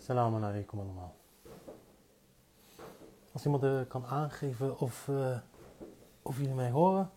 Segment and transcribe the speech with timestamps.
[0.00, 1.14] Assalamu alaikum allemaal.
[3.32, 5.38] Als iemand eh, kan aangeven of, eh,
[6.22, 7.10] of jullie mij horen,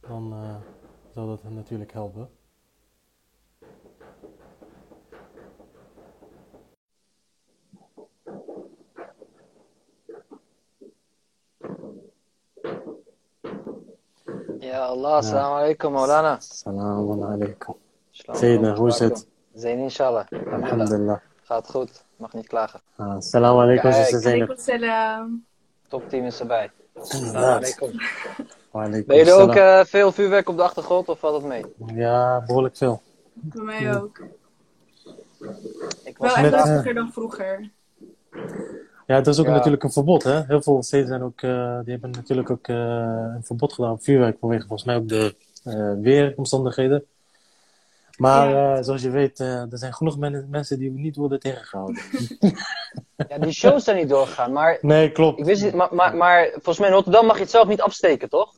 [0.00, 0.56] dan eh,
[1.14, 2.28] zou dat natuurlijk helpen.
[14.58, 16.36] Ja, Allah, assalamu alaikum, Maulana.
[16.36, 17.74] Assalamu alaikum.
[18.10, 19.28] Sayyidina, hoe is het?
[19.54, 20.26] Zain, inshallah.
[20.52, 21.18] Alhamdulillah.
[21.42, 22.80] Gaat goed, mag niet klagen.
[22.96, 23.90] Ah, Assalamu alaikum,
[24.20, 24.52] Kijk.
[24.58, 25.44] salam.
[25.88, 26.70] Topteam is erbij.
[27.34, 27.90] Alaikum.
[28.72, 29.78] Ben jullie ook salam.
[29.80, 31.64] eh, veel vuurwerk op de achtergrond of valt het mee?
[31.94, 33.02] Ja, behoorlijk veel.
[33.32, 34.18] Bij mij ook.
[36.04, 36.52] Ik Wel was echt vandaag...
[36.52, 37.70] eh, lastiger dan vroeger.
[39.06, 39.52] Ja, er is ook Ja.
[39.52, 40.44] natuurlijk een verbod, hè?
[40.44, 42.76] Heel veel steden zijn ook, eh, die hebben natuurlijk ook eh,
[43.34, 47.04] een verbod gedaan op vuurwerk vanwege volgens mij ook de eh, weeromstandigheden.
[48.20, 48.76] Maar Ja.
[48.76, 52.02] eh, zoals je weet, eh, er zijn genoeg men- mensen die niet worden tegengehouden.
[53.28, 54.78] Ja, die shows zijn niet doorgegaan, maar...
[54.80, 55.38] Nee, klopt.
[55.38, 57.80] Ik wist niet, maar, maar, maar volgens mij in Rotterdam mag je het zelf niet
[57.80, 58.54] afsteken, toch?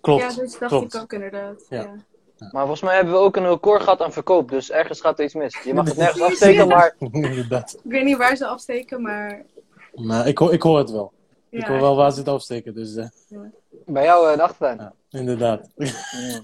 [0.00, 0.22] Klopt.
[0.22, 0.94] ja, dus dacht klopt.
[0.94, 1.66] ik ook inderdaad.
[1.68, 1.80] Ja.
[1.82, 2.48] Ja.
[2.50, 5.24] Maar volgens mij hebben we ook een record gehad aan verkoop, dus ergens gaat er
[5.24, 5.62] iets mis.
[5.62, 6.94] Je mag het nergens afsteken, maar...
[7.12, 7.74] Inderdaad.
[7.84, 9.42] Ik weet niet waar ze afsteken, maar
[9.94, 11.12] Maar ik, hoor- ik hoor het wel.
[11.48, 13.06] ja, ik hoor wel waar ze het afsteken, dus eh,
[13.86, 14.76] Bij jou in de achtertuin.
[14.78, 15.68] ja, inderdaad.
[15.76, 16.40] Ja.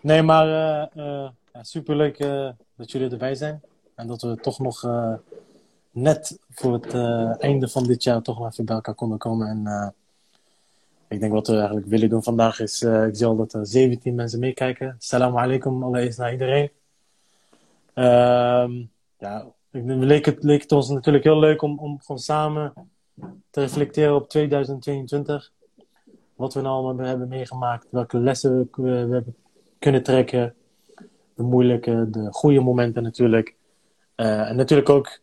[0.00, 0.86] Nee, maar eh,
[1.24, 3.60] eh, ja, superleuk eh, dat jullie erbij zijn.
[3.94, 5.14] En dat we toch nog eh,
[5.90, 9.48] net voor het eh, einde van dit jaar toch nog even bij elkaar konden komen.
[9.48, 9.94] En
[11.08, 14.14] ik denk wat we eigenlijk willen doen vandaag is, ik zie al dat er 17
[14.14, 14.96] mensen meekijken.
[14.98, 16.70] Salam alaikum allereerst naar iedereen.
[17.94, 18.82] Ehm,
[19.18, 22.72] ja, ik, leek, het, leek het ons natuurlijk heel leuk om, om gewoon samen
[23.50, 25.52] te reflecteren op 2022.
[26.34, 29.36] Wat we nou allemaal hebben meegemaakt, welke lessen we, we hebben
[29.78, 30.54] kunnen trekken.
[31.40, 33.54] De moeilijke, de goede momenten natuurlijk.
[34.14, 35.20] Eh, en natuurlijk ook,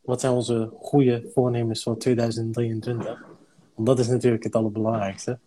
[0.00, 3.24] wat zijn onze goede voornemens voor 2023?
[3.74, 5.38] Want dat is natuurlijk het allerbelangrijkste.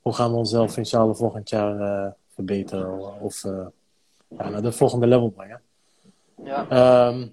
[0.00, 3.66] Hoe gaan we onszelf inshallah volgend jaar eh, verbeteren of eh,
[4.28, 5.60] ja, naar de volgende level brengen?
[6.44, 6.68] Ja.
[6.68, 7.28] Ehm,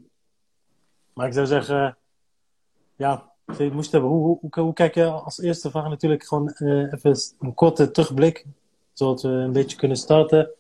[1.14, 1.98] maar ik zou zeggen,
[2.96, 6.50] ja, je moest hebben, hoe, hoe, hoe, hoe kijk je als eerste vraag natuurlijk gewoon
[6.92, 8.46] even een korte terugblik,
[8.94, 10.52] zodat we een beetje kunnen starten.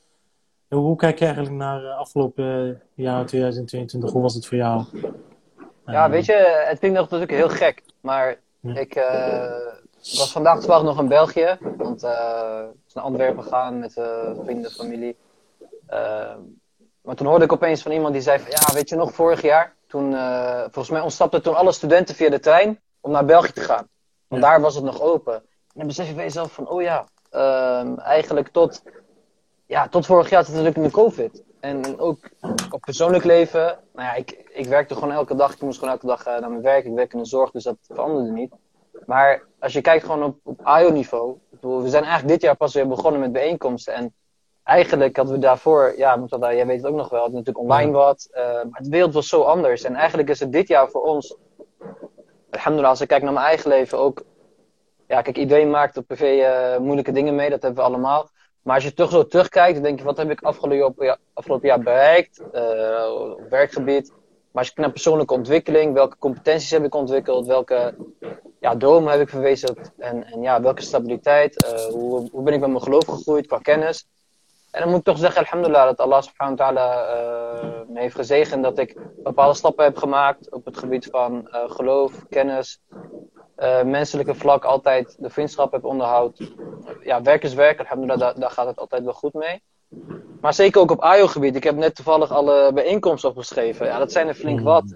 [0.73, 4.11] Hoe kijk je eigenlijk naar uh, afgelopen jaar 2022?
[4.11, 4.83] Hoe was het voor jou?
[5.85, 8.75] Ja, Eh, weet je, het klinkt natuurlijk heel gek, maar Ja.
[8.75, 9.51] ik eh,
[9.99, 14.31] was vandaag toevallig nog in België, want eh ik was naar Antwerpen gegaan met eh,
[14.43, 15.17] vrienden, familie.
[15.87, 16.35] Eh,
[17.01, 19.41] maar toen hoorde ik opeens van iemand die zei van, ja, weet je nog, vorig
[19.41, 23.51] jaar, toen, eh, volgens mij ontsnapten toen alle studenten via de trein om naar België
[23.51, 23.87] te gaan.
[24.27, 24.49] Want Ja.
[24.49, 25.33] daar was het nog open.
[25.33, 28.83] En dan besef je bij jezelf van, oh ja, ehm, eigenlijk tot,
[29.73, 31.43] ja, tot vorig jaar zat het natuurlijk in de COVID.
[31.59, 32.29] En ook
[32.71, 35.53] op persoonlijk leven, nou ja, ik, ik werkte gewoon elke dag.
[35.53, 36.85] Ik moest gewoon elke dag eh, naar mijn werk.
[36.85, 38.53] Ik werk in de zorg, dus dat veranderde niet.
[39.05, 41.37] Maar als je kijkt gewoon op, op AIO-niveau.
[41.61, 43.93] We zijn eigenlijk dit jaar pas weer begonnen met bijeenkomsten.
[43.93, 44.13] En
[44.63, 47.91] eigenlijk hadden we daarvoor, ja, dat, jij weet het ook nog wel, dat natuurlijk online
[47.91, 48.27] wat.
[48.31, 49.83] eh, maar de wereld was zo anders.
[49.83, 51.35] En eigenlijk is het dit jaar voor ons,
[52.49, 54.23] alhamdulillah, als ik kijk naar mijn eigen leven ook.
[55.07, 58.29] Ja, kijk, iedereen maakt op privé eh, moeilijke dingen mee, dat hebben we allemaal.
[58.63, 61.67] Maar als je toch zo terugkijkt, dan denk je, wat heb ik afgelopen jaar, afgelopen
[61.67, 62.41] jaar bereikt?
[62.51, 64.09] Eh, op werkgebied.
[64.09, 67.95] Maar als je kijkt naar persoonlijke ontwikkeling, welke competenties heb ik ontwikkeld, welke
[68.59, 69.91] ja, dromen heb ik verwezenlijkt?
[69.97, 73.57] En, en ja, welke stabiliteit, eh, hoe, hoe ben ik met mijn geloof gegroeid qua
[73.57, 74.07] kennis.
[74.71, 78.15] En dan moet ik toch zeggen, alhamdulillah, dat Allah subhanahu wa ta'ala eh, me heeft
[78.15, 82.81] gezegend dat ik bepaalde stappen heb gemaakt op het gebied van geloof, kennis,
[83.63, 86.51] eh, menselijke vlak altijd de vriendschap heb onderhoud.
[87.03, 87.77] Ja, werk is werk,
[88.17, 89.61] daar, gaat het altijd wel goed mee.
[90.41, 91.55] Maar zeker ook op AIO-gebied.
[91.55, 93.85] Ik heb net toevallig alle bijeenkomsten opgeschreven.
[93.85, 94.95] Ja, dat zijn er flink wat.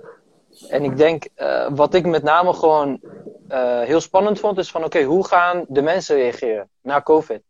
[0.69, 2.99] En ik denk, eh, wat ik met name gewoon
[3.47, 7.41] eh, heel spannend vond, is van oké, hoe gaan de mensen reageren na COVID?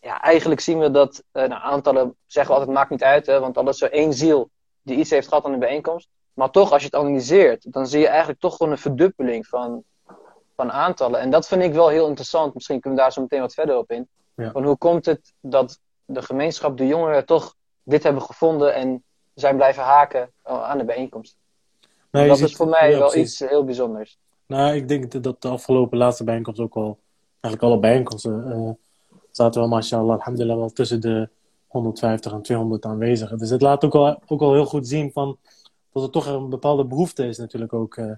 [0.00, 3.58] Ja, eigenlijk zien we dat, nou, aantallen zeggen we altijd, maakt niet uit, hè, want
[3.58, 4.50] al is er één ziel
[4.82, 6.08] die iets heeft gehad aan de bijeenkomst.
[6.32, 9.84] Maar toch, als je het analyseert, dan zie je eigenlijk toch gewoon een verdubbeling van,
[10.66, 11.20] van aantallen.
[11.20, 12.54] En dat vind ik wel heel interessant.
[12.54, 14.08] Misschien kunnen we daar zo meteen wat verder op in.
[14.34, 14.50] Ja.
[14.50, 19.02] Van hoe komt het dat de gemeenschap, de jongeren, toch dit hebben gevonden en
[19.34, 21.36] zijn blijven haken eh, aan de bijeenkomst?
[22.10, 23.40] nou, dat ziet- is voor mij ja, wel precies.
[23.40, 24.18] iets heel bijzonders.
[24.46, 26.98] Nou, ik denk dat de afgelopen laatste bijeenkomst ook al,
[27.40, 28.70] eigenlijk alle bijeenkomsten, eh,
[29.30, 31.28] zaten wel, mashallah, alhamdulillah, wel tussen de
[31.66, 33.38] 150 en 200 aanwezigen.
[33.38, 35.36] Dus het laat ook al, ook al heel goed zien van,
[35.92, 38.10] dat er toch een bepaalde behoefte is natuurlijk ook eh,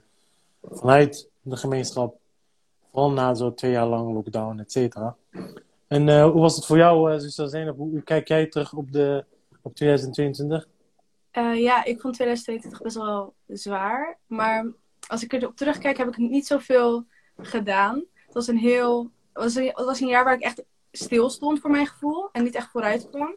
[0.71, 2.17] vanuit de gemeenschap.
[2.95, 5.17] Vooral na zo'n twee jaar lang lockdown, et cetera.
[5.87, 7.77] En eh, hoe was het voor jou, uh, zuster Zeynep?
[7.77, 9.25] Hoe, hoe kijk jij terug op, de,
[9.63, 10.69] op 2022?
[11.31, 14.19] Eh, ja, ik vond 2022 best wel zwaar.
[14.27, 14.73] Maar
[15.07, 17.05] als ik erop terugkijk, heb ik niet zoveel
[17.37, 18.05] gedaan.
[18.25, 19.11] Het was een heel.
[19.33, 20.63] Was een, het was een jaar waar ik echt
[20.93, 22.29] stil stond voor mijn gevoel.
[22.33, 23.35] En niet echt vooruit kwam.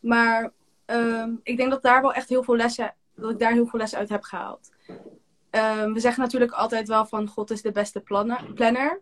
[0.00, 0.52] Maar
[0.84, 2.94] ehm, ik denk dat daar wel echt heel veel lessen.
[3.14, 4.70] Dat ik daar heel veel lessen uit heb gehaald.
[5.56, 9.00] Ehm, we zeggen natuurlijk altijd wel van God is de beste plannen, planner.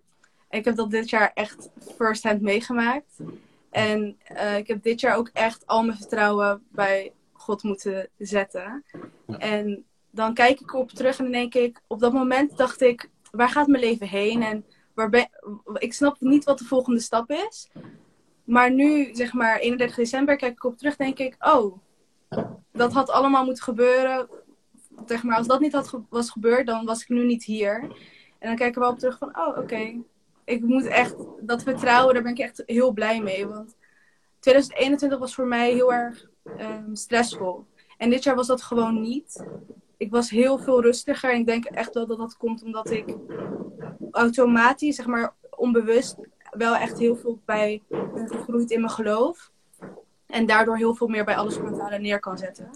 [0.51, 3.17] Ik heb dat dit jaar echt first hand meegemaakt.
[3.71, 8.85] En eh, ik heb dit jaar ook echt al mijn vertrouwen bij God moeten zetten.
[9.27, 9.39] Ja.
[9.39, 13.11] En dan kijk ik op terug en dan denk ik, op dat moment dacht ik,
[13.31, 14.43] waar gaat mijn leven heen?
[14.43, 14.65] En
[14.95, 15.29] waar ben,
[15.75, 17.71] ik snap niet wat de volgende stap is.
[18.45, 21.79] Maar nu, zeg maar, 31 december, kijk ik op terug, denk ik, oh,
[22.73, 24.29] dat had allemaal moeten gebeuren.
[25.07, 27.83] Zeg maar, als dat niet had was gebeurd, dan was ik nu niet hier.
[28.39, 30.03] En dan kijk ik er wel op terug van, oh, oké.
[30.45, 33.47] Ik moet echt, dat vertrouwen, daar ben ik echt heel blij mee.
[33.47, 33.77] Want
[34.39, 37.65] 2021 was voor mij heel erg ehm, stressvol.
[37.99, 39.45] En dit jaar was dat gewoon niet.
[39.97, 41.33] Ik was heel veel rustiger.
[41.33, 43.17] En ik denk echt wel dat dat komt omdat ik
[44.11, 46.17] automatisch, zeg maar onbewust,
[46.51, 49.51] wel echt heel veel bij ben gegroeid in mijn geloof.
[50.27, 52.71] En daardoor heel veel meer bij alles mentale neer kan zetten.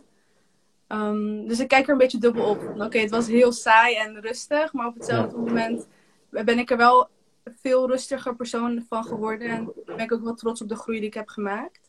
[0.89, 2.75] Ehm, dus ik kijk er een beetje dubbel op.
[2.79, 4.73] Oké, het was heel saai en rustig.
[4.73, 5.87] Maar op hetzelfde moment
[6.31, 7.09] ben ik er wel
[7.61, 9.49] veel rustiger persoon van geworden.
[9.49, 11.81] En ben ik ook wel trots op de groei die ik heb gemaakt.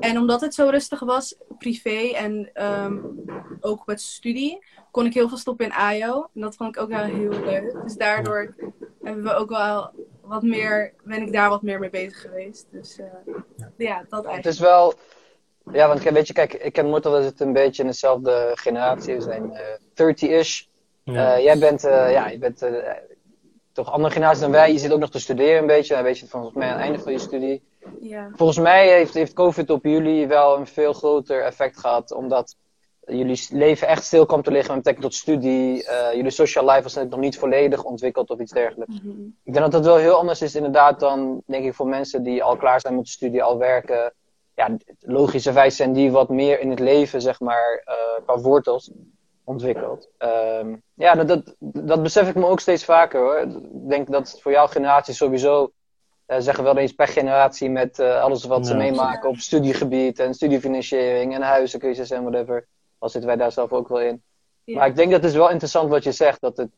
[0.00, 2.98] En omdat het zo rustig was, privé en ehm,
[3.60, 6.28] ook met studie, kon ik heel veel stoppen in AYO.
[6.34, 7.76] En dat vond ik ook wel heel leuk.
[7.82, 8.54] Dus daardoor
[9.02, 9.90] hebben we ook wel
[10.20, 12.66] wat meer, ben ik daar wat meer mee bezig geweest.
[12.70, 13.06] Dus eh,
[13.76, 14.44] ja, dat Het eigenlijk.
[14.44, 14.94] is wel.
[15.72, 19.14] Ja, want weet je, kijk, ik en Mortal zitten een beetje in dezelfde generatie.
[19.14, 19.62] We zijn eh
[19.94, 20.62] 30-ish.
[21.02, 21.34] Ja.
[21.34, 22.72] Eh, jij bent, eh, ja, je bent eh,
[23.72, 24.72] toch andere generatie dan wij.
[24.72, 25.94] Je zit ook nog te studeren een beetje.
[25.94, 27.62] Dan weet je het volgens mij aan het einde van je studie.
[28.00, 28.30] Ja.
[28.34, 32.12] Volgens mij heeft, heeft COVID op jullie wel een veel groter effect gehad.
[32.12, 32.56] Omdat
[33.06, 35.84] jullie leven echt stil kwam te liggen met betrekking tot studie.
[35.84, 39.00] Eh, jullie social life was nog niet volledig ontwikkeld of iets dergelijks.
[39.02, 39.20] Mhm.
[39.44, 42.42] Ik denk dat dat wel heel anders is inderdaad dan, denk ik, voor mensen die
[42.42, 44.12] al klaar zijn met de studie, al werken.
[44.54, 48.90] Ja, logischerwijs zijn die wat meer in het leven, zeg maar, eh qua wortels
[49.44, 50.08] ontwikkeld.
[50.18, 51.54] Ehm, ja, dat, dat,
[51.86, 53.36] dat besef ik me ook steeds vaker hoor.
[53.36, 55.72] Ik denk dat het voor jouw generatie sowieso,
[56.26, 58.78] eh, zeggen we wel eens per generatie met eh, alles wat ze Ja.
[58.78, 62.66] meemaken op studiegebied en studiefinanciering en huizencrisis en whatever.
[62.98, 64.22] Al zitten wij daar zelf ook wel in.
[64.64, 64.78] Ja.
[64.78, 66.40] Maar ik denk dat het is wel interessant wat je zegt.
[66.40, 66.70] Dat het,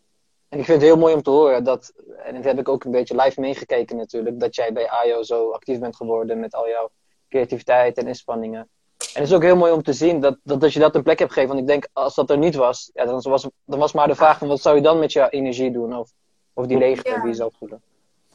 [0.49, 1.93] en ik vind het heel mooi om te horen dat,
[2.25, 5.50] en dat heb ik ook een beetje live meegekeken natuurlijk, dat jij bij AIO zo
[5.50, 6.90] actief bent geworden met al jouw
[7.28, 8.61] creativiteit en inspanningen.
[8.99, 11.02] En het is ook heel mooi om te zien dat, dat, dat je dat een
[11.02, 11.55] plek hebt gegeven.
[11.56, 14.14] Want ik denk, als dat er niet was, ja, dan, was, dan was maar de
[14.14, 15.96] vraag van wat zou je dan met je energie doen?
[15.96, 16.11] Of,
[16.52, 17.20] of die leegte Ja.
[17.20, 17.81] die je zou voelen.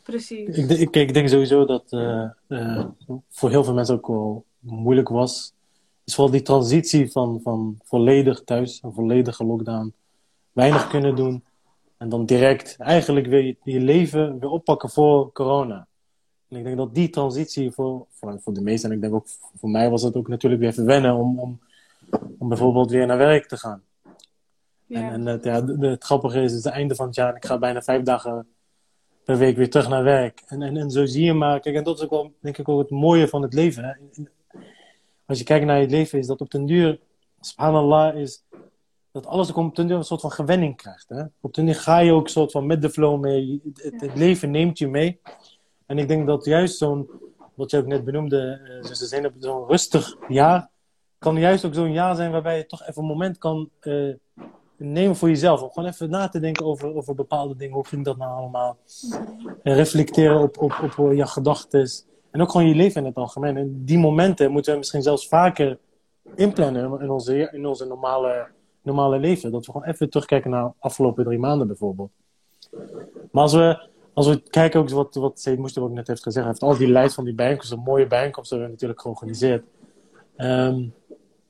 [0.04, 0.58] Precies.
[0.58, 2.86] Ik, denk- ik, ik denk sowieso dat eh, eh,
[3.30, 5.54] voor heel veel mensen ook wel moeilijk was.
[6.04, 9.94] Is vooral die transitie van, van volledig thuis, een volledige lockdown,
[10.52, 11.44] weinig kunnen doen.
[11.98, 15.88] En dan direct eigenlijk weer je, je leven weer oppakken voor corona.
[16.52, 19.28] En ik denk dat die transitie voor, voor, voor de meesten, en ik denk ook
[19.56, 21.60] voor mij was het ook natuurlijk weer even wennen om, om,
[22.38, 23.84] om bijvoorbeeld weer naar werk te gaan.
[24.04, 25.12] En, Ja.
[25.12, 27.36] en het, ja, de- het grappige is, het is het einde van het jaar en
[27.36, 28.48] ik ga bijna vijf dagen
[29.24, 30.44] per week weer terug naar werk.
[30.48, 32.70] En, en, en zo zie je maar, kijk, en dat is ook wel, denk ik,
[32.70, 33.84] ook het mooie van het leven.
[33.84, 34.24] Hè?
[35.26, 37.00] Als je kijkt naar je leven, is dat op den duur,
[37.40, 38.44] subhanallah, is
[39.12, 41.10] dat alles ook op den duur een soort van gewenning krijgt.
[41.10, 41.24] Hè?
[41.42, 43.62] Op den duur ga je ook soort van met de flow mee.
[43.64, 45.20] Het, het, het leven neemt je mee.
[45.92, 47.10] En ik denk dat juist zo'n,
[47.54, 50.70] wat je ook net benoemde, eh, zoals ze zijn op zo'n rustig jaar,
[51.18, 54.14] kan juist ook zo'n jaar zijn waarbij je toch even een moment kan eh,
[54.78, 55.62] nemen voor jezelf.
[55.62, 57.74] Om gewoon even na te denken over, over bepaalde dingen.
[57.74, 58.78] Hoe ging dat nou allemaal?
[59.64, 61.90] En reflecteren op, op, op je gedachten.
[62.32, 63.58] En ook gewoon je leven in het algemeen.
[63.58, 65.78] En die momenten moeten we misschien zelfs vaker
[66.36, 68.48] inplannen in onze, in onze normale,
[68.82, 69.52] normale leven.
[69.52, 72.12] Dat we gewoon even terugkijken naar de afgelopen drie maanden bijvoorbeeld.
[73.32, 76.46] Maar als we, als we kijken ook wat, wat Seyd Moester ook net heeft gezegd.
[76.46, 79.64] Heeft al die lijst van die bijeenkomsten, mooie bijeenkomsten hebben we natuurlijk georganiseerd.
[80.36, 80.80] Ehm,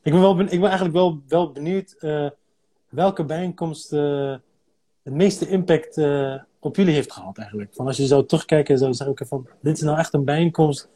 [0.02, 2.30] ik, ben wel ik ben eigenlijk wel, wel benieuwd eh,
[2.90, 4.36] welke bijeenkomst eh,
[5.04, 7.74] het meeste impact eh, op jullie heeft gehad eigenlijk.
[7.74, 10.90] Van als je zou terugkijken en zou zeggen, van dit is nou echt een bijeenkomst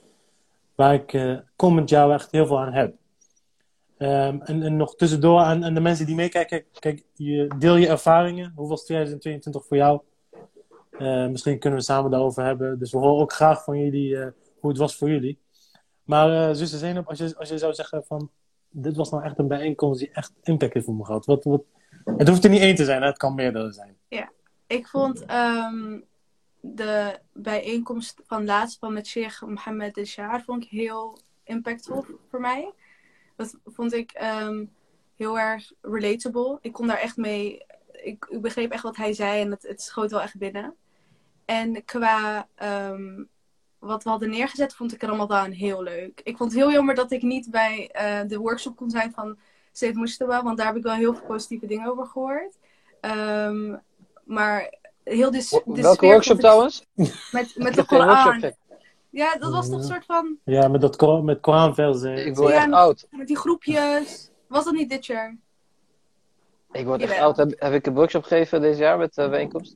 [0.76, 2.96] waar ik komend jaar echt heel veel aan heb.
[3.98, 7.88] Ehm, en, en nog tussendoor aan, aan de mensen die meekijken, kijk, je, deel je
[7.88, 8.52] ervaringen.
[8.56, 10.02] Hoe was 2022 voor jou?
[10.98, 12.80] Eh, misschien kunnen we samen daarover hebben.
[12.80, 14.28] Dus we horen ook graag van jullie eh,
[14.60, 15.40] hoe het was voor jullie.
[16.04, 18.30] Maar uh, zuster Zeynep, als je, als je zou zeggen van...
[18.70, 21.26] Dit was nou echt een bijeenkomst die echt impact heeft voor me gehad.
[21.26, 21.64] Wat, wat,
[22.18, 23.98] het hoeft er niet één te zijn, het kan meerdere zijn.
[24.08, 24.32] Ja,
[24.68, 26.04] ik vond um,
[26.60, 32.40] de bijeenkomst van laatst van met Sheikh Mohammed de Shaar vond ik heel impactvol voor
[32.40, 32.74] mij.
[33.36, 34.72] Dat vond ik, um,
[35.16, 36.58] heel erg relatable.
[36.62, 37.66] Ik kon daar echt mee.
[37.92, 40.76] Ik, ik begreep echt wat hij zei en het, het schoot wel echt binnen.
[41.46, 43.24] En qua ehm,
[43.80, 46.22] wat we hadden neergezet, vond ik Ramadan heel leuk.
[46.24, 49.38] Ik vond het heel jammer dat ik niet bij eh, de workshop kon zijn van
[49.72, 52.58] Said Mustafa, want daar heb ik wel heel veel positieve dingen over gehoord.
[53.02, 53.76] Ehm,
[54.24, 54.74] maar
[55.04, 56.86] heel de, de Welke sfeer workshop trouwens?
[57.32, 58.54] Met, met de Koran.
[59.10, 60.38] Ja, dat was toch een soort van.
[60.44, 62.26] Ja, met dat met Koranversen.
[62.26, 63.08] Ik word Ja, echt nog- oud.
[63.10, 64.32] Met die groepjes.
[64.48, 65.38] Was dat niet dit jaar?
[66.72, 67.38] Ik word echt oud.
[67.38, 69.76] Heb, heb ik een workshop gegeven deze jaar met de bijeenkomst?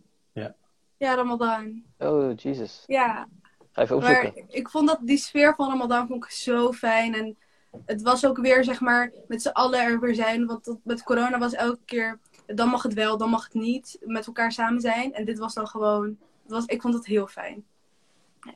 [0.99, 1.83] Ja, Ramadan.
[1.99, 2.83] Oh, Jesus.
[2.87, 3.27] Ja,
[3.71, 4.31] Ga even opzoeken.
[4.35, 7.13] maar ik vond dat die sfeer van Ramadan vond ik zo fijn.
[7.15, 7.37] En
[7.85, 10.45] het was ook weer, zeg maar, met z'n allen er weer zijn.
[10.45, 13.97] Want dat, met corona was elke keer, dan mag het wel, dan mag het niet.
[14.01, 15.13] Met elkaar samen zijn.
[15.13, 17.63] En dit was dan gewoon, het was, ik vond het heel fijn.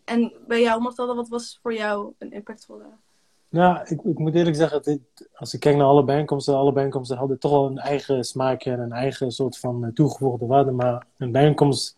[0.05, 2.85] En bij jou, Martelde, wat was voor jou een impactvolle?
[3.49, 4.99] Nou, ik, ik moet eerlijk zeggen, dit,
[5.33, 8.79] als ik kijk naar alle bijeenkomsten, alle bijeenkomsten hadden toch wel een eigen smaakje en
[8.79, 10.71] een eigen soort van eh, toegevoegde waarde.
[10.71, 11.97] Maar een bijeenkomst,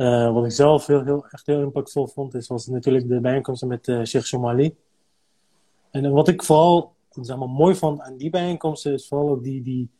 [0.00, 3.68] eh, wat ik zelf heel, heel, echt heel impactvol vond, is, was natuurlijk de bijeenkomsten
[3.68, 4.32] met eh Sheikh.
[5.90, 9.42] En eh, wat ik vooral zeg maar, mooi vond aan die bijeenkomsten, is vooral ook
[9.42, 9.90] die, die,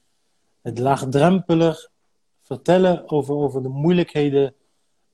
[0.63, 1.91] het laagdrempelig
[2.41, 4.55] vertellen over, over de moeilijkheden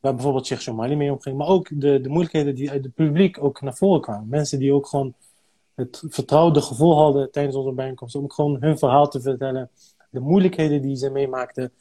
[0.00, 1.36] waar bijvoorbeeld Sheikh Somali mee omging.
[1.36, 4.28] Maar ook de, de moeilijkheden die uit het publiek ook naar voren kwamen.
[4.28, 5.14] Mensen die ook gewoon
[5.74, 8.14] het vertrouwde gevoel hadden tijdens onze bijeenkomst.
[8.14, 9.70] Om gewoon hun verhaal te vertellen.
[10.10, 11.72] De moeilijkheden die ze meemaakten.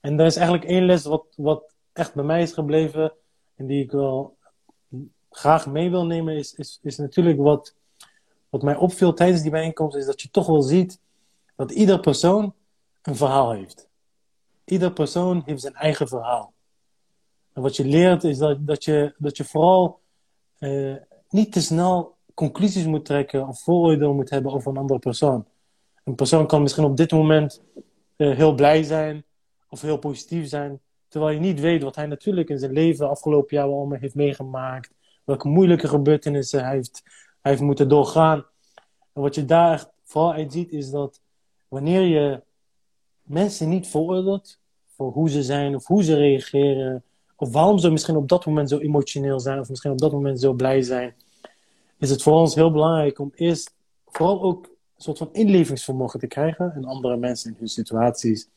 [0.00, 3.12] En er is eigenlijk één les wat, wat echt bij mij is gebleven.
[3.54, 4.36] En die ik wel
[5.30, 6.36] graag mee wil nemen.
[6.36, 7.74] Is, is, is natuurlijk wat,
[8.48, 9.96] wat mij opviel tijdens die bijeenkomst.
[9.96, 11.00] Is dat je toch wel ziet
[11.56, 12.54] dat ieder persoon
[13.02, 13.88] een verhaal heeft.
[14.64, 16.52] Ieder persoon heeft zijn eigen verhaal.
[17.52, 20.00] En wat je leert is dat, dat, je, dat je vooral
[20.58, 20.94] eh,
[21.28, 25.46] niet te snel conclusies moet trekken of vooroordelen moet hebben over een andere persoon.
[26.04, 27.62] Een persoon kan misschien op dit moment
[28.16, 29.24] eh, heel blij zijn
[29.68, 33.56] of heel positief zijn, terwijl je niet weet wat hij natuurlijk in zijn leven afgelopen
[33.56, 34.90] jaar allemaal heeft meegemaakt,
[35.24, 37.02] welke moeilijke gebeurtenissen hij heeft,
[37.40, 38.44] hij heeft moeten doorgaan.
[39.12, 41.20] En wat je daar echt vooral uit ziet is dat
[41.68, 42.42] wanneer je
[43.22, 47.02] mensen niet veroordeelt voor hoe ze zijn of hoe ze reageren,
[47.36, 50.40] of waarom ze misschien op dat moment zo emotioneel zijn, of misschien op dat moment
[50.40, 51.14] zo blij zijn,
[51.98, 53.74] is het voor ons heel belangrijk om eerst
[54.06, 58.48] vooral ook een soort van inlevingsvermogen te krijgen in andere mensen, in hun situaties.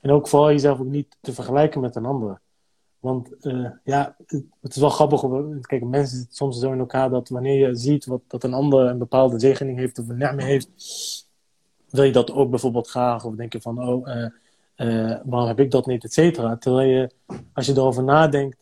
[0.00, 2.40] En ook vooral jezelf ook niet te vergelijken met een ander.
[2.98, 4.16] Want eh, ja,
[4.60, 5.20] het, is wel grappig.
[5.60, 8.86] Kijk, mensen zitten soms zo in elkaar dat wanneer je ziet wat, dat een ander
[8.86, 10.68] een bepaalde zegening heeft of een ni'ma heeft,
[11.88, 13.24] wil je dat ook bijvoorbeeld graag.
[13.24, 14.24] Of denk je van, oh, eh,
[14.74, 16.56] eh, waarom heb ik dat niet, et cetera.
[16.56, 17.10] Terwijl je,
[17.52, 18.56] als je erover nadenkt,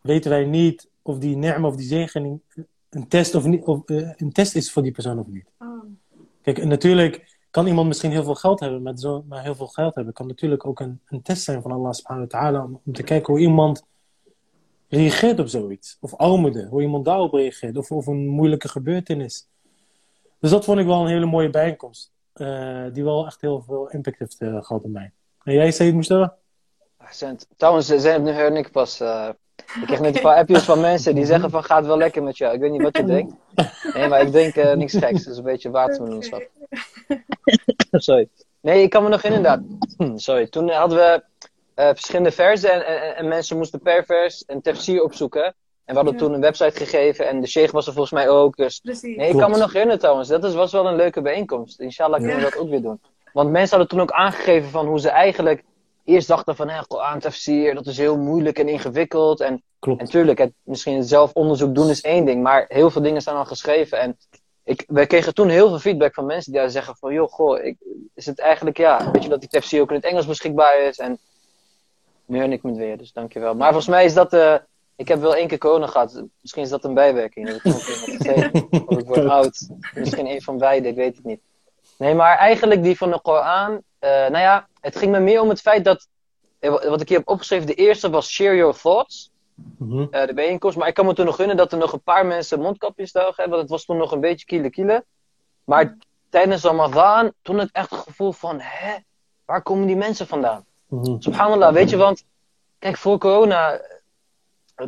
[0.00, 2.40] weten wij niet of die ni'ma of die zegening
[2.90, 5.46] een test, of niet, of, een test is voor die persoon of niet.
[5.58, 5.84] Oh.
[6.42, 9.94] Kijk, natuurlijk kan iemand misschien heel veel geld hebben, met zo, maar heel veel geld
[9.94, 13.02] hebben kan natuurlijk ook een, een test zijn van Allah subhanahu wa ta'ala om, te
[13.02, 13.84] kijken hoe iemand
[14.88, 15.96] reageert op zoiets.
[16.00, 17.76] Of armoede, hoe iemand daarop reageert.
[17.76, 19.48] Of, of een moeilijke gebeurtenis.
[20.38, 22.12] Dus dat vond ik wel een hele mooie bijeenkomst.
[22.32, 25.12] eh, die wel echt heel veel impact heeft eh, gehad op mij.
[25.42, 26.36] En jij, Said Mustafa?
[26.96, 27.46] Accent.
[27.56, 29.00] Trouwens, zijn nu hoor ik pas.
[29.80, 32.38] Ik kreeg net een paar appjes van mensen die zeggen van gaat wel lekker met
[32.38, 32.54] jou.
[32.54, 33.34] Ik weet niet wat je denkt.
[33.94, 35.20] Nee, maar ik denk eh, niks geks.
[35.24, 36.48] Het is een beetje watermeloenschap.
[37.90, 38.28] Sorry.
[38.60, 39.60] Nee, ik kan me nog inderdaad.
[40.14, 40.46] Sorry.
[40.46, 41.22] Toen hadden we
[41.74, 45.44] eh, verschillende versen en, en, en mensen moesten per vers een tafsir opzoeken.
[45.44, 46.18] En we hadden Ja.
[46.18, 48.56] toen een website gegeven en de sheikh was er volgens mij ook.
[48.56, 49.02] Dus Precies.
[49.02, 49.38] Nee, ik Klopt.
[49.40, 50.28] kan me nog herinneren trouwens.
[50.28, 51.80] Dat is, was wel een leuke bijeenkomst.
[51.80, 53.00] Inshallah kunnen we dat ook weer doen.
[53.32, 55.62] Want mensen hadden toen ook aangegeven van hoe ze eigenlijk
[56.04, 59.40] eerst dachten van, hé, Koran tafsir, dat is heel moeilijk en ingewikkeld.
[59.40, 60.00] En Klopt.
[60.00, 63.44] natuurlijk, het, misschien zelf onderzoek doen is één ding, maar heel veel dingen staan al
[63.44, 63.98] geschreven.
[63.98, 64.18] En
[64.64, 67.64] ik, wij kregen toen heel veel feedback van mensen die daar zeggen van, joh, goh,
[67.64, 67.76] ik,
[68.14, 70.98] is het eigenlijk, ja, weet je dat die tafsir ook in het Engels beschikbaar is.
[70.98, 71.18] En
[72.24, 73.54] nu hoor ik me het weer, dus dankjewel.
[73.54, 74.54] Maar volgens mij is dat, eh,
[74.96, 76.24] ik heb wel één keer corona gehad.
[76.40, 77.48] Misschien is dat een bijwerking.
[77.50, 77.64] Dat
[78.98, 79.68] ik word oud.
[79.94, 81.40] Misschien een van beide, ik weet het niet.
[81.98, 83.82] Nee, maar eigenlijk die van de Koran.
[84.00, 86.08] Eh, nou ja, het ging me meer om het feit dat.
[86.58, 89.30] eh, wa- Wat ik hier heb opgeschreven, de eerste was Share Your Thoughts.
[89.78, 90.06] Mhm.
[90.10, 90.76] eh, de bijeenkomst.
[90.76, 93.48] Maar ik kan me toen nog herinneren dat er nog een paar mensen mondkapjes droegen.
[93.48, 95.04] Want het was toen nog een beetje kiele kiele.
[95.64, 95.96] Maar
[96.28, 98.96] tijdens Ramadan, toen ik echt het gevoel van: hè,
[99.44, 100.64] waar komen die mensen vandaan?
[100.86, 101.20] Mhm.
[101.20, 102.24] Subhanallah, weet je, want
[102.78, 103.80] kijk, voor corona,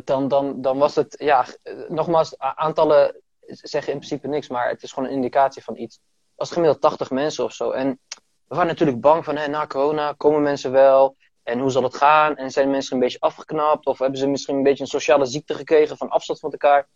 [0.03, 1.45] dan, dan, dan was het, ja,
[1.87, 3.15] nogmaals, aantallen
[3.47, 5.95] zeggen in principe niks, maar het is gewoon een indicatie van iets.
[5.95, 6.03] Het
[6.35, 7.71] was gemiddeld 80 mensen of zo.
[7.71, 7.99] En
[8.47, 11.95] we waren natuurlijk bang van, hè, na corona komen mensen wel, en hoe zal het
[11.95, 12.35] gaan?
[12.37, 15.53] En zijn mensen een beetje afgeknapt, of hebben ze misschien een beetje een sociale ziekte
[15.53, 16.87] gekregen van afstand van elkaar?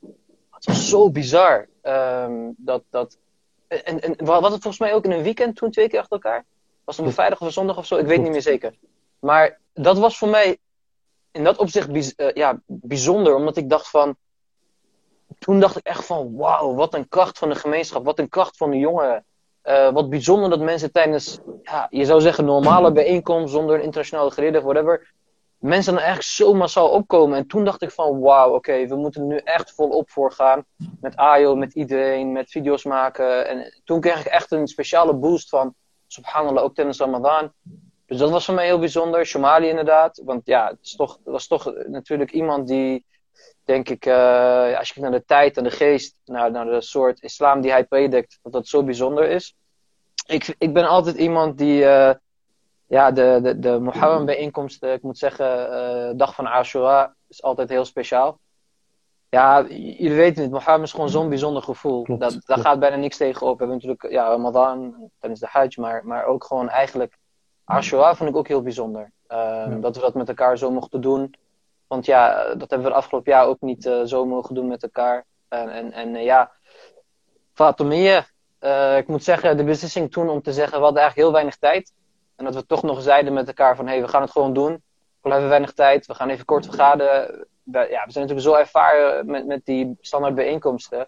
[0.51, 3.18] Het was zo bizar, ehm, dat, dat
[3.68, 6.16] en, en wa- was het volgens mij ook in een weekend toen twee keer achter
[6.16, 6.46] elkaar?
[6.84, 7.98] Was het een vrijdag of een zondag of zo?
[7.98, 8.74] Ik weet niet meer zeker.
[9.20, 10.58] Maar dat was voor mij
[11.32, 14.16] in dat opzicht eh, ja, bijzonder, omdat ik dacht van.
[15.39, 18.58] Toen dacht ik echt van: wauw, wat een kracht van de gemeenschap, wat een kracht
[18.58, 19.25] van de jongeren.
[19.67, 24.57] Eh, wat bijzonder dat mensen tijdens, ja, je zou zeggen, normale bijeenkomst zonder internationale geleerde
[24.57, 25.13] of whatever,
[25.57, 27.38] mensen dan eigenlijk zo massaal opkomen.
[27.38, 30.65] En toen dacht ik van, wauw, oké, we moeten nu echt volop voor gaan.
[31.01, 33.47] Met Ayo, met iedereen, met video's maken.
[33.47, 35.74] En toen kreeg ik echt een speciale boost van,
[36.07, 37.51] subhanallah, ook tijdens Ramadan.
[38.05, 39.25] Dus dat was voor mij heel bijzonder.
[39.25, 40.21] Somalië inderdaad.
[40.25, 43.05] Want ja, het, is toch, het was toch natuurlijk iemand die,
[43.63, 46.82] denk ik, eh, als je kijkt naar de tijd en de geest, naar, naar de
[46.82, 49.56] soort islam die hij predikt, dat dat zo bijzonder is.
[50.25, 52.16] Ik, ik ben altijd iemand die, eh,
[52.88, 57.70] ja, de, de, de Muharram bijeenkomsten, ik moet zeggen, eh, dag van Ashura is altijd
[57.70, 58.39] heel speciaal.
[59.30, 62.04] Ja, jullie weten het, Muharram is gewoon zo'n bijzonder gevoel.
[62.04, 63.60] Klopt, dat, daar gaat bijna niks tegen op.
[63.60, 67.18] We hebben natuurlijk ja, Ramadan tijdens de Hajj, maar, maar ook gewoon eigenlijk
[67.68, 69.12] Ashura vond ik ook heel bijzonder.
[69.27, 71.34] Ehm, Dat we dat met elkaar zo mochten doen.
[71.88, 74.84] Want ja, dat hebben we het afgelopen jaar ook niet eh, zo mogen doen met
[74.84, 75.25] elkaar.
[75.48, 76.51] En, en, en eh, ja,
[77.53, 78.25] Fatimiyye,
[78.60, 81.58] eh ik moet zeggen, de beslissing toen om te zeggen, we hadden eigenlijk heel weinig
[81.58, 81.94] tijd.
[82.36, 84.53] En dat we toch nog zeiden met elkaar van, hé, hey, we gaan het gewoon
[84.53, 84.84] doen.
[85.22, 87.48] We hebben weinig tijd, we gaan even kort vergaderen.
[87.63, 91.08] We, ja, we zijn natuurlijk zo ervaren met, met die standaard bijeenkomsten.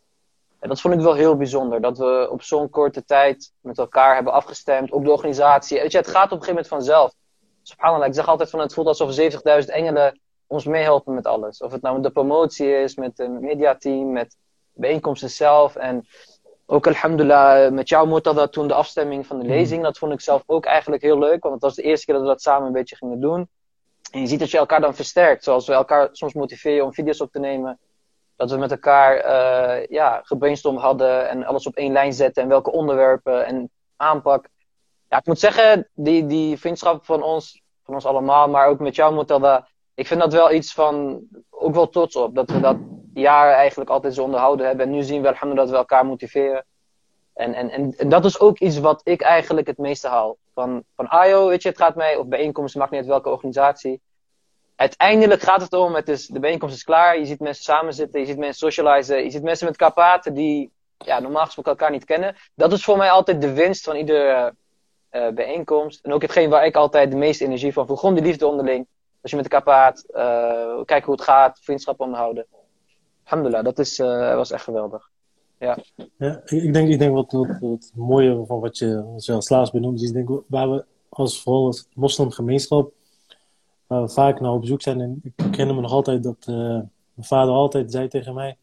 [0.59, 1.81] En dat vond ik wel heel bijzonder.
[1.81, 4.91] Dat we op zo'n korte tijd met elkaar hebben afgestemd.
[4.91, 5.79] Ook de organisatie.
[5.81, 7.13] Weet je, het gaat op een gegeven moment vanzelf.
[7.62, 11.61] Subhanallah, ik zeg altijd van het voelt alsof 70.000 engelen ons meehelpen met alles.
[11.61, 14.29] Of het nou de promotie is, met het mediateam, met
[14.73, 15.75] de bijeenkomsten zelf.
[15.75, 16.07] En
[16.65, 19.83] ook alhamdulillah, met jou Murtada toen de afstemming van de lezing.
[19.83, 21.41] Dat vond ik zelf ook eigenlijk heel leuk.
[21.41, 23.49] Want het was de eerste keer dat we dat samen een beetje gingen doen.
[24.12, 25.43] En je ziet dat je elkaar dan versterkt.
[25.43, 27.79] Zoals we elkaar soms motiveren om video's op te nemen.
[28.35, 32.43] Dat we met elkaar eh ja, gebrainstormd hadden en alles op één lijn zetten.
[32.43, 34.47] En welke onderwerpen en aanpak.
[35.09, 38.95] Ja, ik moet zeggen, die, die vriendschap van ons, van ons allemaal, maar ook met
[38.95, 39.67] jou Murtada.
[39.99, 42.35] Ik vind dat wel iets van, ook wel trots op.
[42.35, 42.77] Dat we dat
[43.13, 44.85] jaren eigenlijk altijd zo onderhouden hebben.
[44.85, 46.65] En nu zien we alhamdulillah dat we elkaar motiveren.
[47.33, 50.38] En, en, en, dat is ook iets wat ik eigenlijk het meeste haal.
[50.53, 54.01] Van, van AYO, weet je, het gaat mij, of bijeenkomsten, maakt niet uit welke organisatie.
[54.75, 58.19] Uiteindelijk gaat het om, het is, de bijeenkomst is klaar, je ziet mensen samen zitten,
[58.19, 62.05] je ziet mensen socializen, je ziet mensen met elkaar die ja, normaal gesproken elkaar niet
[62.05, 62.35] kennen.
[62.55, 64.53] Dat is voor mij altijd de winst van iedere
[65.09, 66.05] eh, bijeenkomst.
[66.05, 67.95] En ook hetgeen waar ik altijd de meeste energie van voel.
[67.95, 68.88] Gewoon die liefde onderling.
[69.21, 72.45] Als je met elkaar praat, eh, kijken hoe het gaat, vriendschap onderhouden.
[73.23, 75.10] Alhamdulillah, dat is, eh, was echt geweldig.
[75.58, 75.77] Ja,
[76.17, 80.01] ik ik denk, ik denk wat, wat, wat mooier van wat je, als laatst benoemd
[80.01, 82.91] is, denk waar we als, vooral als moslimgemeenschap,
[83.88, 85.01] waar we vaak naar op zoek zijn.
[85.01, 86.55] En ik herinner me nog altijd dat eh,
[87.13, 88.58] mijn vader altijd zei tegen mij,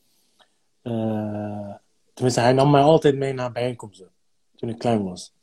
[2.14, 4.08] tenminste hij nam mij altijd mee naar bijeenkomsten,
[4.56, 5.34] toen ik klein was.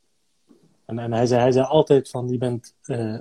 [0.86, 3.20] En, en hij, zei, hij zei altijd van, je bent, eh,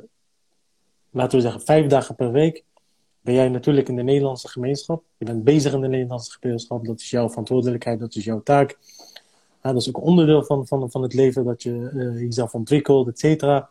[1.12, 2.64] laten we zeggen, vijf dagen per week
[3.20, 5.03] ben jij natuurlijk in de Nederlandse gemeenschap.
[5.18, 6.87] Je bent bezig in de Nederlandse gemeenschap.
[6.87, 8.79] Dat is jouw verantwoordelijkheid, dat is jouw taak.
[9.61, 13.18] Dat is ook onderdeel van, van, van het leven, dat je eh, jezelf ontwikkelt, et
[13.18, 13.70] cetera.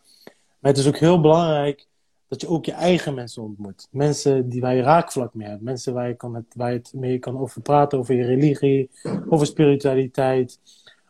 [0.59, 1.87] Maar het is ook heel belangrijk
[2.27, 3.87] dat je ook je eigen mensen ontmoet.
[3.91, 5.61] Mensen die, waar je raakvlak mee hebt.
[5.61, 8.89] Mensen waar je, kan het, waar je het mee kan over praten, over je religie,
[9.29, 10.59] over spiritualiteit.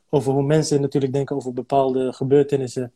[0.09, 2.91] Over hoe mensen natuurlijk denken over bepaalde gebeurtenissen.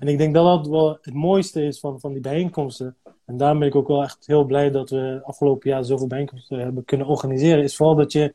[0.00, 2.96] En ik denk dat dat wel het mooiste is van, van die bijeenkomsten.
[3.24, 6.58] En daarom ben ik ook wel echt heel blij dat we afgelopen jaar zoveel bijeenkomsten
[6.58, 7.62] hebben kunnen organiseren.
[7.62, 8.34] Is vooral dat je.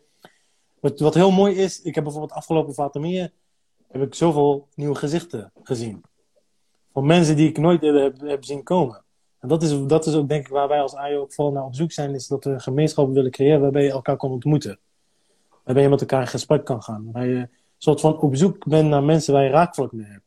[0.79, 3.31] Wat, wat heel mooi is, ik heb bijvoorbeeld afgelopen Fatimiyye
[3.91, 6.03] heb ik zoveel nieuwe gezichten gezien.
[6.93, 9.03] Van mensen die ik nooit heb, heb zien komen.
[9.39, 11.63] En dat is, dat is ook denk ik waar wij als AIO ook vooral naar
[11.63, 14.79] op zoek zijn, is dat we een gemeenschap willen creëren waarbij je elkaar kan ontmoeten.
[15.63, 17.11] Waarbij je met elkaar in gesprek kan gaan.
[17.11, 20.24] Waar je soort van op zoek bent naar mensen waar je raakvlak mee hebt.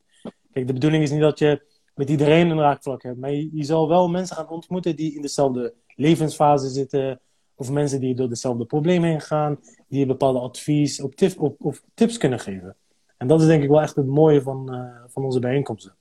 [0.53, 1.63] Kijk, de bedoeling is niet dat je
[1.95, 3.19] met iedereen een raakvlak hebt.
[3.19, 7.21] Maar je, je zal wel mensen gaan ontmoeten die in dezelfde levensfase zitten.
[7.55, 9.61] Of mensen die door dezelfde problemen heen gaan.
[9.89, 12.77] Die je bepaalde advies op, tip, op, op tips kunnen geven.
[13.17, 15.97] En dat is denk ik wel echt het mooie van, uh, van onze bijeenkomsten.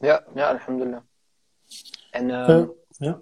[0.00, 1.00] Ja, ja, alhamdulillah.
[2.10, 3.20] En, uh, uh, ja.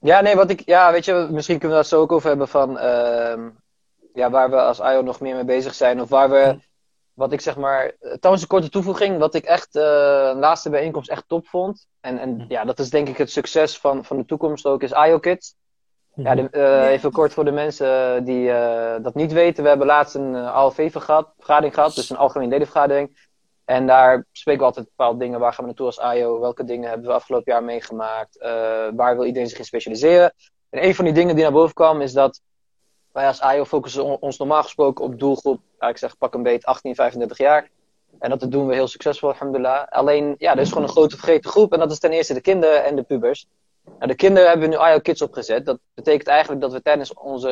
[0.00, 2.48] ja, nee, wat ik, ja, weet je, misschien kunnen we dat zo ook over hebben
[2.48, 3.46] van, uh,
[4.14, 6.00] ja, waar we als IO nog meer mee bezig zijn.
[6.00, 6.58] Of waar we,
[7.14, 9.82] wat ik zeg maar, trouwens een korte toevoeging, wat ik echt, uh,
[10.34, 11.86] laatste bijeenkomst echt top vond.
[12.00, 14.92] En, en ja, dat is denk ik het succes van, van de toekomst ook, is
[14.92, 15.54] IO Kids.
[16.14, 19.62] Ja, de, uh, even kort voor de mensen die uh, dat niet weten.
[19.62, 23.28] We hebben laatst een ALV-vergadering gehad, dus een algemene ledenvergadering.
[23.64, 25.40] En daar spreken we altijd bepaalde dingen.
[25.40, 26.40] Waar gaan we naartoe als AIO?
[26.40, 28.38] Welke dingen hebben we afgelopen jaar meegemaakt?
[28.96, 30.34] waar wil iedereen zich in specialiseren?
[30.70, 32.40] En een van die dingen die naar boven kwam is dat
[33.12, 36.64] wij als AIO focussen ons normaal gesproken op doelgroep, ja, ik zeg pak een beet
[36.64, 37.68] 18, 35 jaar.
[38.18, 39.88] En dat doen we heel succesvol, alhamdulillah.
[39.88, 41.72] Alleen, ja, er is gewoon een grote vergeten groep.
[41.72, 43.46] En dat is ten eerste de kinderen en de pubers.
[43.98, 45.66] De kinderen hebben we nu IO Kids opgezet.
[45.66, 47.48] Dat betekent eigenlijk dat we tijdens onze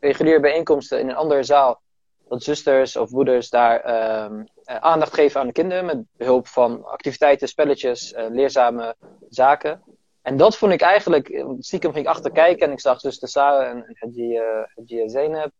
[0.00, 1.80] reguliere bijeenkomsten in een andere zaal...
[2.28, 5.84] dat zusters of moeders daar uh, aandacht geven aan de kinderen...
[5.84, 8.96] met behulp van activiteiten, spelletjes, uh, leerzame
[9.28, 9.82] zaken.
[10.26, 11.44] En dat vond ik eigenlijk...
[11.58, 14.40] Stiekem ging ik achter kijken en ik zag zuster Sarah en Hadji
[14.86, 15.50] uh, Zeynep.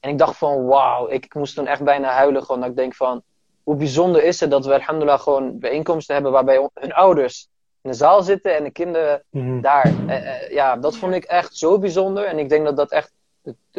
[0.00, 2.42] En ik dacht van, wauw, ik, ik moest toen echt bijna huilen.
[2.42, 3.22] Gewoon dat ik denk van
[3.62, 7.48] hoe bijzonder is het dat we alhamdulillah gewoon bijeenkomsten hebben waarbij hun ouders
[7.82, 9.60] in de zaal zitten en de kinderen mhm.
[9.60, 9.92] daar.
[10.06, 12.24] Eh, eh, ja, dat vond ik echt zo bijzonder.
[12.24, 13.12] En ik denk dat dat echt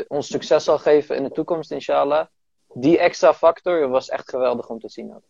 [0.07, 2.25] ons succes zal geven in de toekomst, inshallah.
[2.73, 5.15] Die extra factor was echt geweldig om te zien.
[5.15, 5.23] Ook.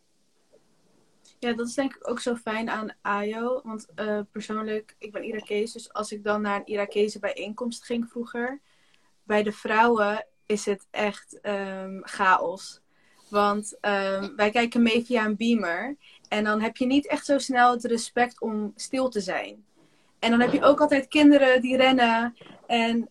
[1.42, 3.62] Ja, dat is denk ik ook zo fijn aan AYO.
[3.64, 5.72] Want uh, persoonlijk, ik ben Irakees.
[5.72, 8.60] Dus als ik dan naar een Irakese bijeenkomst ging vroeger.
[9.24, 12.82] Bij de vrouwen is het echt um, chaos.
[13.30, 15.98] Want um, wij kijken mee via een beamer.
[16.28, 19.66] En dan heb je niet echt zo snel het respect om stil te zijn.
[20.20, 22.38] En dan heb je ook altijd kinderen die rennen.
[22.68, 23.10] En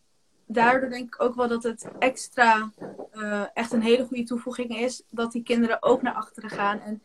[0.53, 2.71] daardoor denk ik ook wel dat het extra
[3.15, 5.03] uh, echt een hele goede toevoeging is.
[5.11, 6.81] Dat die kinderen ook naar achteren gaan.
[6.81, 7.03] En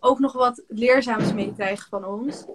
[0.00, 2.46] ook nog wat leerzaams meekrijgen van ons.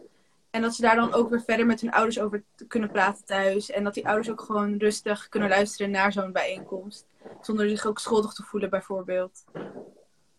[0.49, 3.71] En dat ze daar dan ook weer verder met hun ouders over kunnen praten thuis.
[3.71, 7.05] En dat die ouders ook gewoon rustig kunnen luisteren naar zo'n bijeenkomst.
[7.41, 9.43] Zonder zich ook schuldig te voelen, bijvoorbeeld.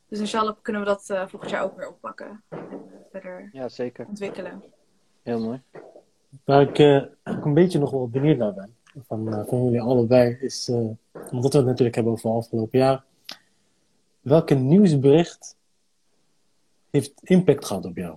[0.08, 2.42] Dus inshallah kunnen we dat uh, volgend jaar ook weer oppakken.
[2.48, 2.58] En
[3.12, 4.06] verder ja, zeker.
[4.06, 4.62] ontwikkelen.
[5.22, 5.62] Heel mooi.
[6.44, 8.76] Waar ik uh, een beetje nog wel benieuwd naar ben,
[9.06, 10.68] van, uh, van jullie allebei, is,
[11.30, 13.04] omdat we het natuurlijk hebben over het afgelopen jaar.
[14.20, 15.56] Welke nieuwsbericht
[16.90, 18.16] heeft impact gehad op jou?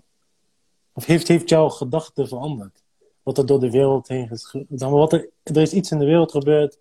[0.94, 2.84] Of heeft, heeft jouw gedachten veranderd?
[3.24, 4.56] Wat er door de wereld heen is.
[4.70, 6.80] Wat er, er is iets in de wereld gebeurd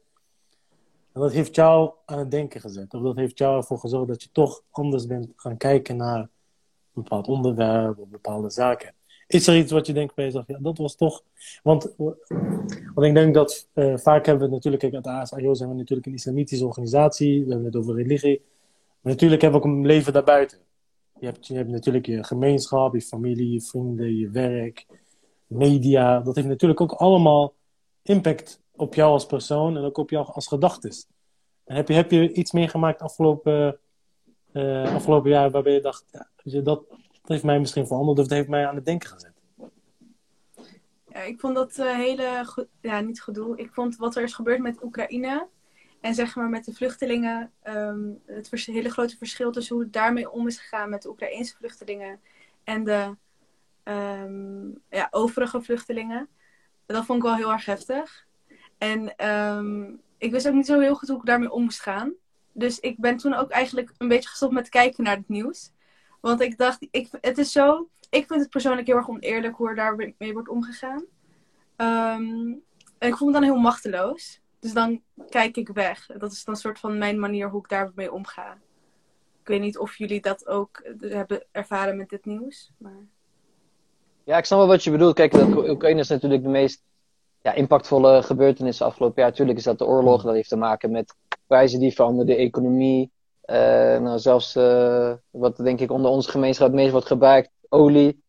[1.12, 2.94] en dat heeft jou aan het denken gezet.
[2.94, 6.28] Of dat heeft jou ervoor gezorgd dat je toch anders bent gaan kijken naar een
[7.02, 8.94] bepaald onderwerp of bepaalde zaken.
[9.30, 11.22] Is er iets wat je denkt jezelf, ja, dat was toch...
[11.62, 11.94] Want,
[12.94, 16.06] want ik denk dat uh, vaak hebben we natuurlijk, kijk, het ASIO zijn we natuurlijk
[16.06, 18.42] een islamitische organisatie, we hebben het over religie.
[19.00, 20.58] Maar natuurlijk hebben we ook een leven daarbuiten.
[21.18, 24.86] Je hebt, je hebt natuurlijk je gemeenschap, je familie, je vrienden, je werk,
[25.46, 26.20] media.
[26.20, 27.54] Dat heeft natuurlijk ook allemaal
[28.02, 31.06] impact op jou als persoon en ook op jou als gedachtes.
[31.64, 33.78] En heb je, heb je iets meegemaakt afgelopen,
[34.52, 36.82] uh, afgelopen jaar waarbij je dacht, ja, dat,
[37.30, 39.32] heeft mij misschien veranderd of dat heeft mij aan het denken gezet?
[41.08, 42.46] Ja, ik vond dat uh, hele,
[42.80, 43.58] ja, niet gedoe.
[43.58, 45.48] Ik vond wat er is gebeurd met Oekraïne
[46.00, 50.30] en zeg maar met de vluchtelingen, um, het hele grote verschil tussen hoe het daarmee
[50.30, 52.20] om is gegaan met de Oekraïnse vluchtelingen
[52.64, 53.16] en de
[53.84, 56.28] um, ja, overige vluchtelingen.
[56.86, 58.26] Dat vond ik wel heel erg heftig.
[58.78, 62.12] En um, ik wist ook niet zo heel goed hoe ik daarmee om moest gaan.
[62.52, 65.70] Dus ik ben toen ook eigenlijk een beetje gestopt met kijken naar het nieuws.
[66.20, 67.88] Want ik dacht, ik, het is zo.
[68.10, 71.04] Ik vind het persoonlijk heel erg oneerlijk hoe er daarmee wordt omgegaan.
[71.76, 72.62] Um,
[72.98, 74.40] en ik voel me dan heel machteloos.
[74.58, 76.06] Dus dan kijk ik weg.
[76.06, 78.58] Dat is dan een soort van mijn manier hoe ik daarmee omga.
[79.40, 82.72] Ik weet niet of jullie dat ook hebben ervaren met dit nieuws.
[82.78, 83.06] Maar...
[84.24, 85.14] Ja, ik snap wel wat je bedoelt.
[85.14, 86.82] Kijk, Oekraïne is natuurlijk de meest
[87.42, 89.30] ja, impactvolle gebeurtenissen afgelopen jaar.
[89.30, 90.22] Natuurlijk is dat de oorlog.
[90.22, 91.14] Dat heeft te maken met
[91.46, 93.10] prijzen die veranderen, de economie.
[93.50, 93.56] Uh,
[93.98, 98.22] nou, zelfs uh, wat denk ik onder onze gemeenschap het meest wordt gebruikt, olie.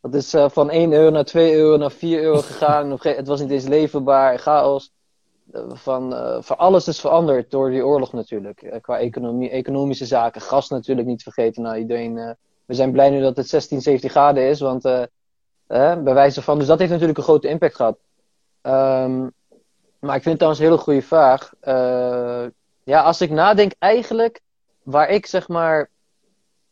[0.00, 2.98] Dat is uh, van 1 euro naar 2 euro naar 4 euro gegaan.
[3.00, 4.92] het was niet eens leverbaar, chaos.
[5.68, 8.78] Van, van alles is veranderd door die oorlog natuurlijk.
[8.82, 11.62] qua economie, economische zaken, gas natuurlijk niet vergeten.
[11.62, 14.82] Nou, iedereen, we zijn blij nu dat het 16, 17 graden is, want
[15.66, 16.58] bij wijze van.
[16.58, 17.98] Dus dat heeft natuurlijk een grote impact gehad.
[18.62, 19.32] Um,
[19.98, 21.52] maar ik vind het trouwens een hele goede vraag.
[21.62, 22.46] Uh,
[22.84, 24.40] ja, als ik nadenk eigenlijk
[24.90, 25.90] waar ik zeg maar,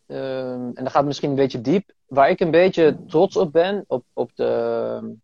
[0.07, 3.53] um, en dan gaat het misschien een beetje diep, waar ik een beetje trots op
[3.53, 5.17] ben, op, op de,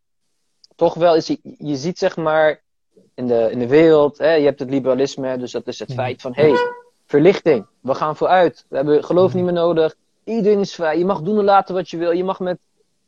[0.77, 2.63] toch wel is, je, je ziet zeg maar
[3.15, 6.21] in de, in de wereld, hè, je hebt het liberalisme, dus dat is het feit
[6.21, 6.59] van, hé, hey,
[7.07, 11.21] verlichting, we gaan vooruit, we hebben geloof niet meer nodig, iedereen is vrij, je mag
[11.21, 12.59] doen en laten wat je wil, je mag met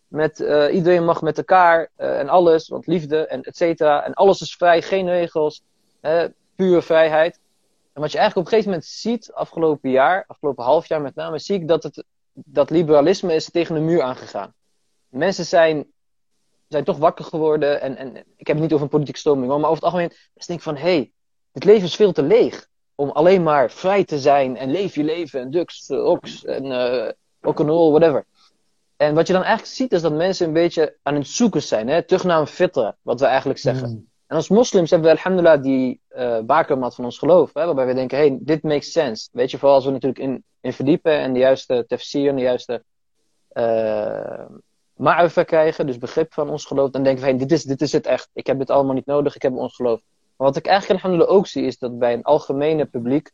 [0.09, 4.05] met, uh, iedereen mag met elkaar uh, en alles, want liefde en et cetera.
[4.05, 5.63] En alles is vrij, geen regels,
[6.03, 7.39] uh, pure vrijheid.
[7.97, 11.15] En wat je eigenlijk op een gegeven moment ziet, afgelopen jaar, afgelopen half jaar met
[11.15, 14.55] name, zie ik dat, het, dat liberalisme is tegen de muur aangegaan.
[15.09, 15.87] Mensen zijn,
[16.69, 17.81] zijn toch wakker geworden.
[17.81, 20.13] En, en ik heb het niet over een politieke stroming, maar over het algemeen.
[20.37, 21.13] Ze denken van, hé, hey,
[21.53, 22.69] het leven is veel te leeg.
[22.95, 27.11] Om alleen maar vrij te zijn en leef je leven en dux, ox en uh,
[27.91, 28.27] whatever.
[28.97, 31.89] En wat je dan eigenlijk ziet is dat mensen een beetje aan het zoeken zijn.
[31.89, 32.03] Hè?
[32.03, 33.91] Terug naar een fitra, wat we eigenlijk zeggen.
[33.91, 34.09] Mm.
[34.27, 37.51] En als moslims hebben we alhamdulillah die uh, bakermat van ons geloof.
[37.55, 39.29] Hè, waarbij we denken, hey, dit makes sense.
[39.33, 42.43] Weet je, vooral als we natuurlijk in, in verdiepen en de juiste tafsir en de
[42.43, 42.83] juiste
[43.53, 44.45] uh,
[44.95, 47.93] ma'arifa krijgen, dus begrip van ons geloof, dan denken we, hey, dit, is, dit is
[47.93, 48.29] het echt.
[48.33, 50.01] Ik heb dit allemaal niet nodig, ik heb ons geloof.
[50.37, 53.31] Maar wat ik eigenlijk alhamdulillah ook zie, is dat bij een algemene publiek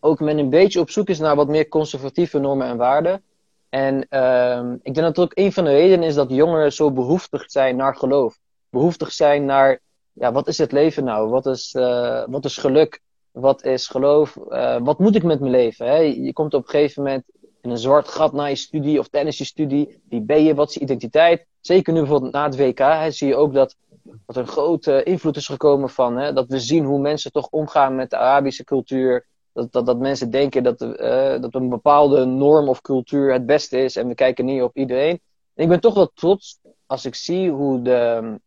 [0.00, 3.22] ook men een beetje op zoek is naar wat meer conservatieve normen en waarden.
[3.68, 7.50] En uh, ik denk dat ook een van de redenen is dat jongeren zo behoeftig
[7.50, 8.38] zijn naar geloof.
[8.70, 9.80] Behoeftig zijn naar,
[10.18, 11.28] ja, wat is het leven nou?
[11.28, 13.00] Wat is, uh, wat is geluk?
[13.30, 14.36] Wat is geloof?
[14.48, 15.86] Uh, wat moet ik met mijn leven?
[15.86, 15.96] Hè?
[15.96, 17.24] Je komt op een gegeven moment
[17.60, 20.00] in een zwart gat na je studie of tijdens je studie.
[20.08, 20.54] Wie ben je?
[20.54, 21.46] Wat is je identiteit?
[21.60, 25.02] Zeker nu bijvoorbeeld na het WK hè, zie je ook dat, dat er een grote
[25.02, 26.16] invloed is gekomen van.
[26.16, 29.26] Hè, dat we zien hoe mensen toch omgaan met de Arabische cultuur.
[29.52, 33.78] Dat, dat, dat mensen denken dat, uh, dat een bepaalde norm of cultuur het beste
[33.78, 35.20] is en we kijken niet op iedereen.
[35.54, 38.40] En ik ben toch wel trots als ik zie hoe de,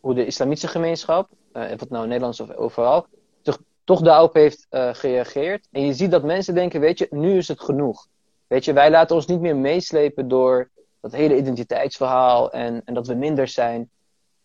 [0.00, 3.06] hoe de islamitische gemeenschap, uh, of het nou Nederlands of overal,
[3.42, 5.68] toch, toch daarop heeft uh, gereageerd.
[5.70, 8.06] En je ziet dat mensen denken, weet je, nu is het genoeg.
[8.46, 13.06] Weet je, wij laten ons niet meer meeslepen door dat hele identiteitsverhaal en, en dat
[13.06, 13.90] we minder zijn.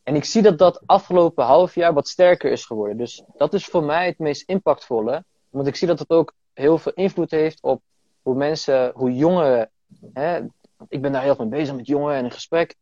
[0.04, 2.98] En ik zie dat dat afgelopen half jaar wat sterker is geworden.
[2.98, 5.24] Dus dat is voor mij het meest impactvolle.
[5.50, 7.82] Want ik zie dat het ook heel veel invloed heeft op
[8.22, 9.70] hoe mensen, hoe jongeren.
[10.14, 10.40] Hè,
[10.88, 12.76] ik ben daar heel veel mee bezig met jongeren en in gesprek.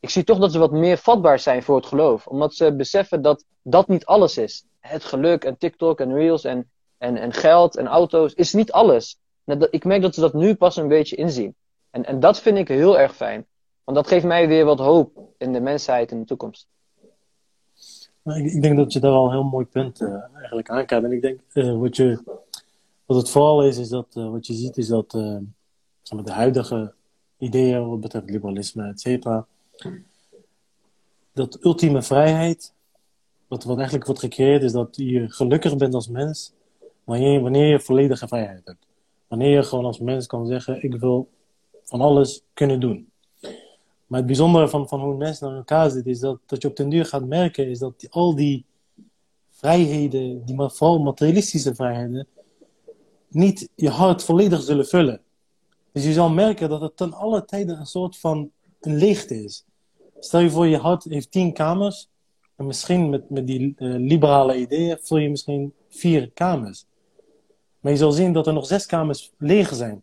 [0.00, 2.26] Ik zie toch dat ze wat meer vatbaar zijn voor het geloof.
[2.26, 4.64] Omdat ze beseffen dat dat niet alles is.
[4.78, 9.18] Het geluk en TikTok en Reels en, en, en geld en auto's is niet alles.
[9.70, 11.54] Ik merk dat ze dat nu pas een beetje inzien.
[11.90, 13.46] En, en dat vind ik heel erg fijn.
[13.84, 16.68] Want dat geeft mij weer wat hoop in de mensheid in de toekomst.
[18.22, 21.04] Nou, ik, ik, denk dat je daar wel een heel mooi punt uh, eigenlijk aankaart.
[21.04, 22.22] En ik denk, uh, wat, je,
[23.06, 25.42] wat het vooral is, is dat uh, wat je ziet, is dat de
[26.24, 26.92] huidige
[27.38, 29.46] ideeën wat betreft liberalisme, et cetera,
[31.32, 32.72] dat ultieme vrijheid,
[33.48, 36.52] wat, wat eigenlijk wordt gecreëerd, is dat je gelukkig bent als mens
[37.04, 38.86] wanneer, wanneer je volledige vrijheid hebt.
[39.28, 41.28] Wanneer je gewoon als mens kan zeggen, ik wil
[41.84, 43.08] van alles kunnen doen.
[44.06, 46.76] Maar het bijzondere van, van hoe mensen naar elkaar zitten, is dat, dat je op
[46.76, 48.64] den duur gaat merken, is dat die, al die
[49.50, 52.26] vrijheden, die vooral materialistische vrijheden,
[53.28, 55.20] niet je hart volledig zullen vullen.
[55.92, 59.64] Dus je zal merken dat het ten alle tijden een soort van een leegte is.
[60.20, 62.08] Stel je voor, je hart heeft tien kamers.
[62.56, 66.86] En misschien met, met die uh, liberale ideeën vul je misschien vier kamers.
[67.80, 70.02] Maar je zal zien dat er nog zes kamers leeg zijn.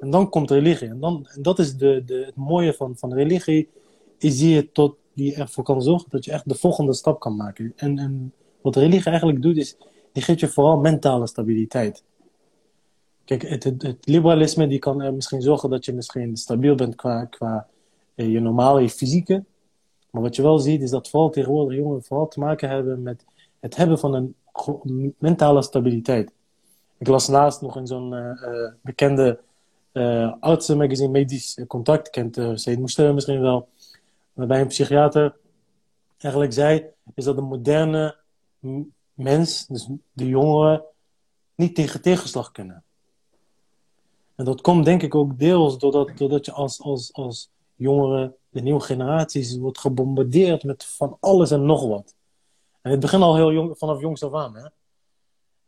[0.00, 0.88] En dan komt religie.
[0.88, 3.68] En, dan, en dat is de, de, het mooie van, van religie,
[4.18, 7.36] is die, je tot, die ervoor kan zorgen dat je echt de volgende stap kan
[7.36, 7.72] maken.
[7.76, 9.76] En, en wat religie eigenlijk doet, is,
[10.12, 12.02] die geeft je vooral mentale stabiliteit.
[13.24, 17.24] Kijk, het, het, liberalisme die kan er misschien zorgen dat je misschien stabiel bent qua,
[17.24, 17.66] qua
[18.14, 19.44] eh, je normale, fysieke.
[20.12, 23.24] Maar wat je wel ziet, is dat vooral tegenwoordig jongeren vooral te maken hebben met
[23.60, 24.34] het hebben van een
[25.18, 26.32] mentale stabiliteit.
[26.98, 29.38] Ik las laatst nog in zo'n uh, uh, bekende
[29.92, 30.34] uh,
[30.76, 33.68] magazine Medisch Contact, kent uh, Seyd misschien wel,
[34.32, 35.36] waarbij een psychiater
[36.18, 38.16] eigenlijk zei, is dat de moderne
[39.14, 40.82] mens, dus de jongeren,
[41.54, 42.82] niet tegen tegenslag kunnen.
[44.34, 48.60] En dat komt denk ik ook deels doordat, doordat je als, als, als jongeren, de
[48.60, 52.14] nieuwe generaties, wordt gebombardeerd met van alles en nog wat.
[52.80, 54.56] En het begint al heel jong, vanaf jongs af aan.
[54.56, 54.66] Hè?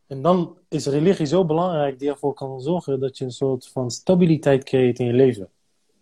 [0.06, 3.90] En dan is religie zo belangrijk die ervoor kan zorgen dat je een soort van
[3.90, 5.48] stabiliteit creëert in je leven.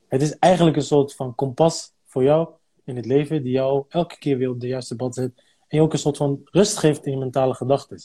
[0.09, 2.49] Het is eigenlijk een soort van kompas voor jou
[2.85, 5.33] in het leven die jou elke keer weer op de juiste pad zet.
[5.69, 8.01] En je ook een soort van rust geeft in je mentale gedachten.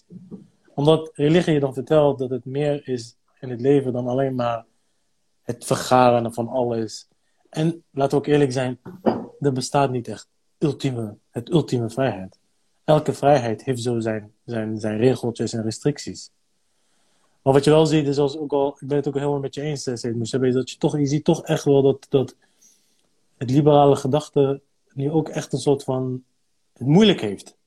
[0.75, 4.65] Omdat religie je dan vertelt dat het meer is in het leven dan alleen maar
[5.41, 7.07] het vergaren van alles.
[7.49, 8.79] En laten we ook eerlijk zijn,
[9.39, 12.37] er bestaat niet echt ultieme, het ultieme vrijheid
[12.87, 16.31] elke vrijheid heeft zo zijn, zijn, zijn regeltjes en restricties.
[17.41, 19.55] Maar wat je wel ziet, is als ook al, ik ben het ook helemaal met
[19.55, 22.35] je eens, Seyd Moussabe, dat je toch, je ziet toch echt wel dat, dat
[23.37, 24.61] het liberale gedachte
[24.93, 26.23] nu ook echt een soort van
[26.73, 27.57] het moeilijk heeft.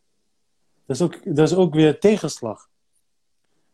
[0.87, 2.69] Dat is ook, dat is ook weer tegenslag.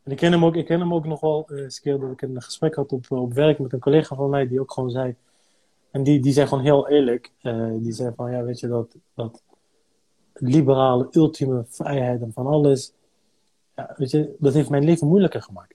[0.02, 2.10] En ik ken hem ook, ik ken hem ook nog wel uh, eens keer dat
[2.10, 4.90] ik een gesprek had op, op werk met een collega van mij die ook gewoon
[4.90, 5.16] zei.
[5.96, 7.32] En die, die zei gewoon heel eerlijk.
[7.42, 9.42] Uh, die zei van ja, weet je dat, dat
[10.32, 12.92] liberale, ultieme vrijheid en van alles.
[13.76, 15.74] Ja, weet je, dat heeft mijn leven moeilijker gemaakt.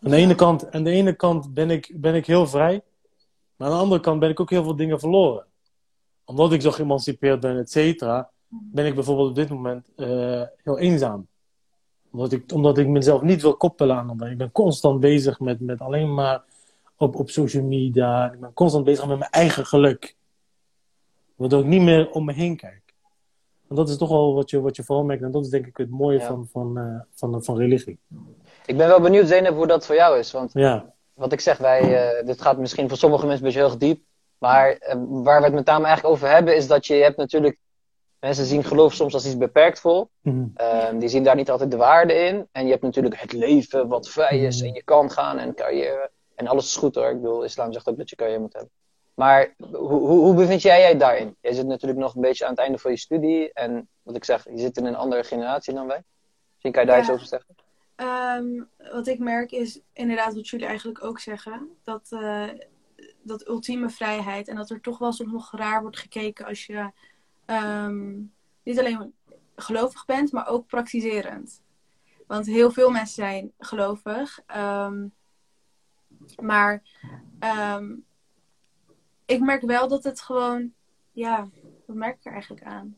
[0.00, 2.82] Aan de ene kant, aan de ene kant ben, ik, ben ik heel vrij,
[3.56, 5.44] maar aan de andere kant ben ik ook heel veel dingen verloren.
[6.24, 10.78] Omdat ik zo geëmancipeerd ben, et cetera, ben ik bijvoorbeeld op dit moment uh, heel
[10.78, 11.26] eenzaam.
[12.10, 14.32] Omdat ik, omdat ik mezelf niet wil koppelen aan anderen.
[14.32, 16.44] Ik ben constant bezig met, met alleen maar
[16.96, 18.32] op, op social media.
[18.32, 20.16] Ik ben constant bezig met mijn eigen geluk.
[21.34, 22.82] Waardoor ik niet meer om me heen kijk.
[23.68, 25.22] En dat is toch wel wat je, wat je vooral merkt.
[25.22, 26.26] En dat is denk ik het mooie Ja.
[26.26, 27.98] van, van, eh, van, van religie.
[28.66, 30.32] Ik ben wel benieuwd, Zeynep, hoe dat voor jou is.
[30.32, 33.68] Want Ja, wat ik zeg, wij, eh, dit gaat misschien voor sommige mensen een beetje
[33.68, 34.00] heel diep.
[34.38, 37.16] Maar eh, waar we het met name eigenlijk over hebben, is dat je, je hebt
[37.16, 37.58] natuurlijk.
[38.20, 40.08] Mensen zien geloof soms als iets beperkt vol.
[40.20, 40.44] Mhm.
[40.54, 42.46] Ehm, die zien daar niet altijd de waarde in.
[42.52, 44.60] En je hebt natuurlijk het leven wat vrij is.
[44.60, 46.10] En je kan gaan en carrière.
[46.36, 47.10] En alles is goed hoor.
[47.10, 48.70] Ik bedoel, islam zegt ook dat je carrière moet hebben.
[49.14, 51.36] Maar hoe, hoe, hoe bevind jij jij daarin?
[51.40, 53.52] Jij zit natuurlijk nog een beetje aan het einde van je studie.
[53.52, 56.02] En wat ik zeg, je zit in een andere generatie dan wij.
[56.52, 57.02] Misschien kan je daar Ja.
[57.02, 57.54] iets over zeggen.
[57.96, 61.68] Ehm, wat ik merk is inderdaad wat jullie eigenlijk ook zeggen.
[61.84, 62.48] Dat, eh,
[63.22, 64.48] dat ultieme vrijheid.
[64.48, 66.90] En dat er toch wel soms nog raar wordt gekeken als je
[67.44, 68.14] ehm,
[68.62, 69.14] niet alleen
[69.56, 71.62] gelovig bent, maar ook praktiserend.
[72.26, 74.40] Want heel veel mensen zijn gelovig.
[74.46, 75.06] ehm,
[76.40, 76.82] maar
[77.38, 77.94] ehm,
[79.26, 80.72] ik merk wel dat het gewoon...
[81.12, 81.48] Ja,
[81.86, 82.96] wat merk ik er eigenlijk aan?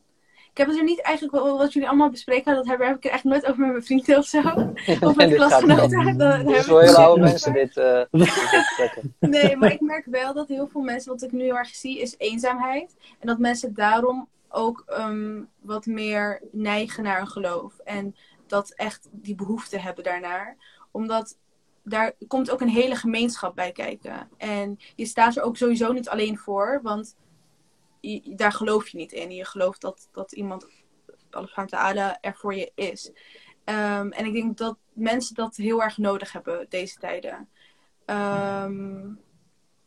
[0.59, 3.11] Ik heb het er niet eigenlijk, wat jullie allemaal bespreken, dat heb, heb ik er
[3.11, 4.39] echt nooit over met mijn vrienden of zo.
[5.09, 6.19] Of met klasgenoten.
[6.47, 7.77] Dit is voor hele oude mensen dit.
[7.77, 9.15] eh, dit gesprekken.
[9.21, 12.01] Nee, maar ik merk wel dat heel veel mensen, wat ik nu heel erg zie,
[12.01, 12.97] is eenzaamheid.
[13.19, 17.79] En dat mensen daarom ook ehm, wat meer neigen naar een geloof.
[17.85, 20.57] En dat echt die behoefte hebben daarnaar.
[20.91, 21.37] Omdat
[21.89, 24.29] daar komt ook een hele gemeenschap bij kijken.
[24.37, 27.17] En je staat er ook sowieso niet alleen voor, want
[28.01, 29.31] je- daar geloof je niet in.
[29.31, 30.67] Je gelooft dat, dat iemand,
[31.31, 33.11] Allah ta'ala, er voor je is.
[33.65, 37.49] Ehm, en ik denk dat mensen dat heel erg nodig hebben deze tijden.
[38.05, 39.07] Ehm,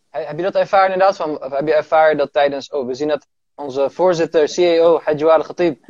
[0.10, 1.16] He- Heb je dat ervaren inderdaad?
[1.16, 2.70] Van, of heb je ervaren dat tijdens...
[2.70, 5.86] Oh, we zien dat onze voorzitter, CEO, Hajjouar al-Khatib,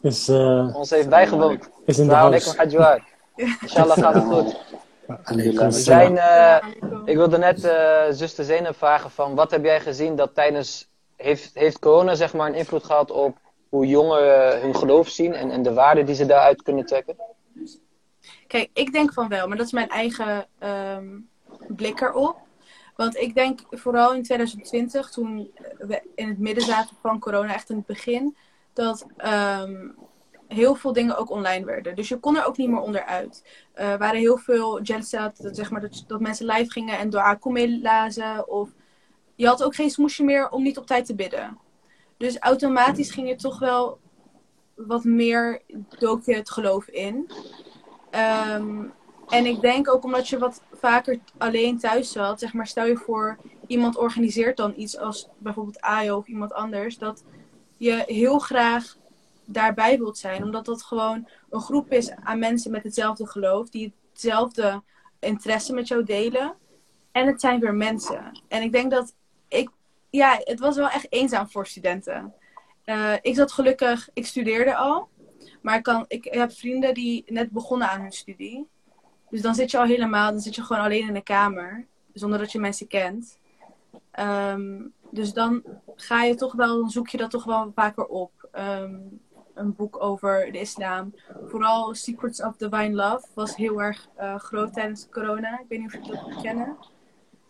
[0.00, 1.70] is, eh, ons heeft bijgewoond.
[1.84, 2.56] is in de house.
[2.56, 3.08] Hajjouar.
[3.60, 4.56] Inshallah gaat het goed.
[5.06, 6.66] We zijn, eh,
[7.04, 9.34] ik wilde net eh zuster Zeynep vragen van...
[9.34, 10.92] Wat heb jij gezien dat tijdens...
[11.16, 13.36] Heeft, heeft corona zeg maar een invloed gehad op
[13.68, 15.32] hoe jongeren hun geloof zien...
[15.32, 17.16] En, en de waarde die ze daaruit kunnen trekken?
[18.46, 21.06] Kijk, ik denk van wel, maar dat is mijn eigen ehm,
[21.68, 22.36] blik erop.
[22.96, 27.70] Want ik denk vooral in 2020, toen we in het midden zaten van corona, echt
[27.70, 28.36] in het begin,
[28.72, 29.88] dat ehm,
[30.54, 31.94] heel veel dingen ook online werden.
[31.94, 33.44] Dus je kon er ook niet meer onderuit.
[33.72, 37.10] Eh, Er waren heel veel jalsat, dat, zeg maar, dat, dat mensen live gingen en
[37.10, 38.48] door Akumel lazen.
[38.48, 38.70] Of
[39.34, 41.58] je had ook geen smoesje meer om niet op tijd te bidden.
[42.16, 43.98] Dus automatisch ging je toch wel
[44.74, 45.62] wat meer
[45.98, 47.30] dook je het geloof in.
[48.10, 48.82] Ehm,
[49.28, 52.96] en ik denk ook omdat je wat vaker alleen thuis zat, zeg maar, stel je
[52.96, 57.24] voor, iemand organiseert dan iets als bijvoorbeeld Ayo of iemand anders, dat
[57.76, 58.96] je heel graag
[59.46, 63.94] daarbij wilt zijn, omdat dat gewoon een groep is aan mensen met hetzelfde geloof, die
[64.12, 64.82] hetzelfde
[65.18, 66.54] interesse met jou delen.
[67.12, 68.40] En het zijn weer mensen.
[68.48, 69.14] En ik denk dat
[69.48, 69.70] ik,
[70.10, 72.34] ja, het was wel echt eenzaam voor studenten.
[72.84, 75.08] Eh, ik zat gelukkig, ik studeerde al.
[75.62, 78.68] Maar ik, kan, ik heb vrienden die net begonnen aan hun studie.
[79.30, 81.86] Dus dan zit je al helemaal, dan zit je gewoon alleen in een kamer.
[82.12, 83.38] Zonder dat je mensen kent.
[84.10, 85.62] Ehm, dus dan
[85.96, 88.48] ga je toch wel, dan zoek je dat toch wel vaker op.
[88.52, 88.94] Ehm,
[89.54, 91.14] een boek over de islam.
[91.44, 95.58] Vooral Secrets of Divine Love was heel erg eh, groot tijdens corona.
[95.60, 96.76] Ik weet niet of jullie dat kennen.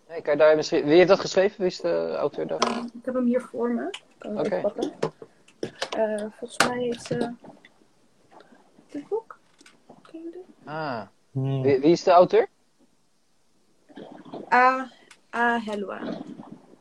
[0.08, 0.84] Nee, kan je daar misschien...
[0.84, 1.56] Wie heeft dat geschreven?
[1.58, 2.58] Wie is de auteur daar?
[2.58, 3.86] Ehm, ik heb hem hier voor me.
[3.88, 4.56] Ik kan hem Oké.
[4.56, 4.92] even pakken.
[5.90, 7.32] Eh, volgens mij heet ze...
[8.90, 9.38] Dit boek?
[10.12, 10.40] Je?
[10.64, 11.62] Ah, Hmm.
[11.62, 12.48] wie, wie is de auteur?
[14.52, 14.90] A.
[15.34, 15.58] A.
[15.60, 16.00] Helwa.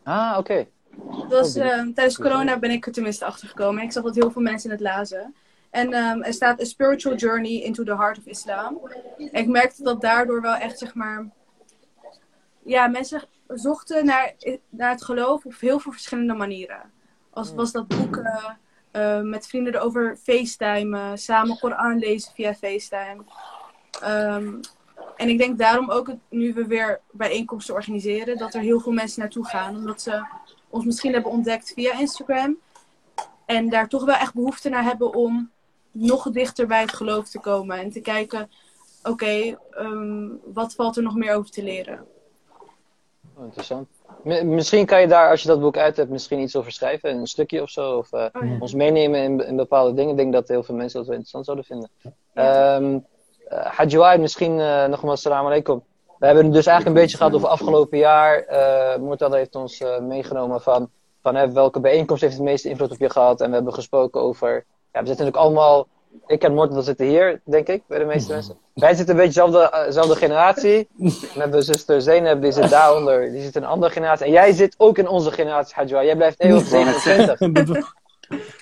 [0.04, 0.68] Ah, oké.
[1.30, 3.84] Was, Oh, ehm, tijdens corona ben ik er tenminste achter gekomen.
[3.84, 5.36] Ik zag dat heel veel mensen het lazen.
[5.70, 8.80] En ehm, er staat A Spiritual Journey into the Heart of Islam.
[9.18, 11.30] En ik merkte dat daardoor wel echt, zeg maar...
[12.66, 14.34] Ja, mensen zochten naar,
[14.70, 16.92] naar het geloof op heel veel verschillende manieren.
[17.30, 18.58] Als was dat boeken,
[18.92, 23.24] eh, met vrienden erover facetimen, samen Koran lezen via FaceTime.
[24.02, 24.54] Ehm,
[25.16, 28.92] en ik denk daarom ook, het- nu we weer bijeenkomsten organiseren, dat er heel veel
[28.92, 29.76] mensen naartoe gaan.
[29.76, 30.24] Omdat ze
[30.74, 32.58] ons misschien hebben ontdekt via Instagram.
[33.46, 35.52] En daar toch wel echt behoefte naar hebben om
[35.92, 37.78] nog dichter bij het geloof te komen.
[37.78, 38.50] En te kijken,
[39.04, 42.06] oké, ehm, wat valt er nog meer over te leren?
[43.36, 43.88] Oh, interessant.
[44.24, 47.10] M- misschien kan je daar, als je dat boek uit hebt, misschien iets over schrijven.
[47.16, 47.98] Een stukje of zo.
[47.98, 48.58] Of eh, Oh ja.
[48.60, 50.12] ons meenemen in, in bepaalde dingen.
[50.12, 51.90] Ik denk dat heel veel mensen dat wel interessant zouden vinden.
[52.34, 52.76] Ja.
[52.76, 53.00] Ehm
[53.48, 55.84] eh, Hajjouai, misschien eh, nogmaals salam alaikum.
[56.24, 58.40] We hebben het dus eigenlijk een beetje gehad over afgelopen jaar.
[58.40, 60.90] Eh Murtada heeft ons eh, meegenomen van,
[61.22, 63.42] van hè, welke bijeenkomst heeft het meeste invloed op je gehad.
[63.42, 64.50] En we hebben gesproken over...
[64.92, 65.88] Ja, we zitten natuurlijk allemaal...
[66.28, 68.58] Ik en Murtada zitten hier, denk ik, bij de meeste mensen.
[68.74, 70.88] Wij zitten een beetje dezelfde, eh, dezelfde generatie.
[70.98, 71.12] Dan
[71.42, 73.32] hebben we zuster Zeynep, die zit daaronder.
[73.32, 74.26] Die zit in een andere generatie.
[74.26, 76.06] En jij zit ook in onze generatie, Hajjouai.
[76.06, 77.94] Jij blijft eeuwig 27.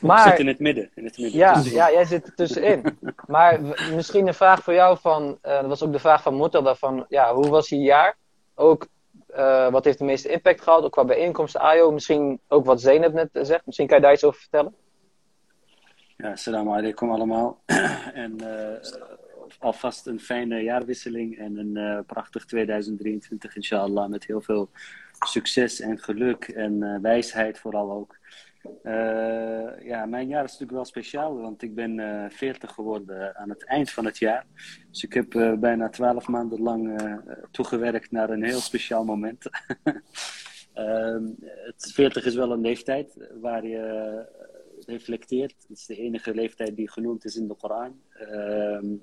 [0.01, 0.89] Maar- Ik zit in het midden.
[0.95, 1.39] In het midden.
[1.39, 2.97] Ja, ja, jij zit er tussenin.
[3.27, 3.61] Maar
[3.93, 7.05] misschien een vraag voor jou van, eh, dat was ook de vraag van Moetada van,
[7.09, 8.17] ja, hoe was je jaar?
[8.55, 8.87] Ook,
[9.27, 13.13] eh, wat heeft de meeste impact gehad, ook qua bijeenkomsten, AYO, misschien ook wat Zeynep
[13.13, 14.75] net eh, zegt, misschien kan je daar iets over vertellen?
[16.17, 17.61] Ja, assalamu alaikum allemaal.
[18.13, 18.37] en
[19.59, 24.69] alvast een fijne jaarwisseling en een prachtig 2023 inshallah met heel veel
[25.25, 28.17] succes en geluk en wijsheid vooral ook.
[28.83, 33.49] Eh, ja, mijn jaar is natuurlijk wel speciaal, want ik ben eh 40 geworden aan
[33.49, 34.45] het eind van het jaar.
[34.89, 37.15] Dus ik heb eh, bijna 12 maanden lang eh,
[37.51, 39.45] toegewerkt naar een heel speciaal moment.
[40.73, 44.41] Ehm, het 40 is wel een leeftijd waar je eh,
[44.85, 45.55] reflecteert.
[45.67, 48.01] Het is de enige leeftijd die genoemd is in de Koran.
[48.13, 48.95] Ehm,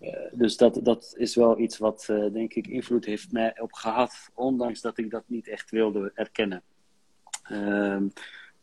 [0.00, 3.72] eh, dus dat, dat is wel iets wat, eh, denk ik, invloed heeft mij op
[3.72, 6.62] gehad, ondanks dat ik dat niet echt wilde erkennen.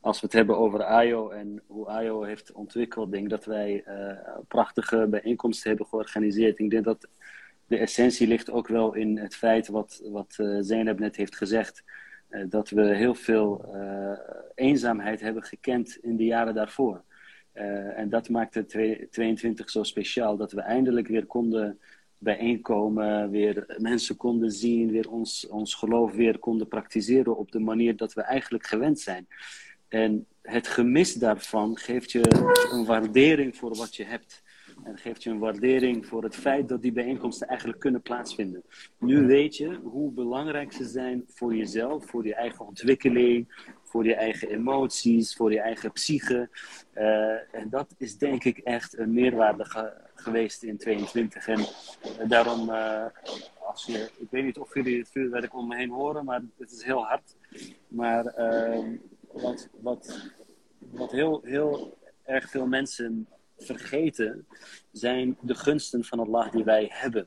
[0.02, 4.38] Als we het hebben over AYO en hoe AYO heeft ontwikkeld, denk dat wij eh,
[4.48, 6.60] prachtige bijeenkomsten hebben georganiseerd.
[6.60, 7.08] Ik denk dat
[7.68, 11.84] de essentie ligt ook wel in het feit wat, wat Zeynep net heeft gezegd.
[12.30, 13.76] eh, dat we heel veel
[14.56, 17.04] eenzaamheid hebben gekend in de jaren daarvoor.
[17.96, 18.66] En dat maakte
[19.10, 21.80] 22 zo speciaal, dat we eindelijk weer konden
[22.18, 27.98] bijeenkomen, weer mensen konden zien, weer ons, ons geloof weer konden praktiseren op de manier
[27.98, 29.28] dat we eigenlijk gewend zijn.
[29.92, 32.22] En het gemis daarvan geeft je
[32.72, 34.42] een waardering voor wat je hebt.
[34.84, 38.64] En geeft je een waardering voor het feit dat die bijeenkomsten eigenlijk kunnen plaatsvinden.
[39.00, 44.16] Nu weet je hoe belangrijk ze zijn voor jezelf, voor je eigen ontwikkeling, voor je
[44.16, 46.50] eigen emoties, voor je eigen psyche.
[46.94, 51.48] Eh, en dat is denk ik echt een meerwaarde ge- geweest in 22.
[51.48, 53.06] En eh, daarom, eh,
[53.68, 56.72] als je, ik weet niet of jullie het vuurwerk om me heen horen, maar het
[56.72, 57.36] is heel hard.
[57.88, 58.96] Maar ehm,
[59.34, 59.70] wat,
[60.80, 63.28] wat, heel, heel erg veel mensen
[63.58, 64.48] vergeten,
[64.92, 67.26] zijn de gunsten van Allah die wij hebben.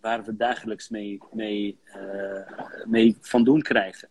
[0.00, 4.08] Waar we dagelijks mee, mee, eh, mee van doen krijgen.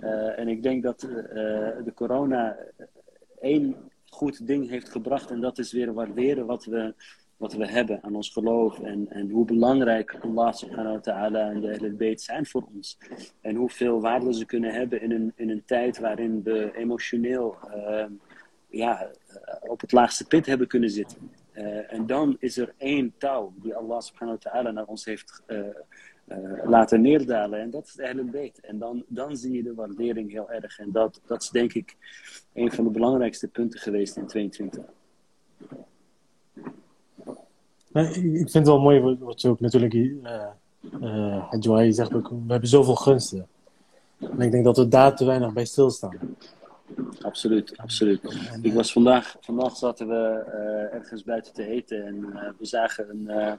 [0.00, 1.10] Eh, en ik denk dat eh,
[1.84, 2.56] de corona
[3.40, 3.76] één
[4.08, 5.30] goed ding heeft gebracht.
[5.30, 6.94] En dat is weer waarderen wat we,
[7.40, 8.80] wat we hebben aan ons geloof.
[8.80, 12.98] En, en hoe belangrijk Allah subhanahu wa ta'ala en de beet zijn voor ons.
[13.40, 18.04] En hoeveel waarde ze kunnen hebben in een, in een tijd waarin we emotioneel eh,
[18.68, 21.30] ja, eh, op het laagste pit hebben kunnen zitten.
[21.52, 25.42] Eh, en dan is er één touw die Allah subhanahu wa ta'ala naar ons heeft
[25.46, 25.58] eh,
[26.64, 27.60] laten neerdalen.
[27.60, 28.60] En dat is de beet.
[28.60, 30.78] En dan, dan zie je de waardering heel erg.
[30.78, 31.96] En dat, dat is denk ik
[32.52, 34.84] een van de belangrijkste punten geweest in 22.
[37.92, 40.46] Nee, ik vind het wel mooi wat, je ook natuurlijk, eh
[41.00, 43.46] eh Joai zegt ook, we hebben zoveel gunsten.
[44.18, 46.18] En ik denk dat we daar te weinig bij stilstaan.
[47.22, 48.20] Absoluut, absoluut.
[48.62, 53.10] Ik was vandaag, vandaag zaten we eh, ergens buiten te eten en eh, we zagen
[53.10, 53.52] een, eh,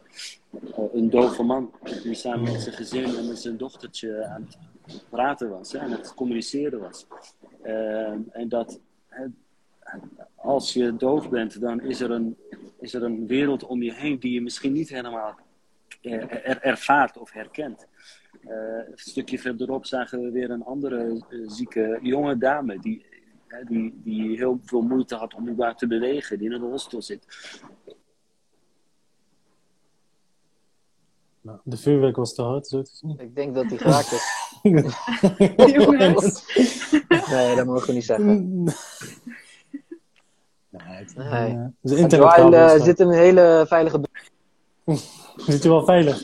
[0.93, 1.71] een dove man
[2.03, 4.47] die samen met zijn gezin en met zijn dochtertje aan
[4.86, 7.05] het praten was, hè, aan het communiceren was.
[7.61, 8.79] Ehm, en dat
[10.36, 12.38] als je doof bent, dan is er, een,
[12.80, 15.36] is er een wereld om je heen die je misschien niet helemaal
[16.02, 17.88] er, er- ervaart of herkent.
[18.42, 18.52] Eh,
[18.92, 23.06] een stukje verderop zagen we weer een andere eh, zieke jonge dame die,
[23.48, 27.02] hè, die, die heel veel moeite had om überhaupt te bewegen, die in een rolstoel
[27.02, 27.26] zit.
[31.42, 33.20] Nou, de vuurwerk was te hard, zo te zien.
[33.20, 34.39] Ik denk dat die geraakt is.
[35.74, 36.56] Jongens.
[37.30, 38.64] Nee, dat mogen we niet zeggen.
[40.92, 42.00] Nee, het, Nee.
[42.04, 44.02] eh, de Joël eh, zit in een hele veilige...
[45.48, 46.24] Zit je wel veilig?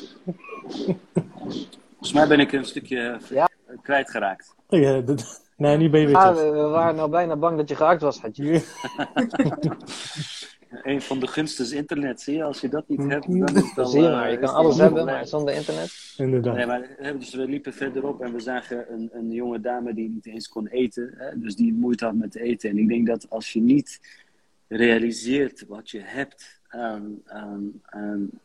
[1.89, 3.49] Volgens mij ben ik een stukje Ja.
[3.67, 4.55] eh, kwijtgeraakt.
[4.69, 5.01] Ja,
[5.57, 6.51] nee, nu ben je weer Ah, terug.
[6.51, 8.61] we, we waren nou bijna bang dat je geraakt was, Hadje.
[10.83, 12.43] Een van de gunsten is internet, zie je?
[12.43, 13.85] Als je dat niet hebt, dan is het al...
[13.85, 16.13] Zie je maar, je kan alles al hebben, maar zonder internet.
[16.17, 16.55] Inderdaad.
[16.55, 20.09] Nee, maar hè, dus we liepen verderop en we zagen een, een jonge dame die
[20.09, 21.13] niet eens kon eten.
[21.17, 22.69] Hè, dus die moeite had met eten.
[22.69, 23.99] En ik denk dat als je niet
[24.67, 27.21] realiseert wat je hebt aan,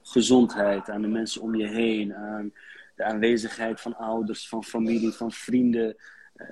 [0.02, 2.52] gezondheid, aan de mensen om je heen, aan
[2.96, 5.96] de aanwezigheid van ouders, van familie, van vrienden,
[6.34, 6.46] eh,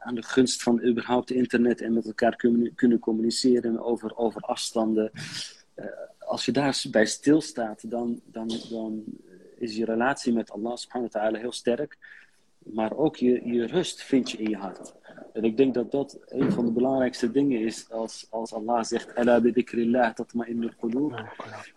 [0.00, 5.10] aan de gunst van überhaupt internet en met elkaar kunnen, kunnen communiceren over, over afstanden.
[5.74, 5.86] Eh,
[6.18, 9.04] als je daarbij stilstaat, dan, dan, dan
[9.56, 11.98] is je relatie met Allah subhanahu wa ta'ala heel sterk.
[12.72, 14.94] Maar ook je, je rust vind je in je hart.
[15.32, 19.14] En ik denk dat dat een van de belangrijkste dingen is als, als Allah zegt
[19.14, 21.34] Ala tatma'innul qulub.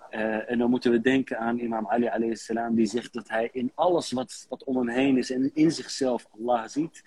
[0.09, 3.49] Eh, en dan moeten we denken aan imam Ali alayhi salam die zegt dat hij
[3.51, 7.03] in alles wat, wat om hem heen is en in zichzelf Allah ziet.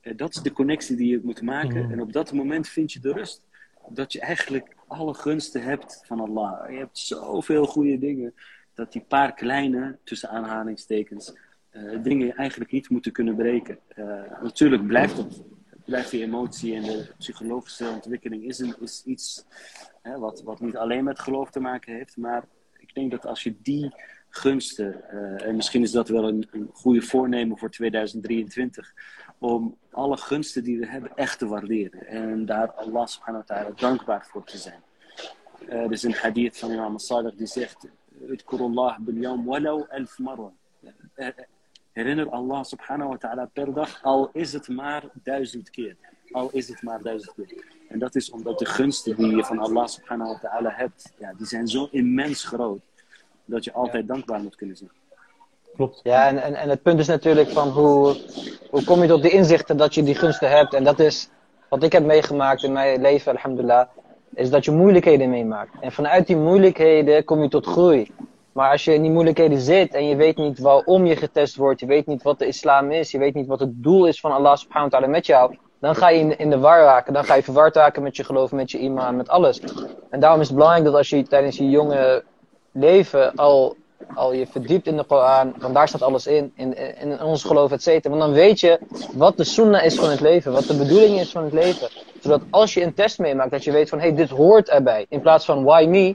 [0.00, 1.82] Eh, dat is de connectie die je moet maken.
[1.82, 1.92] Mhm.
[1.92, 3.50] En op dat moment vind je de rust.
[3.88, 6.70] dat je eigenlijk alle gunsten hebt van Allah.
[6.70, 8.34] Je hebt zoveel goede dingen,
[8.74, 11.34] dat die paar kleine, tussen aanhalingstekens,
[11.72, 13.78] uh, dingen eigenlijk niet moeten kunnen breken.
[13.96, 15.42] Uh, natuurlijk blijft, het,
[15.84, 19.44] blijft die emotie en de psychologische ontwikkeling is, een, is iets
[20.02, 22.44] wat, wat niet alleen met geloof te maken heeft, maar
[22.78, 23.94] ik denk dat als je die
[24.28, 28.94] gunsten, uh, en misschien is dat wel een, een goede voornemen voor 2023,
[29.38, 32.06] om alle gunsten die we hebben echt te waarderen.
[32.06, 34.82] En daar Allah subhanahu wa ta'ala dankbaar voor te zijn.
[35.68, 37.86] Er is een hadith van Imam Sadiq die zegt:
[38.28, 40.52] Udkurullah bil yawm walau elf marwa.
[41.92, 45.96] Herinner Allah subhanahu wa ta'ala per dag, al is het maar duizend keer.
[46.30, 47.64] Al is het maar duizend keer.
[47.88, 51.32] En dat is omdat de gunsten die je van Allah subhanahu wa ta'ala hebt, ja,
[51.36, 52.80] die zijn zo immens groot.
[53.44, 54.90] Dat je altijd dankbaar moet kunnen zijn.
[55.74, 56.00] Klopt.
[56.02, 58.16] Ja, en, en, en het punt is natuurlijk van hoe,
[58.70, 60.74] hoe kom je tot de inzichten dat je die gunsten hebt.
[60.74, 61.28] En dat is
[61.68, 63.88] wat ik heb meegemaakt in mijn leven, alhamdulillah,
[64.34, 65.74] is dat je moeilijkheden meemaakt.
[65.80, 68.10] En vanuit die moeilijkheden kom je tot groei.
[68.52, 71.80] Maar als je in die moeilijkheden zit en je weet niet waarom je getest wordt,
[71.80, 74.32] je weet niet wat de islam is, je weet niet wat het doel is van
[74.32, 77.12] Allah subhanahu wa ta'ala met jou, dan ga je in, de war raken.
[77.12, 79.60] Dan ga je verward raken met je geloof, met je iman, met alles.
[80.10, 82.24] En daarom is het belangrijk dat als je tijdens je jonge
[82.72, 83.76] leven al,
[84.14, 87.72] al je verdiept in de Koran, want daar staat alles in, in, in ons geloof,
[87.72, 88.14] et cetera.
[88.14, 88.78] Want dan weet je
[89.12, 91.88] wat de sunnah is van het leven, wat de bedoeling is van het leven.
[92.20, 95.06] Zodat als je een test meemaakt, dat je weet van, hé, hey, dit hoort erbij.
[95.08, 96.14] In plaats van, why me?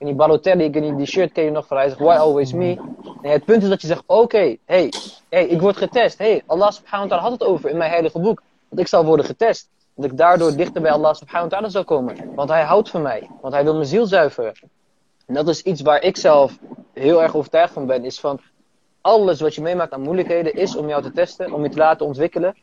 [0.00, 2.76] En die Balotelli, die, shirt ken je nog van, hij zegt, why always me?
[3.22, 4.92] Nee, het punt is dat je zegt, oké, hey,
[5.28, 6.18] hey, ik word getest.
[6.18, 8.42] hey, Allah subhanahu wa ta'ala had het over in mijn heilige boek.
[8.68, 9.68] Dat ik zal worden getest.
[9.94, 12.34] Dat ik daardoor dichter bij Allah subhanahu wa ta'ala zal komen.
[12.34, 13.30] Want hij houdt van mij.
[13.40, 14.52] Want hij wil mijn ziel zuiveren.
[15.26, 16.58] En dat is iets waar ik zelf
[16.92, 18.04] heel erg overtuigd van ben.
[18.04, 18.40] Is van,
[19.00, 21.52] alles wat je meemaakt aan moeilijkheden is om jou te testen.
[21.52, 22.56] Om je te laten ontwikkelen.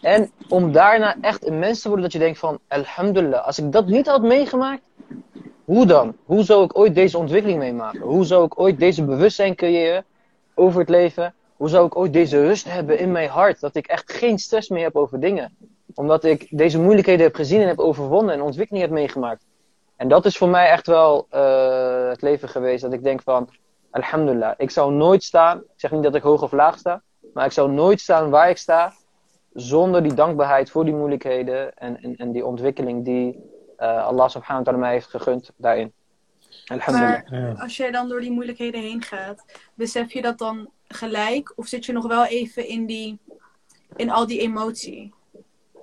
[0.00, 3.46] En om daarna echt een mens te worden dat je denkt van, alhamdulillah.
[3.46, 4.82] Als ik dat niet had meegemaakt,
[5.64, 6.16] hoe dan?
[6.24, 8.00] Hoe zou ik ooit deze ontwikkeling meemaken?
[8.00, 10.04] Hoe zou ik ooit deze bewustzijn creëren
[10.54, 11.34] over het leven?
[11.56, 13.60] Hoe zou ik ooit deze rust hebben in mijn hart?
[13.60, 15.56] Dat ik echt geen stress meer heb over dingen.
[15.94, 19.44] Omdat ik deze moeilijkheden heb gezien en heb overwonnen en ontwikkeling heb meegemaakt.
[19.96, 22.82] En dat is voor mij echt wel uh, het leven geweest.
[22.82, 23.48] Dat ik denk van,
[23.90, 25.58] alhamdulillah, ik zou nooit staan.
[25.58, 27.02] Ik zeg niet dat ik hoog of laag sta.
[27.32, 28.92] Maar ik zou nooit staan waar ik sta.
[29.52, 31.74] Zonder die dankbaarheid voor die moeilijkheden.
[31.74, 35.92] En, en, en die ontwikkeling die Allah subhanahu wa ta'ala mij heeft gegund daarin.
[36.66, 37.30] Alhamdulillah.
[37.30, 39.44] Maar als jij dan door die moeilijkheden heen gaat,
[39.74, 41.52] besef je dat dan gelijk?
[41.56, 43.18] Of zit je nog wel even in, die,
[43.96, 45.14] in al die emotie?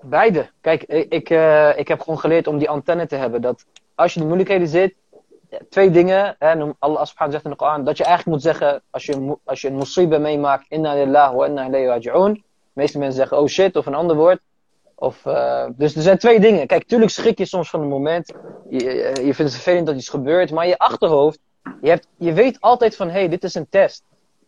[0.01, 0.49] Beide.
[0.61, 3.41] Kijk, ik, uh, ik heb gewoon geleerd om die antenne te hebben.
[3.41, 3.65] Dat
[3.95, 4.95] als je in de moeilijkheden zit,
[5.69, 6.35] twee dingen.
[6.39, 9.61] Hè, Allah subhanahu zegt in de Koran, dat je eigenlijk moet zeggen, als je, als
[9.61, 12.33] je een musiba meemaakt, inna lillahi wa inna ilayhi raji'un.
[12.33, 12.41] De
[12.73, 14.39] meeste mensen zeggen, oh shit, of een ander woord.
[15.02, 16.68] Of, uh, dus er zijn twee dingen.
[16.68, 18.34] Kijk, tuurlijk schrik je soms van het moment.
[18.70, 18.80] Je,
[19.24, 20.52] je vindt het vervelend dat iets gebeurt.
[20.52, 21.39] Maar je achterhoofd,
[21.82, 24.04] je, hebt, je weet altijd van, hé, hey, dit is een test.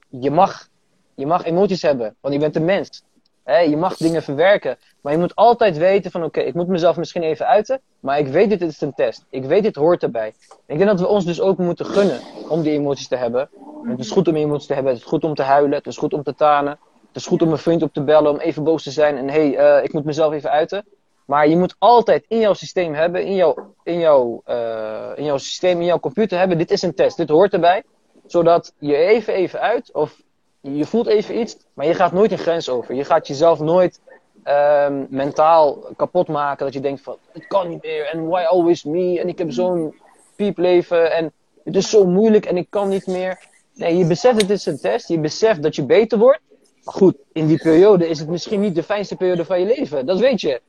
[0.09, 0.67] Je mag,
[1.15, 3.03] je mag emoties hebben, want je bent een mens.
[3.45, 4.77] Je mag dingen verwerken.
[5.01, 7.81] Maar je moet altijd weten van, oké, ik moet mezelf misschien even uiten.
[7.99, 9.25] Maar ik weet dit is een test.
[9.29, 10.33] Ik weet dit hoort erbij.
[10.67, 13.49] ik denk dat we ons dus ook moeten gunnen om die emoties te hebben.
[13.83, 14.93] Het is goed om emoties te hebben.
[14.93, 15.77] Het is goed om te huilen.
[15.77, 16.79] Het is goed om te tanen.
[17.13, 19.29] Het is goed om een vriend op te bellen, om even boos te zijn en
[19.29, 20.85] hé, hey, uh, ik moet mezelf even uiten.
[21.25, 25.37] Maar je moet altijd in jouw systeem hebben, in jouw, in, jouw, uh, in jouw
[25.37, 27.83] systeem, in jouw computer hebben, dit is een test, dit hoort erbij.
[28.25, 30.21] Zodat je even even uit, of
[30.61, 32.95] je voelt even iets, maar je gaat nooit een grens over.
[32.95, 33.99] Je gaat jezelf nooit
[34.45, 38.83] um, mentaal kapot maken, dat je denkt van, het kan niet meer, en why always
[38.83, 39.95] me, en ik heb zo'n
[40.35, 41.31] piepleven, en
[41.63, 43.39] het is zo moeilijk, en ik kan niet meer.
[43.73, 46.41] Nee, je beseft het is een test, je beseft dat je beter wordt,
[46.83, 50.05] maar goed, in die periode is het misschien niet de fijnste periode van je leven.
[50.05, 50.61] Dat weet je.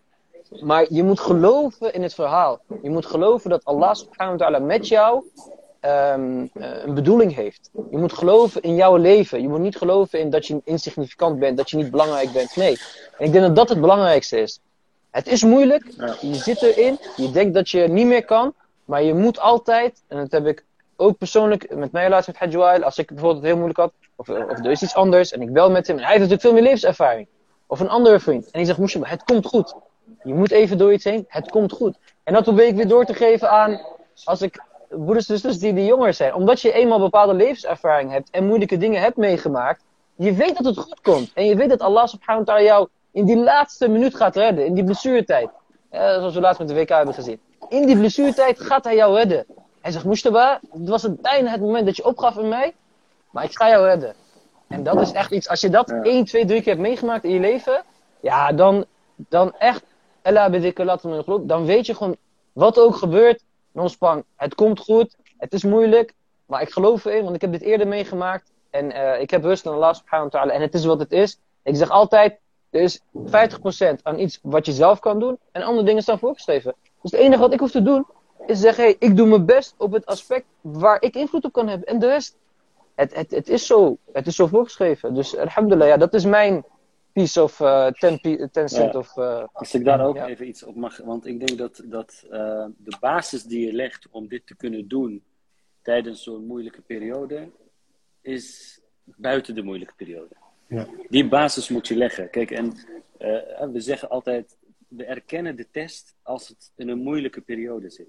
[0.61, 2.61] Maar je moet geloven in het verhaal.
[2.83, 5.25] Je moet geloven dat Allah subhanahu wa ta'ala met jou
[5.81, 7.71] um, een bedoeling heeft.
[7.91, 9.43] Je moet geloven in jouw leven.
[9.43, 12.57] Je moet niet geloven in dat je insignificant bent, dat je niet belangrijk bent.
[12.57, 12.79] Nee.
[13.19, 14.61] En ik denk dat dat het belangrijkste is.
[15.11, 15.85] Het is moeilijk.
[16.21, 16.99] Je zit erin.
[17.17, 18.55] Je denkt dat je niet meer kan.
[18.85, 20.65] Maar je moet altijd, en dat heb ik
[20.97, 24.29] ook persoonlijk met mijn relatie met Hajj als ik bijvoorbeeld het heel moeilijk had, of,
[24.29, 27.29] er is iets anders en ik bel met hem hij heeft natuurlijk veel meer levenservaring.
[27.67, 28.45] Of een andere vriend.
[28.45, 29.75] En die zegt, Moesje, het komt goed.
[30.23, 31.99] Je moet even door iets heen, het komt goed.
[32.25, 33.81] En dat probeer ik weer door te geven aan,
[34.25, 36.35] als ik broeders en zusters die, die jonger zijn.
[36.35, 39.83] Omdat je eenmaal bepaalde levenservaring hebt en moeilijke dingen hebt meegemaakt,
[40.17, 41.31] je weet dat het goed komt.
[41.35, 44.67] En je weet dat Allah subhanahu wa ta'ala jou in die laatste minuut gaat redden,
[44.67, 45.49] in die blessuretijd.
[45.93, 47.41] Uh, zoals we laatst met de WK hebben gezien.
[47.69, 49.47] In die blessuretijd gaat hij jou redden.
[49.85, 52.75] Hij zegt, Mustafa, het was het bijna het moment dat je opgaf in mij,
[53.31, 54.15] maar ik ga jou redden.
[54.69, 56.03] En dat is echt iets, als je dat ja.
[56.03, 57.83] 1, 2, 3 keer hebt meegemaakt in je leven,
[58.21, 58.85] ja, dan,
[59.17, 59.85] dan echt,
[60.23, 62.17] dan weet je gewoon,
[62.53, 66.15] wat ook gebeurt, non-spang, het komt goed, het is moeilijk,
[66.47, 68.53] maar ik geloof erin, want ik heb dit eerder meegemaakt.
[68.71, 70.53] En eh, ik heb rust aan Allah subhanahu wa ta'ala.
[70.53, 71.39] En het is wat het is.
[71.63, 72.39] Ik zeg altijd,
[72.71, 73.01] er is 50%
[74.03, 75.39] aan iets wat je zelf kan doen.
[75.53, 76.75] En andere dingen staan voorgeschreven.
[77.03, 78.07] Dus het enige wat ik hoef te doen,
[78.47, 81.69] is zeggen, hey, ik doe mijn best op het aspect waar ik invloed op kan
[81.69, 81.89] hebben.
[81.89, 82.37] En de rest,
[82.95, 85.15] het, het, het, is, zo, het is zo voorgeschreven.
[85.15, 86.65] Dus alhamdulillah, ja, dat is mijn
[87.13, 88.99] piece of uh, 10, 10 cent Ja.
[88.99, 89.17] of...
[89.17, 90.27] eh, Als ik daar ook Ja.
[90.27, 94.07] even iets op mag, want ik denk dat, dat eh, de basis die je legt
[94.11, 95.25] om dit te kunnen doen
[95.83, 97.51] tijdens zo'n moeilijke periode,
[98.21, 100.35] is buiten de moeilijke periode.
[100.67, 100.87] Ja.
[101.09, 102.31] Die basis moet je leggen.
[102.31, 102.73] Kijk, en
[103.19, 104.57] eh, we zeggen altijd,
[104.89, 108.09] we erkennen de test als het in een moeilijke periode zit.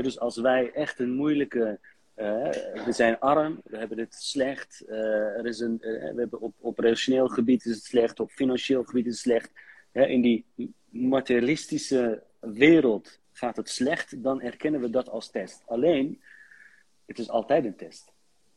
[0.00, 1.78] Dus als wij echt een moeilijke,
[2.14, 2.50] eh,
[2.84, 6.54] we zijn arm, we hebben het slecht, eh, er is een, eh, we hebben op,
[6.58, 9.50] op relationeel gebied is het slecht, op financieel gebied is het slecht.
[9.92, 10.44] In die
[10.88, 15.62] materialistische wereld gaat het slecht, dan erkennen we dat als test.
[15.66, 16.22] Alleen,
[17.06, 18.12] het is altijd een test.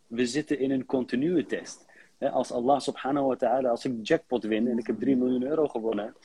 [0.07, 1.86] We zitten in een continue test.
[2.19, 5.67] Als Allah subhanahu wa ta'ala, als ik jackpot win en ik heb 3 miljoen euro
[5.67, 6.15] gewonnen,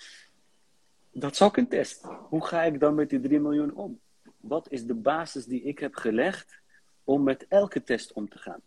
[1.12, 2.04] dat is ook een test.
[2.28, 4.00] Hoe ga ik dan met die 3 miljoen om?
[4.40, 6.60] Wat is de basis die ik heb gelegd
[7.04, 8.60] om met elke test om te gaan?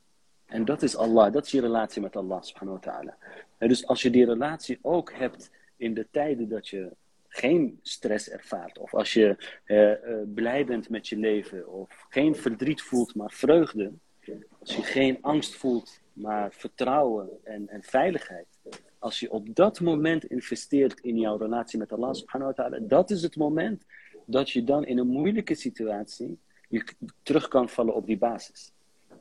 [0.46, 3.18] En dat is Allah, dat is je relatie met Allah subhanahu wa ta'ala.
[3.58, 6.92] Hè, Dus als je die relatie ook hebt in de tijden dat je
[7.28, 12.36] geen stress ervaart, of als je eh, eh, blij bent met je leven, of geen
[12.36, 13.92] verdriet voelt, maar vreugde,
[14.60, 18.48] als je geen angst voelt, maar vertrouwen en, en veiligheid.
[19.00, 23.10] Als je op dat moment investeert in jouw relatie met Allah subhanahu wa ta'ala, dat
[23.10, 23.84] is het moment
[24.26, 26.38] dat je dan in een moeilijke situatie
[26.70, 26.84] je
[27.24, 28.72] terug kan vallen op die basis.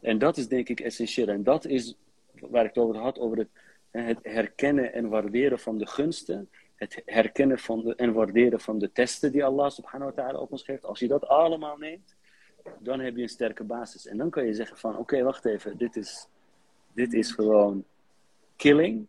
[0.00, 1.28] En dat is denk ik essentieel.
[1.28, 1.96] En dat is
[2.32, 3.46] waar ik het over had, over
[3.90, 6.48] het herkennen en waarderen van de gunsten.
[6.74, 10.52] Het herkennen van de, en waarderen van de testen die Allah subhanahu wa ta'ala op
[10.52, 10.84] ons geeft.
[10.84, 12.16] Als je dat allemaal neemt,
[12.78, 14.06] dan heb je een sterke basis.
[14.06, 16.26] En dan kan je zeggen van, oké, wacht even, dit is,
[16.92, 17.84] dit is gewoon
[18.56, 19.06] killing.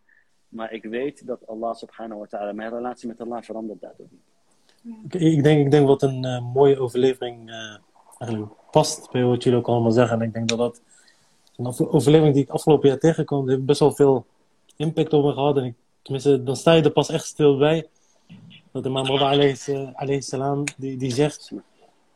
[0.48, 4.33] Maar ik weet dat Allah subhanahu wa ta'ala, mijn relatie met Allah verandert daardoor niet.
[5.08, 7.78] Ik, ik, denk, ik denk wat een eh, mooie overlevering eh,
[8.18, 10.22] eigenlijk past bij wat jullie ook allemaal zeggen.
[10.22, 10.82] En ik denk dat dat
[11.56, 14.26] een over- overlevering die ik afgelopen jaar tegenkwam, heeft best wel veel
[14.76, 15.58] impact op me gehad.
[15.58, 17.88] En ik, tenminste, dan sta je er pas echt stil bij.
[18.72, 19.56] Dat imam Rabbi
[19.94, 21.52] alayhi, salam, die, die zegt,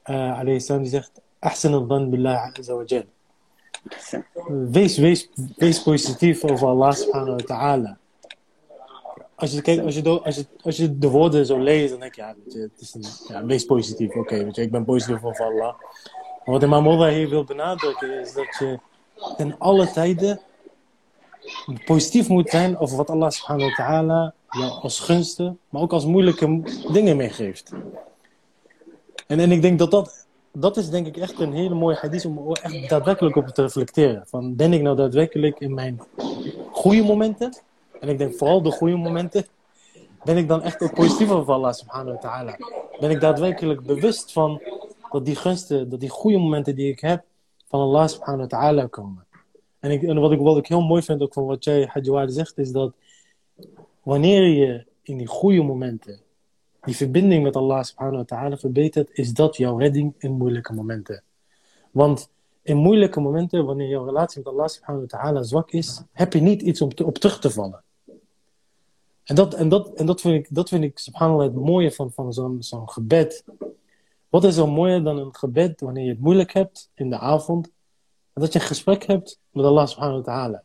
[0.03, 3.03] eh alayhi salam, die zegt, Ahsan al-dhan billah azza wa jal.
[4.71, 7.97] Wees, wees, wees positief over Allah subhanahu wa ta'ala.
[9.37, 10.21] Als je, kijkt, als, je
[10.61, 13.65] als, je, de woorden zo leest, dan denk je, ja, het is een, ja wees
[13.65, 14.15] positief.
[14.15, 15.75] Oké, ik ben positief over Allah.
[16.43, 18.79] Maar wat Imam Oda hier wil benadrukken, is dat je
[19.37, 20.39] in alle tijden
[21.85, 24.33] positief moet zijn over wat Allah subhanahu wa ta'ala
[24.81, 26.61] als gunsten, maar ook als moeilijke
[26.91, 27.71] dingen meegeeft.
[29.27, 32.25] En, en ik denk dat dat, dat is denk ik echt een hele mooie hadith
[32.25, 34.23] om echt daadwerkelijk op te reflecteren.
[34.27, 36.01] Van, ben ik nou daadwerkelijk in mijn
[36.71, 37.57] goede momenten,
[37.99, 39.45] en ik denk vooral de goede momenten,
[40.23, 42.57] ben ik dan echt ook positief over Allah subhanahu wa ta'ala.
[42.99, 44.61] Ben ik daadwerkelijk bewust van
[45.11, 47.23] dat die gunsten, dat die goede momenten die ik heb,
[47.67, 49.25] van Allah subhanahu wa ta'ala komen.
[49.79, 52.57] En, en wat, ik, wat ik heel mooi vind ook van wat jij, Hajjawad, zegt,
[52.57, 52.93] is dat
[54.03, 56.19] wanneer je in die goede momenten
[56.81, 61.23] die verbinding met Allah subhanahu wa ta'ala verbetert, is dat jouw redding in moeilijke momenten.
[61.91, 62.29] Want
[62.61, 66.39] in moeilijke momenten, wanneer jouw relatie met Allah subhanahu wa ta'ala zwak is, heb je
[66.39, 67.83] niet iets om op terug te vallen.
[69.27, 72.11] En dat, en dat, en dat, vind, ik, dat vind ik subhanallah het mooie van,
[72.11, 73.43] van zo'n zo'n gebed.
[74.29, 77.65] Wat is er mooier dan een gebed wanneer je het moeilijk hebt in de avond,
[78.33, 80.63] en dat je een gesprek hebt met Allah subhanahu wa ta'ala.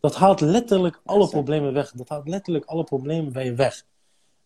[0.00, 1.90] Dat haalt letterlijk alle problemen weg.
[1.90, 3.84] Dat haalt letterlijk alle problemen bij je weg.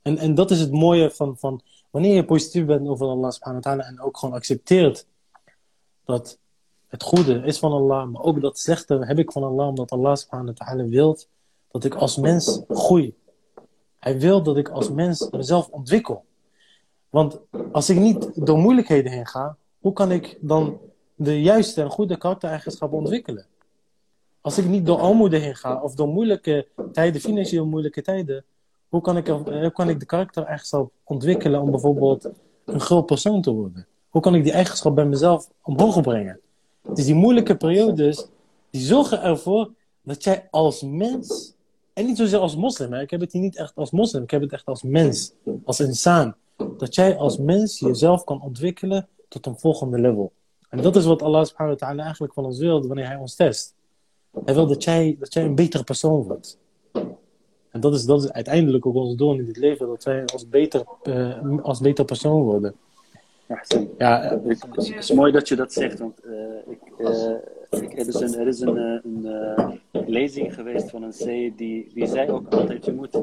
[0.03, 1.61] En, en dat is het mooie van, van
[1.91, 5.07] wanneer je positief bent over Allah subhanahu wa ta'ala en ook gewoon accepteert
[6.05, 6.39] dat
[6.89, 10.17] het goede is van Allah, maar ook dat slechte heb ik van Allah, omdat Allah
[10.17, 11.19] subhanahu wa ta'ala wil
[11.73, 13.15] dat ik als mens groei.
[13.99, 16.25] Hij wil dat ik als mens mezelf ontwikkel.
[17.11, 17.39] Want
[17.73, 20.79] als ik niet door moeilijkheden heen ga, hoe kan ik dan
[21.15, 23.47] de juiste en goede karaktereigenschappen ontwikkelen?
[24.41, 28.45] Als ik niet door armoede heen ga, of door moeilijke tijden, financieel moeilijke tijden,
[28.89, 32.31] hoe kan ik, hoe kan ik de karaktereigenschap ontwikkelen om bijvoorbeeld
[32.65, 33.87] een groot persoon te worden?
[34.09, 36.41] Hoe kan ik die eigenschap bij mezelf omhoog brengen?
[36.83, 38.27] Dus die moeilijke periodes,
[38.71, 39.71] die zorgen ervoor
[40.03, 41.55] dat jij als mens,
[42.03, 44.31] en niet zozeer als moslim, hè, ik heb het hier niet echt als moslim, ik
[44.31, 45.33] heb het echt als mens,
[45.65, 46.37] als insaan,
[46.79, 50.33] dat jij als mens jezelf kan ontwikkelen tot een volgende level.
[50.69, 53.35] En dat is wat Allah subhanahu wa ta'ala eigenlijk van ons wil wanneer hij ons
[53.35, 53.75] test.
[54.45, 56.59] Hij wil dat jij, dat jij een betere persoon wordt.
[57.71, 60.49] En dat is, dat is uiteindelijk ook ons doel in dit leven, dat wij als
[60.49, 62.75] beter, eh, als beter persoon worden.
[63.99, 66.19] Ja, het, het, is mooi dat je dat zegt, want
[66.67, 67.07] ik, ik,
[67.73, 72.31] er is een, er is een, een lezing geweest van een C die, die zei
[72.31, 73.21] ook altijd, je moet,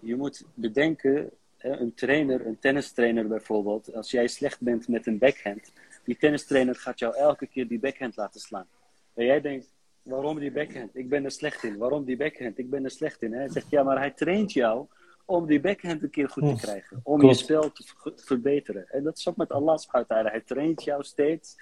[0.00, 5.72] je moet bedenken, een trainer, een tennistrainer bijvoorbeeld, als jij slecht bent met een backhand,
[6.04, 8.66] die tennistrainer gaat jou elke keer die backhand laten slaan.
[9.14, 10.96] En jij denkt, waarom die backhand?
[10.96, 11.76] Ik ben er slecht in.
[11.76, 12.58] Waarom die backhand?
[12.58, 13.32] Ik ben er slecht in.
[13.32, 14.86] Hij zegt, ja, maar hij traint jou
[15.24, 17.00] om die backhand een keer goed te krijgen.
[17.02, 17.84] Om je spel te
[18.16, 18.88] verbeteren.
[18.88, 21.56] En dat is ook met Allah subhanahu Hij traint jou steeds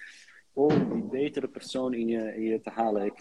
[0.57, 3.04] om die betere persoon in je, in je te halen.
[3.04, 3.18] Ik,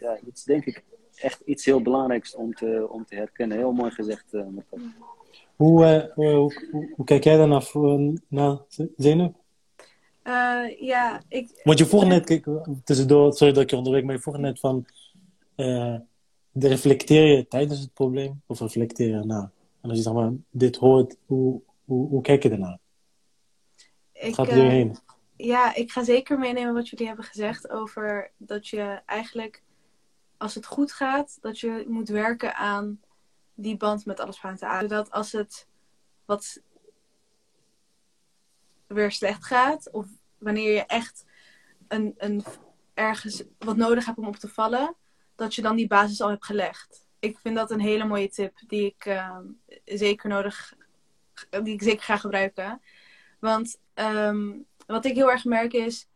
[0.00, 3.56] ja, dat is denk ik echt iets heel belangrijks om te, om te herkennen.
[3.56, 4.46] Heel mooi gezegd, uh,
[5.56, 6.26] hoe, uh, hoe,
[6.70, 8.58] hoe, hoe, kijk jij daarna naar, naar
[8.96, 9.34] Zeynep?
[10.24, 11.60] Uh, ja, ik...
[11.62, 12.46] Want je vroeg net, kijk,
[12.84, 14.86] tussendoor, sorry dat ik je onderweg, maar je vroeg net van,
[15.56, 15.96] uh,
[16.52, 19.52] reflecteer je tijdens het probleem of reflecteer je erna?
[19.80, 22.78] En als je zeg maar, dit hoort, hoe, hoe, hoe kijk je ernaar?
[24.12, 24.96] Ik, gaat er uh, heen?
[25.36, 29.62] Ja, ik ga zeker meenemen wat jullie hebben gezegd over dat je eigenlijk,
[30.36, 33.00] als het goed gaat, dat je moet werken aan
[33.54, 34.88] die band met alles van te aarde.
[34.88, 35.66] Dat als het
[36.24, 36.62] wat
[38.86, 40.06] weer slecht gaat, of
[40.38, 41.24] wanneer je echt
[41.88, 42.44] een, een,
[42.94, 44.94] ergens wat nodig hebt om op te vallen,
[45.34, 47.06] dat je dan die basis al hebt gelegd.
[47.18, 49.38] Ik vind dat een hele mooie tip die ik uh,
[49.84, 50.74] zeker nodig,
[51.50, 52.80] die ik zeker ga gebruiken.
[53.38, 56.08] Want um, wat ik heel erg merk is,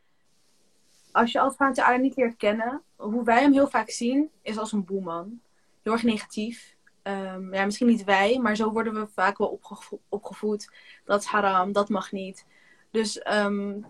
[1.12, 4.72] als je Alfa aarde niet leert kennen, hoe wij hem heel vaak zien, is als
[4.72, 5.40] een boeman.
[5.82, 6.76] Heel erg negatief.
[7.02, 10.70] Um, ja, misschien niet wij, maar zo worden we vaak wel opgevo opgevoed.
[11.04, 12.46] Dat is haram, dat mag niet.
[12.90, 13.86] Dus um,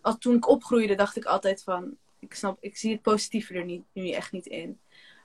[0.00, 1.96] als, toen ik opgroeide, dacht ik altijd van...
[2.18, 4.78] Ik snap, ik zie het positieve er niet, nu echt niet in.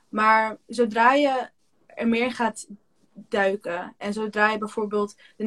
[0.10, 1.50] Maar zodra je
[1.86, 2.68] er meer gaat
[3.14, 3.96] duiken...
[3.98, 5.44] en zodra je bijvoorbeeld de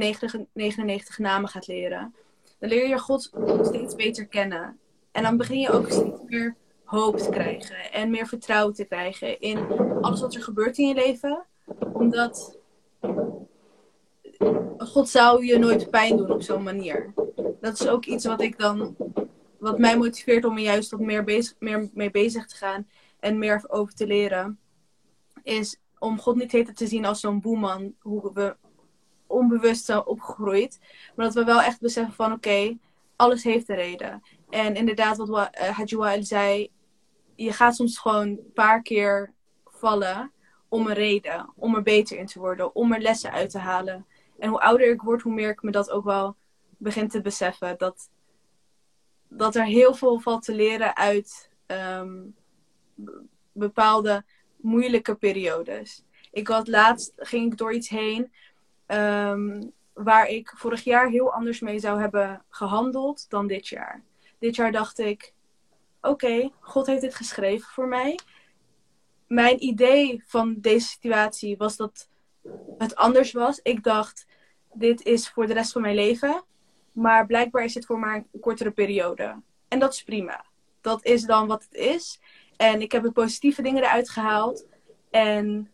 [0.53, 2.15] 99 namen gaat leren...
[2.63, 3.31] dan leer je God
[3.63, 4.79] steeds beter kennen.
[5.13, 7.93] En dan begin je ook steeds meer hoop te krijgen.
[7.93, 9.59] En meer vertrouwen te krijgen in
[10.01, 11.45] alles wat er gebeurt in je leven.
[11.93, 12.59] Omdat
[14.79, 17.13] God zou je nooit pijn doen op zo'n manier.
[17.61, 18.97] Dat is ook iets wat ik dan,
[19.59, 22.89] wat mij motiveert om er juist wat meer, bezig, meer mee bezig te gaan
[23.21, 24.59] en meer over te leren.
[25.43, 28.57] Is om God niet te zien als zo'n boeman, hoe we
[29.33, 30.81] onbewust opgegroeid.
[31.15, 32.77] Maar dat we wel echt beseffen van oké,
[33.17, 34.23] alles heeft een reden.
[34.51, 35.51] En inderdaad, wat
[35.89, 36.71] uh, zei,
[37.35, 39.33] je gaat soms gewoon een paar keer
[39.65, 40.33] vallen
[40.69, 41.53] om een reden.
[41.57, 44.07] Om er beter in te worden, om er lessen uit te halen.
[44.39, 46.37] En hoe ouder ik word, hoe meer ik me dat ook wel
[46.77, 47.75] begin te beseffen.
[47.79, 48.11] Dat,
[49.29, 52.21] dat er heel veel valt te leren uit ehm,
[53.53, 54.25] bepaalde
[54.57, 56.05] moeilijke periodes.
[56.33, 58.33] Ik had laatst, ging ik door iets heen
[58.93, 59.63] ehm,
[59.93, 64.03] waar ik vorig jaar heel anders mee zou hebben gehandeld dan dit jaar.
[64.39, 65.33] Dit jaar dacht ik,
[66.01, 68.19] oké, God heeft dit geschreven voor mij.
[69.27, 72.09] Mijn idee van deze situatie was dat
[72.79, 73.61] het anders was.
[73.63, 74.27] Ik dacht,
[74.73, 76.45] dit is voor de rest van mijn leven.
[76.93, 79.43] Maar blijkbaar is het voor maar een kortere periode.
[79.69, 80.45] En dat is prima.
[80.81, 82.21] Dat is dan wat het is.
[82.57, 84.67] En ik heb de positieve dingen eruit gehaald.
[85.11, 85.71] En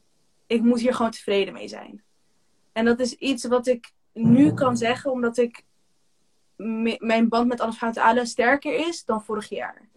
[0.46, 2.02] ik moet hier gewoon tevreden mee zijn.
[2.78, 5.62] En dat is iets wat ik nu kan zeggen, omdat ik
[6.98, 9.88] mijn band met alles van sterker is dan vorig jaar.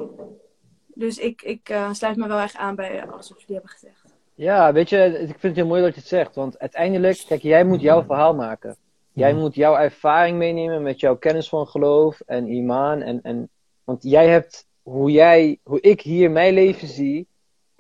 [0.88, 4.14] Dus ik, ik uh, sluit me wel echt aan bij alles wat jullie hebben gezegd.
[4.36, 6.36] Ja, weet je, ik vind het heel mooi dat je het zegt.
[6.36, 8.76] Want uiteindelijk, kijk, jij moet jouw verhaal maken.
[9.14, 13.02] Jij moet jouw ervaring meenemen met jouw kennis van geloof en imaan.
[13.02, 13.50] En, en,
[13.84, 17.28] want jij hebt, hoe, jij, hoe ik hier mijn leven zie,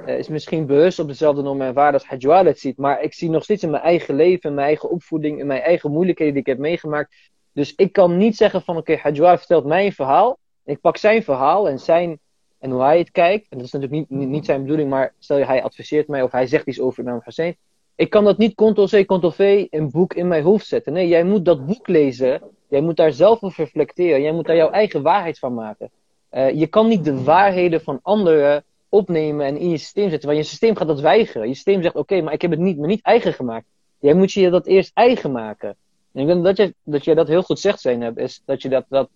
[0.05, 2.77] uh, is misschien bewust op dezelfde normen en waarden als Hajwal het ziet.
[2.77, 5.61] Maar ik zie nog steeds in mijn eigen leven, in mijn eigen opvoeding, in mijn
[5.61, 7.15] eigen moeilijkheden die ik heb meegemaakt.
[7.53, 10.37] Dus ik kan niet zeggen van oké, okay, vertelt mij een verhaal.
[10.65, 12.19] Ik pak zijn verhaal en zijn
[12.59, 13.47] en hoe hij het kijkt.
[13.49, 16.31] En dat is natuurlijk niet, niet, zijn bedoeling, maar stel je hij adviseert mij of
[16.31, 17.55] hij zegt iets over Imam Hussein.
[17.95, 20.93] Ik kan dat niet ctrl-c, ctrl-v een boek in mijn hoofd zetten.
[20.93, 22.41] Nee, jij moet dat boek lezen.
[22.67, 24.21] Jij moet daar zelf over reflecteren.
[24.21, 25.89] Jij moet daar jouw eigen waarheid van maken.
[26.31, 30.29] Uh, je kan niet de waarheden van anderen opnemen en in je systeem zetten.
[30.29, 31.47] Want je systeem gaat dat weigeren.
[31.47, 33.65] Je systeem zegt, oké, maar ik heb het niet, me niet eigen gemaakt.
[33.99, 35.75] Jij moet je dat eerst eigen maken.
[36.13, 38.85] En ik denk dat je dat, dat heel goed zegt, zijn is dat je dat,
[38.89, 39.09] dat,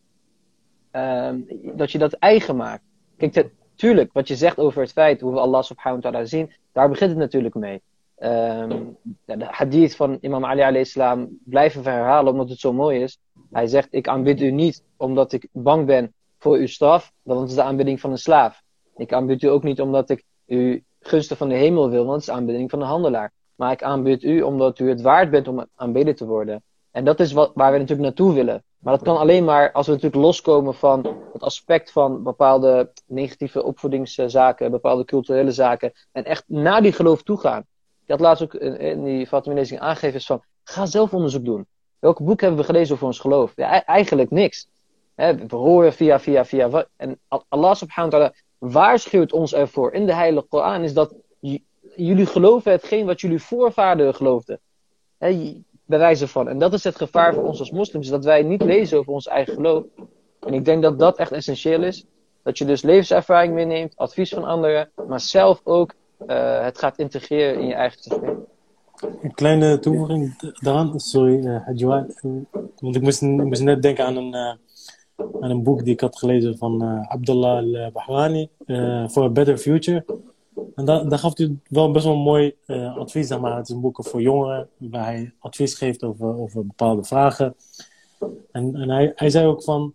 [0.92, 1.30] uh,
[1.76, 2.84] dat je dat eigen maakt.
[3.18, 6.52] Kijk, tuurlijk, wat je zegt over het feit hoe we Allah subhanahu wa ta'ala zien,
[6.72, 7.82] daar begint het natuurlijk mee.
[8.20, 13.02] Um, de hadith van Imam Ali alayhi salam blijven we herhalen omdat het zo mooi
[13.02, 13.20] is.
[13.52, 17.50] Hij zegt, ik aanbid u niet omdat ik bang ben voor uw straf, want dat
[17.50, 18.64] is de aanbidding van een slaaf.
[18.96, 22.20] Ik aanbid u ook niet omdat ik u gunsten van de hemel wil, want dat
[22.20, 23.32] is de aanbidding van een handelaar.
[23.56, 26.64] Maar ik aanbid u omdat u het waard bent om aanbeden te worden.
[26.92, 28.64] En dat is wat, waar we natuurlijk naartoe willen.
[28.80, 33.64] Maar dat kan alleen maar als we natuurlijk loskomen van het aspect van bepaalde negatieve
[33.64, 35.92] opvoedingszaken, bepaalde culturele zaken.
[36.12, 37.66] En echt naar die geloof toe gaan.
[38.04, 41.66] Ik had laatst ook in die Fatima-lezing aangegeven is van, ga zelf onderzoek doen.
[42.00, 43.54] Welk boek hebben we gelezen over ons geloof?
[43.56, 44.68] Ja, e- eigenlijk niks.
[45.16, 46.88] we horen via, via, via.
[46.96, 47.20] En
[47.50, 48.34] Allah subhanahu wa ta'ala
[48.72, 51.14] waarschuwt ons ervoor in de Heilige Koran is dat
[51.96, 54.60] jullie geloven hetgeen wat jullie voorvaderen geloofden.
[55.18, 56.48] He, bij wijze van.
[56.48, 59.28] En dat is het gevaar voor ons als moslims, dat wij niet lezen over ons
[59.28, 59.84] eigen geloof.
[60.40, 62.06] En ik denk dat dat echt essentieel is.
[62.44, 65.94] Dat je dus levenservaring meeneemt, advies van anderen, maar zelf ook
[66.28, 68.46] uh, het gaat integreren in je eigen systeem.
[69.22, 72.04] Een kleine toevoeging daaraan, sorry, uh,
[72.80, 74.54] want ik moest, ik moest, net denken aan een, uh,
[75.16, 78.50] aan een boek die ik had gelezen van uh, Abdullah al-Bahwani,
[79.10, 80.06] For a Better Future.
[80.76, 83.28] En daar, gaf hij wel best wel mooi uh, advies.
[83.28, 83.58] Zeg maar.
[83.58, 87.56] Het is een boek voor jongeren, waar hij advies geeft over, over bepaalde vragen.
[88.52, 89.94] En, en hij, hij zei ook van,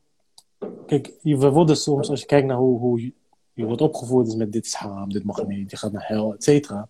[0.86, 3.12] kijk, we worden soms, als je kijkt naar hoe, hoe
[3.52, 6.34] je, wordt opgevoed, is met dit is haram, dit mag niet, je gaat naar hel,
[6.34, 6.86] et cetera.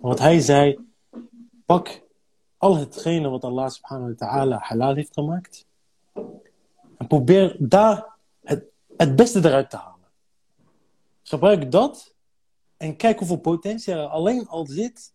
[0.00, 0.78] Wat hij zei,
[1.66, 2.02] pak
[2.56, 5.66] al hetgene wat Allah subhanahu wa ta'ala halal heeft gemaakt.
[7.02, 8.06] En probeer daar
[8.42, 8.64] het,
[8.96, 10.06] het beste eruit te halen.
[11.22, 12.14] Gebruik dat
[12.76, 15.12] en kijk hoeveel potentie er alleen al zit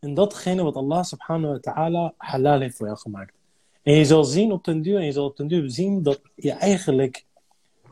[0.00, 3.34] in datgene wat Allah subhanahu wa ta'ala halal heeft voor jou gemaakt.
[3.82, 6.20] En je zal zien op den duur, en je zal op den duur zien dat
[6.34, 7.24] je eigenlijk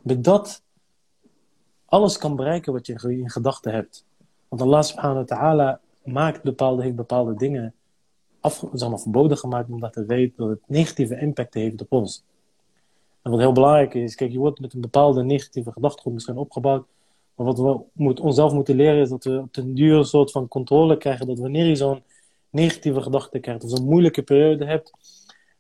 [0.03, 0.63] met dat
[1.85, 4.05] alles kan bereiken wat je in gedachten hebt.
[4.49, 7.75] Want Allah subhanahu wa ta'ala maakt bepaalde, heeft bepaalde dingen
[8.41, 12.25] af, verboden gemaakt omdat hij weet dat het negatieve impact heeft op ons.
[13.23, 16.87] En wat heel belangrijk is, kijk, je wordt met een bepaalde negatieve gedachtegoed misschien opgebouwd.
[17.35, 20.49] Maar wat we onszelf moeten leren is dat we op den duur een soort van
[20.49, 21.27] controle krijgen.
[21.27, 22.03] Dat wanneer je zo'n
[22.51, 24.93] negatieve gedachte krijgt of zo'n moeilijke periode hebt,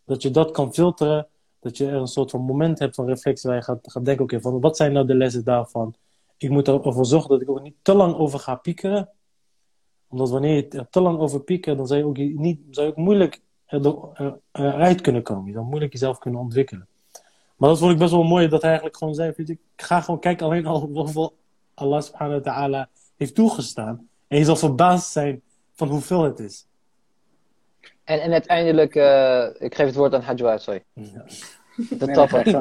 [0.05, 1.27] dat je dat kan filteren.
[1.61, 4.41] Dat je een soort van moment hebt van reflectie waar je gaat, gaat denken, oké,
[4.41, 5.95] van wat zijn nou de lessen daarvan?
[6.37, 9.09] Ik moet ervoor zorgen dat ik ook niet te lang over ga piekeren.
[10.09, 12.93] Omdat wanneer je er te lang over piekert, dan zou je ook, niet, zou je
[12.93, 13.41] ook moeilijk
[14.53, 15.47] eruit kunnen komen.
[15.47, 16.87] Je zou moeilijk jezelf kunnen ontwikkelen.
[17.63, 20.21] Maar dat vond ik best wel mooi, dat hij eigenlijk gewoon zei, ik ga gewoon
[20.21, 21.35] kijken alleen al hoeveel
[21.75, 24.09] Allah subhanahu wa ta'ala heeft toegestaan.
[24.29, 25.43] En je zal verbaasd zijn
[25.75, 26.67] van hoeveel het is.
[28.05, 30.83] En, en uiteindelijk, uh, ik geef het woord aan Hajwa, sorry.
[30.93, 31.25] Ja.
[31.77, 32.47] De nee, topper.
[32.47, 32.55] uh,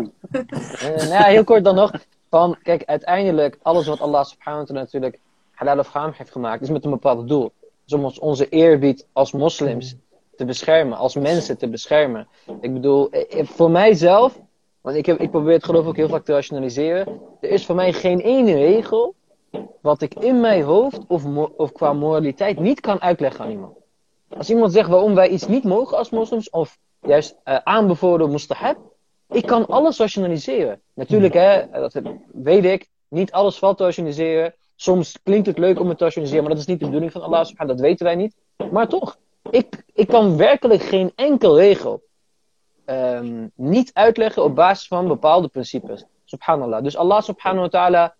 [0.81, 1.91] nou ja, heel kort dan nog.
[2.29, 5.19] Van, kijk, uiteindelijk, alles wat Allah subhanahu wa ta'ala natuurlijk
[5.51, 7.51] halal of haram heeft gemaakt, is met een bepaald doel.
[7.83, 9.95] Dus om ons onze eerbied als moslims
[10.35, 12.27] te beschermen, als mensen te beschermen.
[12.61, 14.39] Ik bedoel, eh, voor mijzelf
[14.81, 17.21] want ik, probeer het geloof ook heel vaak te rationaliseren.
[17.41, 19.15] Er is voor mij geen ene regel
[19.81, 21.25] wat ik in mijn hoofd of,
[21.55, 23.77] of qua moraliteit niet kan uitleggen aan iemand.
[24.37, 28.77] Als iemand zegt waarom wij iets niet mogen als moslims, of juist uh, aanbevolen mustahab,
[29.29, 30.81] ik kan alles rationaliseren.
[30.93, 32.01] Natuurlijk, hè, dat
[32.31, 34.53] weet ik, niet alles valt te rationaliseren.
[34.75, 37.21] Soms klinkt het leuk om het te rationaliseren, maar dat is niet de bedoeling van
[37.21, 38.35] Allah dat weten wij niet.
[38.71, 39.17] Maar toch,
[39.49, 42.03] ik, ik kan werkelijk geen enkel regel
[42.91, 46.05] um, niet uitleggen op basis van bepaalde principes.
[46.25, 46.83] Subhanallah.
[46.83, 48.15] Dus Allah subhanahu wa ta'ala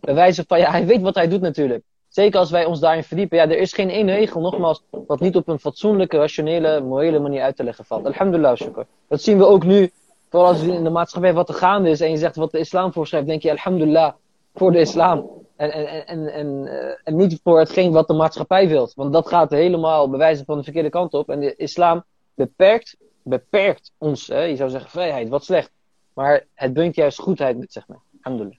[0.00, 1.82] bewijzen van, ja, hij weet wat hij doet natuurlijk.
[2.08, 3.36] Zeker als wij ons daarin verdiepen.
[3.38, 7.42] Ja, er is geen één regel, nogmaals, wat niet op een fatsoenlijke, rationele, morele manier
[7.42, 8.06] uit te leggen valt.
[8.06, 8.86] Alhamdulillah, shukr.
[9.08, 9.90] Dat zien we ook nu,
[10.28, 12.92] vooral als in de maatschappij wat er gaande is en je zegt wat de islam
[12.92, 14.12] voorschrijft, denk je, alhamdulillah,
[14.54, 15.30] voor de islam.
[15.56, 18.90] En, en, en, en, eh, en niet voor hetgeen wat de maatschappij wil.
[18.94, 21.28] Want dat gaat helemaal bewijzen van de verkeerde kant op.
[21.28, 22.04] En de islam
[22.34, 22.96] beperkt
[23.30, 25.72] beperkt ons, hè, je zou zeggen vrijheid, wat slecht.
[26.12, 27.98] Maar het brengt juist goedheid met zich mee.
[28.20, 28.58] Alhamdulillah.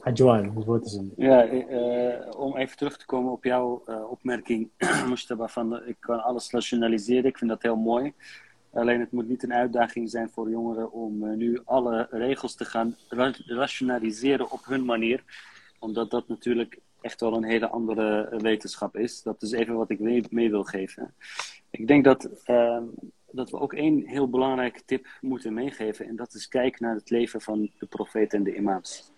[0.00, 1.02] Adjoan, hoe wordt het?
[1.16, 4.70] Ja, uh, om even terug te komen op jouw uh, opmerking,
[5.08, 7.24] Mustafa, van ik kan alles rationaliseren.
[7.24, 8.12] Ik vind dat heel mooi.
[8.72, 12.64] Alleen het moet niet een uitdaging zijn voor jongeren om uh, nu alle regels te
[12.64, 15.24] gaan ra rationaliseren op hun manier.
[15.78, 19.22] Omdat dat natuurlijk echt wel een hele andere wetenschap is.
[19.22, 21.14] Dat is even wat ik mee, mee wil geven.
[21.70, 22.84] Ik denk dat ehm,
[23.38, 26.06] dat we ook één heel belangrijke tip moeten meegeven.
[26.06, 29.12] En dat is kijk naar het leven van de profeet en de imams.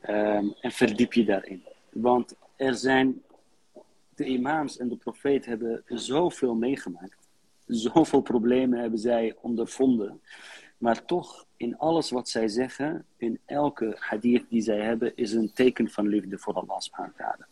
[0.00, 1.62] Ehm, en verdiep je daarin.
[1.92, 3.22] Want er zijn,
[4.14, 7.28] de imams en de profeet hebben zoveel meegemaakt.
[7.66, 10.20] Zoveel problemen hebben zij ondervonden.
[10.78, 15.52] Maar toch, in alles wat zij zeggen, in elke hadith die zij hebben, is een
[15.52, 17.46] teken van liefde voor Allah subhanahu wa ta'ala.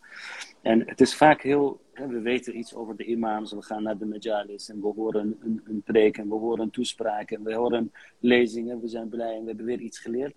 [0.61, 4.05] En het is vaak heel, we weten iets over de imams, we gaan naar de
[4.05, 8.87] majalis en we horen een, een preek en we horen toespraken, we horen lezingen, we
[8.87, 10.35] zijn blij en we hebben weer iets geleerd.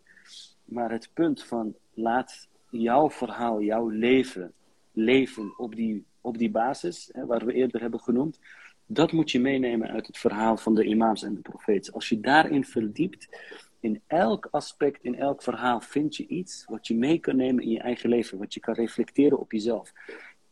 [0.65, 4.53] Maar het punt van laat jouw verhaal, jouw leven
[4.93, 8.39] leven op die, op die basis, hè, waar we eerder hebben genoemd,
[8.87, 11.93] Dat moet je meenemen uit het verhaal van de imams en de profeten.
[11.93, 13.29] Als je daarin verdiept,
[13.85, 17.71] in elk aspect, in elk verhaal vind je iets wat je mee kan nemen in
[17.71, 19.93] je eigen leven, wat je kan reflecteren op jezelf.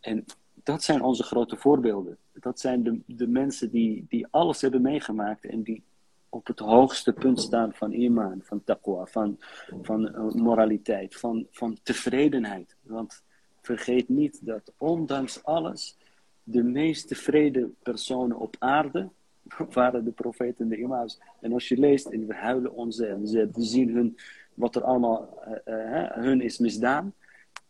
[0.00, 0.24] En
[0.62, 2.18] dat zijn onze grote voorbeelden.
[2.32, 5.82] Dat zijn de, de mensen die, die alles hebben meegemaakt en die
[6.28, 9.38] op het hoogste punt staan van iman, van taqwa, van,
[9.82, 12.76] van uh, moraliteit, van, van tevredenheid.
[12.82, 13.22] Want
[13.60, 15.96] vergeet niet dat ondanks alles
[16.42, 19.10] de meest tevreden personen op aarde
[19.72, 21.20] waren de profeten en de imams.
[21.40, 24.16] En als je leest, en we huilen ons en ze zien hun,
[24.54, 27.14] wat er allemaal uh, uh, hun is misdaan.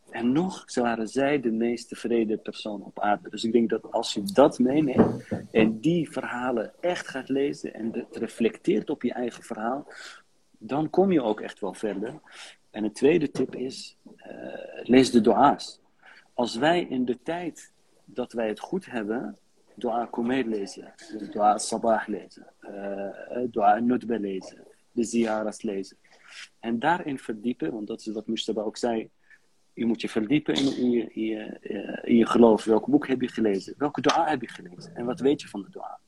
[0.09, 3.29] En nog waren zij de meest tevreden persoon op aarde.
[3.29, 7.91] Dus ik denk dat als je dat meeneemt en die verhalen echt gaat lezen en
[7.93, 9.87] het reflecteert op je eigen verhaal,
[10.57, 12.13] dan kom je ook echt wel verder.
[12.71, 14.25] En een tweede tip is, uh,
[14.83, 15.79] lees de dua's.
[16.33, 17.71] Als wij in de tijd
[18.05, 19.37] dat wij het goed hebben,
[19.75, 20.93] dua kumail lezen,
[21.31, 22.47] dua sabah lezen,
[23.51, 25.97] dua nutba lezen, de ziyaras lezen.
[26.59, 29.09] En daarin verdiepen, want dat is wat Mustafa ook zei,
[29.73, 31.59] je moet je verdiepen in, je, je,
[32.03, 32.63] in je geloof.
[32.63, 33.73] Welk boek heb je gelezen?
[33.77, 34.95] Welke dua heb je gelezen?
[34.95, 35.99] En wat weet je van de dua?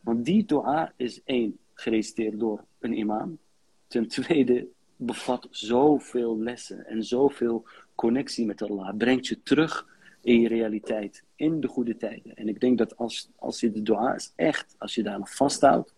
[0.00, 3.38] Want die dua is één, gereciteerd door een imam.
[3.86, 4.66] Ten tweede,
[4.96, 8.96] bevat zoveel lessen en zoveel connectie met Allah.
[8.96, 9.86] Brengt je terug
[10.26, 12.34] in je realiteit, in de goede tijden.
[12.34, 15.94] En ik denk dat als, als je de dua is echt, als je daar vasthoudt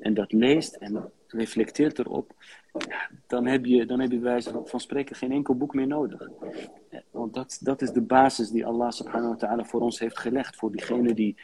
[0.00, 2.34] en dat leest en reflecteert erop,
[3.26, 6.28] dan heb je, dan heb je bij wijze van spreken geen enkel boek meer nodig.
[7.10, 10.56] Want dat, dat is de basis die Allah subhanahu wa ta'ala voor ons heeft gelegd.
[10.56, 11.36] Voor diegene die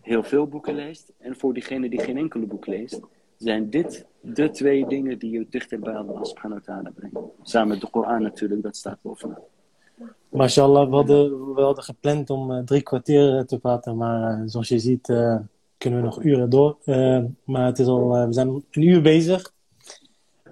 [0.00, 3.00] heel veel boeken leest en voor diegene die geen enkele boek leest.
[3.36, 7.30] Zijn dit de twee dingen die je dichter bij Allah subhanahu wa ta'ala brengen.
[7.42, 9.42] Samen met de Koran natuurlijk, dat staat bovenaan.
[10.32, 14.68] Mashallah, we hadden, we hadden gepland om uh, drie kwartier te praten, maar uh, zoals
[14.68, 15.06] je ziet
[15.78, 16.76] kunnen we nog uren door.
[17.44, 19.52] maar het is al, we zijn een uur bezig.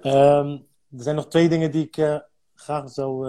[0.03, 0.65] Um,
[0.97, 2.21] er zijn nog twee dingen die ik
[2.55, 3.27] graag zou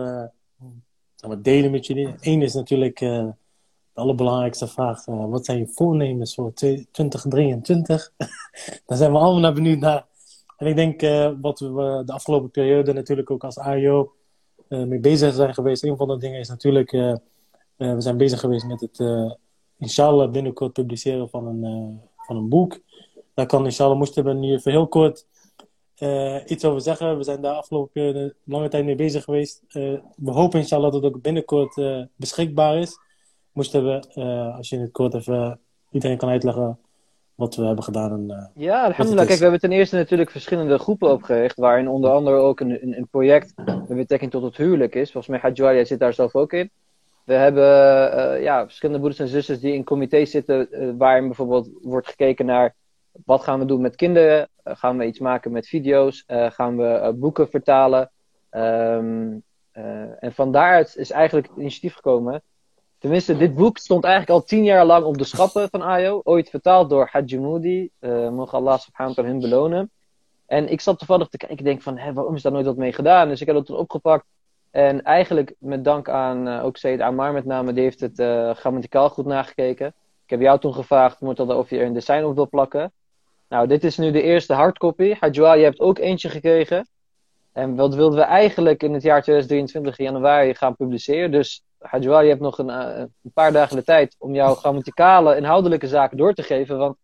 [1.41, 2.15] delen met jullie.
[2.21, 3.35] Eén is natuurlijk de
[3.95, 5.05] allerbelangrijkste vraag.
[5.05, 8.13] wat zijn je voornemens voor 2023?
[8.87, 10.07] Daar zijn we allemaal naar benieuwd naar.
[10.57, 11.01] En ik denk
[11.41, 14.22] wat we de afgelopen periode natuurlijk ook als AIO uh,
[14.73, 15.83] mee bezig zijn geweest.
[15.83, 17.09] Een van de dingen is natuurlijk, uh,
[17.77, 19.01] uh, we zijn bezig geweest met het
[19.79, 22.81] inshallah binnenkort publiceren van een, van een boek.
[23.35, 25.27] Daar kan inshallah Moesten nu even heel kort
[26.47, 27.17] iets over zeggen.
[27.17, 29.63] We zijn daar afgelopen lange tijd mee bezig geweest.
[30.17, 31.81] we hopen inshallah dat het ook binnenkort
[32.17, 32.99] beschikbaar is.
[33.53, 34.21] Moesten we,
[34.57, 35.61] als je in het kort even
[35.91, 36.79] iedereen kan uitleggen
[37.35, 38.13] wat we hebben gedaan.
[38.13, 39.27] En, uh, ja, alhamdulillah.
[39.27, 42.97] Kijk, we hebben ten eerste natuurlijk verschillende groepen opgericht, waarin onder andere ook een, een,
[42.97, 45.13] een project met betrekking tot het huwelijk is.
[45.13, 46.71] Volgens mij Hajwalia zit daar zelf ook in.
[47.25, 47.65] We hebben
[48.19, 52.47] uh, ja, verschillende broeders en zusters die in comité's zitten, uh, waarin bijvoorbeeld wordt gekeken
[52.47, 52.75] naar
[53.25, 57.49] wat gaan we doen met kinderen, gaan we iets maken met video's, gaan we boeken
[57.49, 58.11] vertalen.
[58.51, 59.43] Um,
[60.19, 62.43] en van daaruit is eigenlijk het initiatief gekomen
[63.03, 66.21] Tenminste, dit boek stond eigenlijk al tien jaar lang op de schappen van Ayo.
[66.25, 67.89] Ooit vertaald door Hajj Moody.
[68.01, 69.91] Uh, Allah subhanahu wa ta'ala belonen.
[70.47, 71.59] En ik zat toevallig te kijken.
[71.59, 73.29] Ik denk van, hé, waarom is daar nooit wat mee gedaan?
[73.29, 74.25] Dus ik heb dat toen opgepakt.
[74.71, 77.73] En eigenlijk met dank aan uh, ook Said Amar met name.
[77.73, 79.87] Die heeft het uh, grammaticaal goed nagekeken.
[80.25, 82.93] Ik heb jou toen gevraagd, of je er een design op wil plakken.
[83.49, 85.15] Nou, dit is nu de eerste hardcopy.
[85.21, 86.87] Hajwa, je hebt ook eentje gekregen.
[87.53, 91.31] En wat wilden we eigenlijk in het jaar 2023 januari gaan publiceren.
[91.31, 95.37] Dus Hajwa, je hebt nog een, uh, een, paar dagen de tijd om jouw grammaticale,
[95.37, 96.79] inhoudelijke zaken door te geven.
[96.79, 96.97] Want,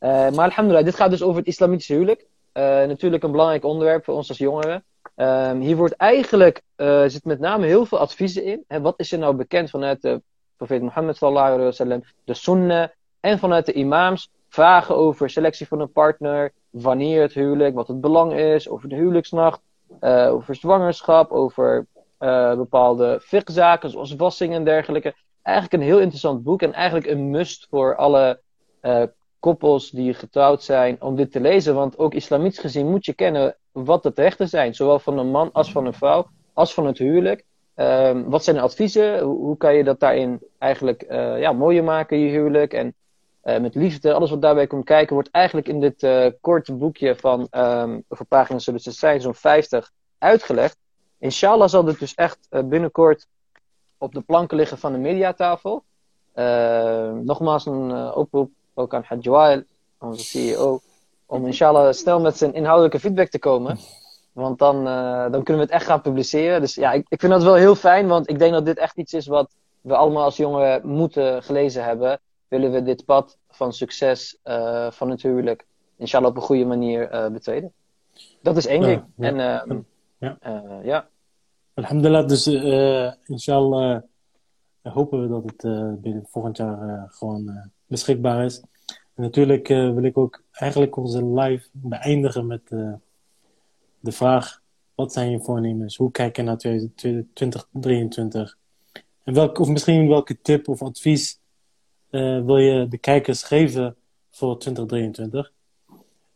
[0.00, 2.20] uh, maar alhamdulillah, dit gaat dus over het islamitische huwelijk.
[2.20, 4.84] Uh, natuurlijk een belangrijk onderwerp voor ons als jongeren.
[5.14, 6.62] Ehm, hier wordt eigenlijk,
[7.06, 8.64] zit met name heel veel adviezen in.
[8.68, 10.22] Hè, wat is er nou bekend vanuit de
[10.56, 12.88] profeet Mohammed sallallahu alaihi wasallam, de sunnah
[13.20, 14.30] en vanuit de imams.
[14.48, 18.94] Vragen over selectie van een partner, wanneer het huwelijk, wat het belang is, over de
[18.94, 19.60] huwelijksnacht,
[20.00, 21.86] over zwangerschap, over
[22.20, 25.14] uh, bepaalde fikzaken, zoals wassing en dergelijke.
[25.42, 28.40] Eigenlijk een heel interessant boek en eigenlijk een must voor alle
[28.82, 29.02] uh,
[29.38, 31.74] koppels die getrouwd zijn om dit te lezen.
[31.74, 35.52] Want ook islamitisch gezien moet je kennen wat de rechten zijn, zowel van een man
[35.52, 37.44] als van een vrouw, als van het huwelijk.
[37.76, 39.20] Uh, wat zijn de adviezen?
[39.20, 42.72] Hoe, hoe, kan je dat daarin eigenlijk uh, ja, mooier maken, je huwelijk?
[42.72, 42.94] En
[43.42, 46.08] met liefde, alles wat daarbij komt kijken, wordt eigenlijk in dit
[46.40, 50.79] korte boekje van, um, over pagina's zullen het zijn, zo'n 50, uitgelegd.
[51.20, 53.26] Inshallah zal dit dus echt uh, binnenkort
[53.98, 55.82] op de planken liggen van de mediatafel.
[56.34, 59.62] Uh, nogmaals een uh, oproep ook aan Hajwail,
[59.98, 60.80] onze CEO,
[61.26, 63.78] om inshallah snel met zijn inhoudelijke feedback te komen.
[64.32, 64.84] Want dan,
[65.32, 66.60] dan kunnen we het echt gaan publiceren.
[66.60, 68.96] Dus ja, ik, ik vind dat wel heel fijn, want ik denk dat dit echt
[68.96, 69.50] iets is wat
[69.80, 72.20] we allemaal als jongeren moeten gelezen hebben.
[72.48, 75.66] willen we dit pad van succes eh, van het huwelijk,
[75.96, 77.72] inshallah op een goede manier eh, betreden.
[78.42, 79.04] Dat is één ding.
[79.16, 79.26] ja.
[79.28, 79.78] En ehm,
[80.20, 80.36] Ja.
[80.40, 81.08] eh, ja.
[81.74, 84.02] Alhamdulillah, dus eh inshallah
[84.82, 85.62] eh, hopen we dat het
[86.02, 88.60] binnen volgend jaar gewoon beschikbaar is.
[89.14, 92.68] En natuurlijk wil ik ook eigenlijk onze live beëindigen met
[94.00, 94.62] de vraag:
[94.94, 95.96] wat zijn je voornemens?
[95.96, 98.58] Hoe kijk je naar 2023?
[99.24, 101.38] En welke, of misschien welke tip of advies
[102.10, 103.96] wil je de kijkers geven
[104.30, 105.52] voor 2023?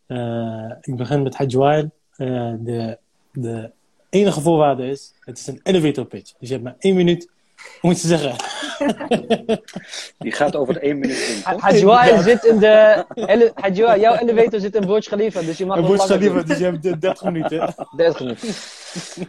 [0.06, 1.90] Eh, ik begin met Hajj Wael.
[2.16, 2.98] Eh, de,
[3.34, 3.70] de
[4.10, 6.32] enige voorwaarde is, het is een elevator pitch.
[6.38, 7.30] Dus je hebt maar één minuut
[7.80, 8.36] om iets te zeggen.
[10.18, 11.56] Die gaat over één minuut in.
[11.58, 13.04] Hajwa zit in de.
[13.54, 16.46] Hajwa, jouw elevator zit in Burj Khalifa, dus je mag liever, doen.
[16.46, 17.74] dus je hebt de 30 minuten.
[17.96, 18.48] 30 minuten.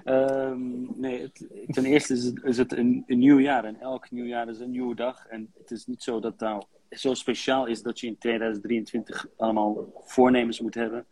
[0.04, 3.66] Ehm, nee, het- ten eerste is het, is het een, een nieuw jaar.
[3.66, 5.26] En elk nieuw jaar is een nieuwe dag.
[5.30, 10.04] En het is niet zo dat nou zo speciaal is dat je in 2023 allemaal
[10.06, 11.06] voornemens moet hebben.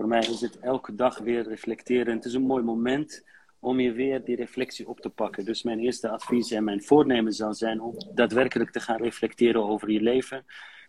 [0.00, 2.06] Voor mij is het elke dag weer reflecteren.
[2.06, 3.24] En het is een mooi moment
[3.58, 5.44] om je weer die reflectie op te pakken.
[5.44, 9.90] Dus mijn eerste advies en mijn voornemen zal zijn om daadwerkelijk te gaan reflecteren over
[9.90, 10.44] je leven.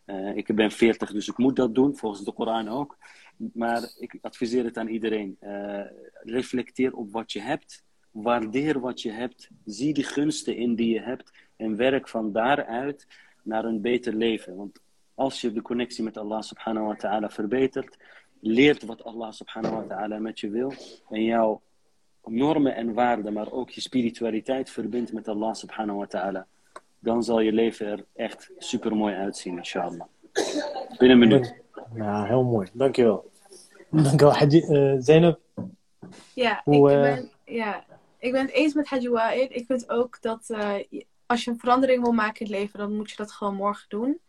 [0.05, 2.97] Eh, ik ben 40, dus ik moet dat doen, volgens de Koran ook.
[3.53, 5.38] Maar ik adviseer het aan iedereen.
[5.39, 5.82] Eh,
[6.14, 7.84] reflecteer op wat je hebt.
[8.12, 9.49] Waardeer wat je hebt.
[9.66, 11.32] Zie de gunsten in die je hebt.
[11.55, 13.07] En werk van daaruit
[13.43, 14.55] naar een beter leven.
[14.55, 14.80] Want
[15.14, 17.97] als je de connectie met Allah subhanahu wa ta'ala verbetert,
[18.41, 20.73] leert wat Allah subhanahu wa ta'ala met je wil.
[21.09, 21.61] En jouw
[22.25, 26.47] normen en waarden, maar ook je spiritualiteit verbindt met Allah subhanahu wa ta'ala.
[26.99, 30.07] Dan zal je leven er echt super mooi uitzien, inshallah.
[30.97, 31.55] Binnen een minuut.
[31.95, 32.67] Ja, heel mooi.
[32.73, 33.31] Dankjewel.
[33.89, 34.59] Dankjewel, Haji.
[34.61, 35.39] eh Zainab.
[36.33, 37.83] Ja, Hoe, ik, eh, ben, ja,
[38.19, 39.55] ik ben het eens met Haji Waid.
[39.55, 40.75] Ik vind ook dat eh,
[41.25, 43.85] als je een verandering wil maken in het leven, dan moet je dat gewoon morgen
[43.89, 44.19] doen.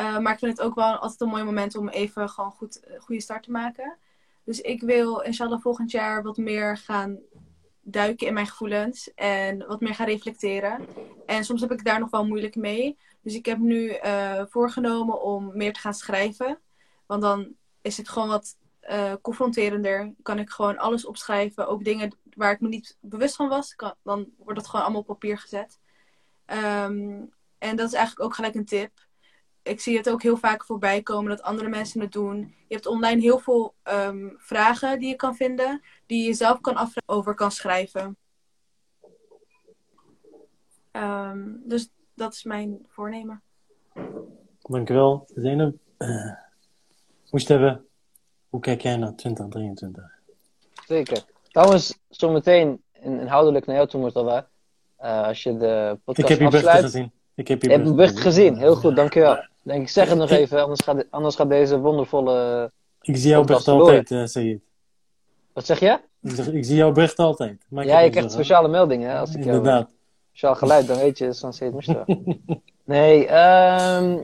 [0.00, 2.80] Eh, maar ik vind het ook wel altijd een mooi moment om even gewoon goed,
[2.84, 3.96] een goede start te maken.
[4.44, 7.18] Dus ik wil inshallah volgend jaar wat meer gaan
[7.80, 10.86] duiken in mijn gevoelens en wat meer gaan reflecteren.
[11.26, 12.98] En soms heb ik daar nog wel moeilijk mee.
[13.22, 16.58] Dus ik heb nu eh, voorgenomen om meer te gaan schrijven.
[17.06, 20.14] Want dan is het gewoon wat eh, confronterender.
[20.22, 21.68] Kan ik gewoon alles opschrijven.
[21.68, 23.74] Ook dingen waar ik me niet bewust van was.
[24.02, 25.78] Dan wordt het gewoon allemaal op papier gezet.
[26.44, 27.22] Ehm,
[27.58, 29.08] en dat is eigenlijk ook gelijk een tip.
[29.70, 32.54] Ik zie het ook heel vaak voorbij komen dat andere mensen het doen.
[32.68, 35.82] Je hebt online heel veel ehm, vragen die je kan vinden.
[36.06, 38.16] Die je zelf kan afvragen over kan schrijven.
[40.90, 43.42] Ehm, dus dat is mijn voornemen.
[44.62, 45.74] Dankjewel, Zainab.
[45.98, 46.32] Uh,
[47.30, 47.80] Moestebbe,
[48.48, 50.04] hoe kijk jij naar 2023?
[50.86, 51.24] Zeker.
[51.48, 54.48] Trouwens, zometeen in- inhoudelijk naar jou toe, Murtala.
[54.96, 56.84] Eh als je de Ik podcast heb je afsluit.
[56.84, 57.12] gezien.
[57.34, 58.56] Ik heb je Je bericht gezien.
[58.56, 59.48] Heel goed, dankjewel.
[59.62, 62.70] Denk ik, zeg het nog even, anders gaat, anders gaat deze wondervolle...
[63.00, 64.60] Ik zie jouw berichten altijd, uh, Sayed.
[65.52, 65.98] Wat zeg je?
[66.22, 67.64] Ik, zeg, ik zie jouw berichten altijd.
[67.68, 69.56] Maak Ja, je krijgt speciale meldingen hè, als ik jou...
[69.56, 69.88] Inderdaad.
[70.28, 72.04] Speciaal geluid, dan weet je, het is van Mustafa.
[72.84, 74.18] Nee, ehm,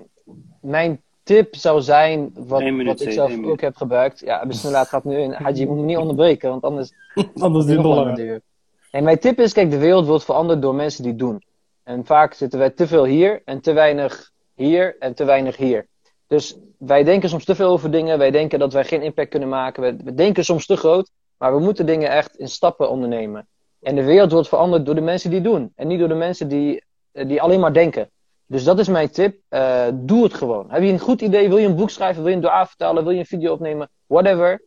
[0.61, 3.61] mijn tip zou zijn, wat, wat ik zelf ook minuut.
[3.61, 4.21] heb gebruikt.
[4.21, 5.33] Ja, bismillah, het gaat nu in.
[5.33, 6.93] Haji, je moet me niet onderbreken, want anders
[7.41, 8.43] Anders het duurt het langer duren.
[8.91, 11.43] En mijn tip is, kijk, de wereld wordt veranderd door mensen die doen.
[11.83, 15.87] En vaak zitten wij te veel hier en te weinig hier en te weinig hier.
[16.27, 18.19] Dus wij denken soms te veel over dingen.
[18.19, 19.83] Wij denken dat wij geen impact kunnen maken.
[20.05, 21.11] We, denken soms te groot.
[21.39, 23.49] Maar we moeten dingen echt in stappen ondernemen.
[23.81, 25.73] En de wereld wordt veranderd door de mensen die doen.
[25.75, 28.11] En niet door de mensen die, eh, die alleen maar denken.
[28.47, 29.39] Dus dat is mijn tip.
[29.49, 30.71] Eh, doe het gewoon.
[30.71, 31.49] Heb je een goed idee?
[31.49, 32.23] Wil je een boek schrijven?
[32.23, 33.03] Wil je een dua vertalen?
[33.03, 33.91] Wil je een video opnemen?
[34.07, 34.65] Whatever.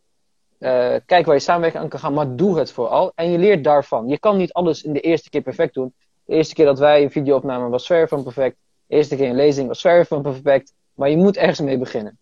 [0.58, 3.12] Eh, kijk waar je samenwerking aan kan gaan, maar doe het vooral.
[3.14, 4.08] En je leert daarvan.
[4.08, 5.94] Je kan niet alles in de eerste keer perfect doen.
[6.24, 8.56] De eerste keer dat wij een video opnamen was verre van perfect.
[8.90, 10.72] Eerste keer een lezing was verre van perfect.
[10.94, 12.18] Maar je moet ergens mee beginnen.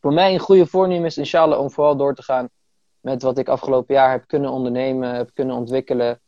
[0.00, 2.48] Voor mij een goede voornemen is inshallah om vooral door te gaan
[3.00, 6.20] met wat ik afgelopen jaar heb kunnen ondernemen, heb kunnen ontwikkelen.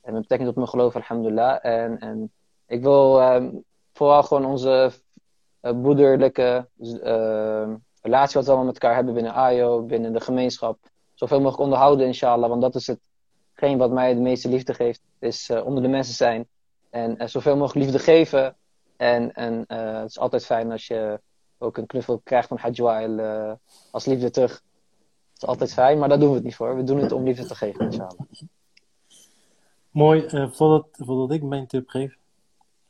[0.00, 1.64] En met betrekking tot mijn geloof, alhamdulillah.
[1.64, 2.32] En, en
[2.66, 3.50] ik wil ehm,
[3.92, 4.92] vooral gewoon onze
[5.60, 6.68] eh, broederlijke
[7.02, 10.78] eh, relatie wat we allemaal met elkaar hebben binnen AYO, binnen de gemeenschap,
[11.14, 12.48] zoveel mogelijk onderhouden, inshallah.
[12.48, 16.14] Want dat is hetgeen wat mij de meeste liefde geeft, is eh, onder de mensen
[16.14, 16.46] zijn.
[16.90, 18.56] En eh, zoveel mogelijk liefde geven.
[19.04, 21.20] En, en eh, het is altijd fijn als je
[21.58, 23.52] ook een knuffel krijgt van Hajwail eh
[23.90, 24.52] als liefde terug.
[24.52, 26.76] Het is altijd fijn, maar daar doen we het niet voor.
[26.76, 28.18] We doen het om liefde te geven, inshallah.
[29.90, 32.16] Mooi, eh, voordat, voordat ik mijn tip geef.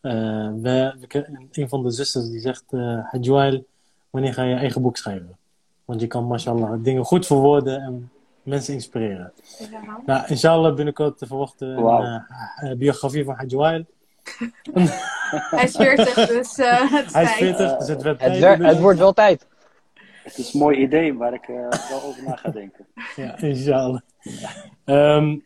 [0.01, 0.13] eh,
[0.61, 3.65] we, we, ken- een van de zusters die zegt, eh Hajwail,
[4.11, 5.37] wanneer ga je eigen boek schrijven?
[5.85, 8.11] Want je kan, mashallah, dingen goed verwoorden en
[8.43, 9.33] mensen inspireren.
[10.07, 11.69] Nou, inshallah binnenkort te verwachten
[12.03, 12.23] een
[12.61, 13.85] eh, eh, biografie van Hajwail.
[15.51, 17.57] Hij is 40, dus uh, het is Hij is tijd.
[17.57, 19.47] 40, dus het werd Het, wer- het wordt wel tijd.
[20.23, 21.57] Het is een mooi idee waar ik eh,
[21.91, 22.87] wel over na ga denken.
[23.17, 24.01] Ja, inshallah.
[24.85, 25.37] Ehm,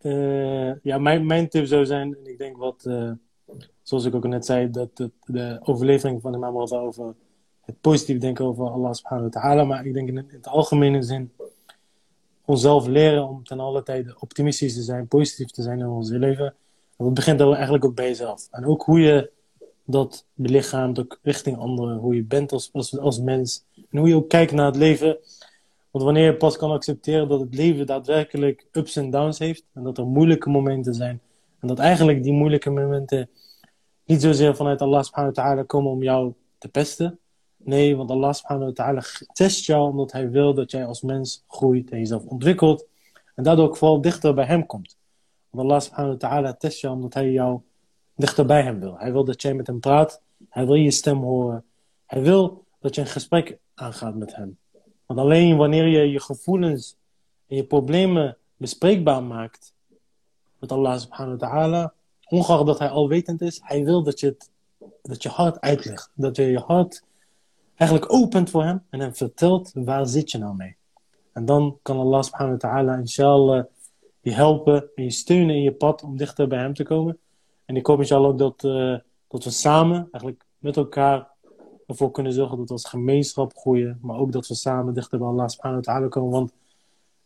[0.00, 3.10] eh, ja, mijn, mijn tip zou zijn, en ik denk wat, eh,
[3.82, 7.14] zoals ik ook net zei, dat het, de overlevering van Imam Raza over
[7.64, 11.02] het positief denken over Allah subhanahu wa ta'ala, maar ik denk in, in het algemene
[11.02, 11.32] zin
[12.44, 16.54] onszelf leren om ten alle tijde optimistisch te zijn, positief te zijn in ons leven.
[16.96, 18.48] En dat begint eigenlijk ook bij jezelf.
[18.50, 19.30] En ook hoe je
[19.84, 23.64] dat belichaamt, ook richting anderen, hoe je bent als, als, als mens.
[23.90, 25.18] En hoe je ook kijkt naar het leven.
[25.90, 29.82] Want wanneer je pas kan accepteren dat het leven daadwerkelijk ups en downs heeft, en
[29.82, 31.20] dat er moeilijke momenten zijn,
[31.60, 33.30] en dat eigenlijk die moeilijke momenten
[34.04, 37.18] niet zozeer vanuit Allah subhanahu wa ta'ala komen om jou te pesten.
[37.56, 39.02] Nee, want Allah subhanahu wa ta'ala
[39.32, 42.86] test jou omdat hij wil dat jij als mens groeit en jezelf ontwikkelt.
[43.34, 44.96] En daardoor ook vooral dichter bij hem komt.
[45.50, 47.60] Want Allah subhanahu wa ta'ala test jou omdat hij jou
[48.14, 48.98] dichter bij hem wil.
[48.98, 50.20] Hij wil dat jij met hem praat.
[50.48, 51.64] Hij wil je stem horen.
[52.06, 54.58] Hij wil dat je een gesprek aangaat met hem.
[55.06, 56.96] Want alleen wanneer je je gevoelens
[57.46, 59.74] en je problemen bespreekbaar maakt
[60.58, 61.92] met Allah subhanahu wa ta'ala,
[62.28, 64.36] ongeacht dat hij alwetend is, hij wil dat je,
[65.02, 66.10] dat je hart uitlegt.
[66.14, 67.02] Dat je je hart
[67.74, 70.76] eigenlijk opent voor hem en hem vertelt waar zit je nou mee.
[71.32, 73.64] En dan kan Allah subhanahu wa ta'ala inshallah
[74.26, 77.18] je helpen en je steunen in je pad om dichter bij hem te komen.
[77.64, 78.96] En ik hoop inshallah ook dat, eh,
[79.28, 81.30] dat we samen, eigenlijk met elkaar,
[81.86, 83.98] ervoor kunnen zorgen dat we als gemeenschap groeien.
[84.02, 86.30] Maar ook dat we samen dichter bij Allah subhanahu wa ta'ala komen.
[86.30, 86.52] Want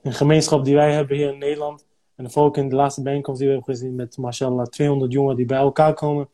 [0.03, 3.41] een gemeenschap die wij hebben hier in Nederland, en vooral ook in de laatste bijeenkomst
[3.41, 6.29] die we hebben gezien met mashallah 200 jongeren die bij elkaar komen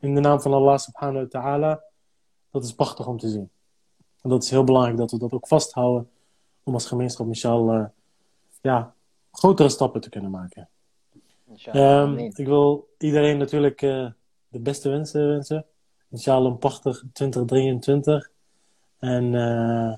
[0.00, 1.82] in de naam van Allah subhanahu wa ta'ala,
[2.50, 3.50] dat is prachtig om te zien.
[4.22, 6.08] En dat is heel belangrijk dat we dat ook vasthouden
[6.62, 7.86] om als gemeenschap inshallah
[8.60, 8.94] ja,
[9.36, 10.68] grotere stappen te kunnen maken.
[11.48, 12.02] Inshallah.
[12.02, 14.06] Ehm, ik wil iedereen natuurlijk eh,
[14.48, 15.64] de beste wensen wensen.
[16.10, 18.30] Inshallah een prachtig 2023.
[18.98, 19.94] En eh,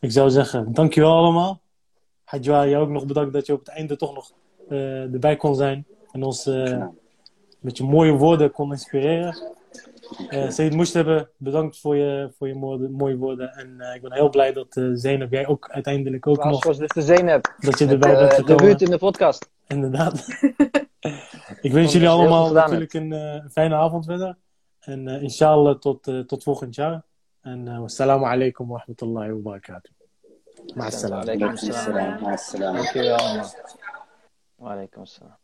[0.00, 1.60] ik zou zeggen, dankjewel allemaal.
[2.24, 4.32] Hadja, jou ook nog bedankt dat je op het einde toch nog
[4.68, 5.86] eh, erbij kon zijn.
[6.12, 6.44] En ons
[7.58, 9.36] met je mooie woorden kon inspireren.
[10.30, 13.52] Uh, Said Moestebe, bedankt voor je, voor je mooie, mooie woorden.
[13.52, 16.62] En eh, ik ben heel blij dat uh, Zeynep, jij ook uiteindelijk ook nog...
[16.62, 17.54] voor dus de Zeynep.
[17.58, 18.56] Dat je erbij bent eh, gekomen.
[18.56, 19.50] debuut in de podcast.
[19.66, 20.26] Inderdaad.
[21.60, 24.36] ik wens jullie allemaal natuurlijk een eh, fijne avond verder.
[24.80, 27.02] En eh, inshallah tot, eh, tot volgend jaar.
[27.40, 29.92] En uh, wassalamu alaikum wa rahmatullahi wa barakatuh.
[30.74, 31.20] Ma'assalam.
[31.20, 32.24] Alaikum salam.
[32.24, 33.02] Assalamu alaikum.
[33.02, 33.34] Dankjewel.
[33.34, 33.46] man.
[34.54, 35.39] Wa alaikum salam.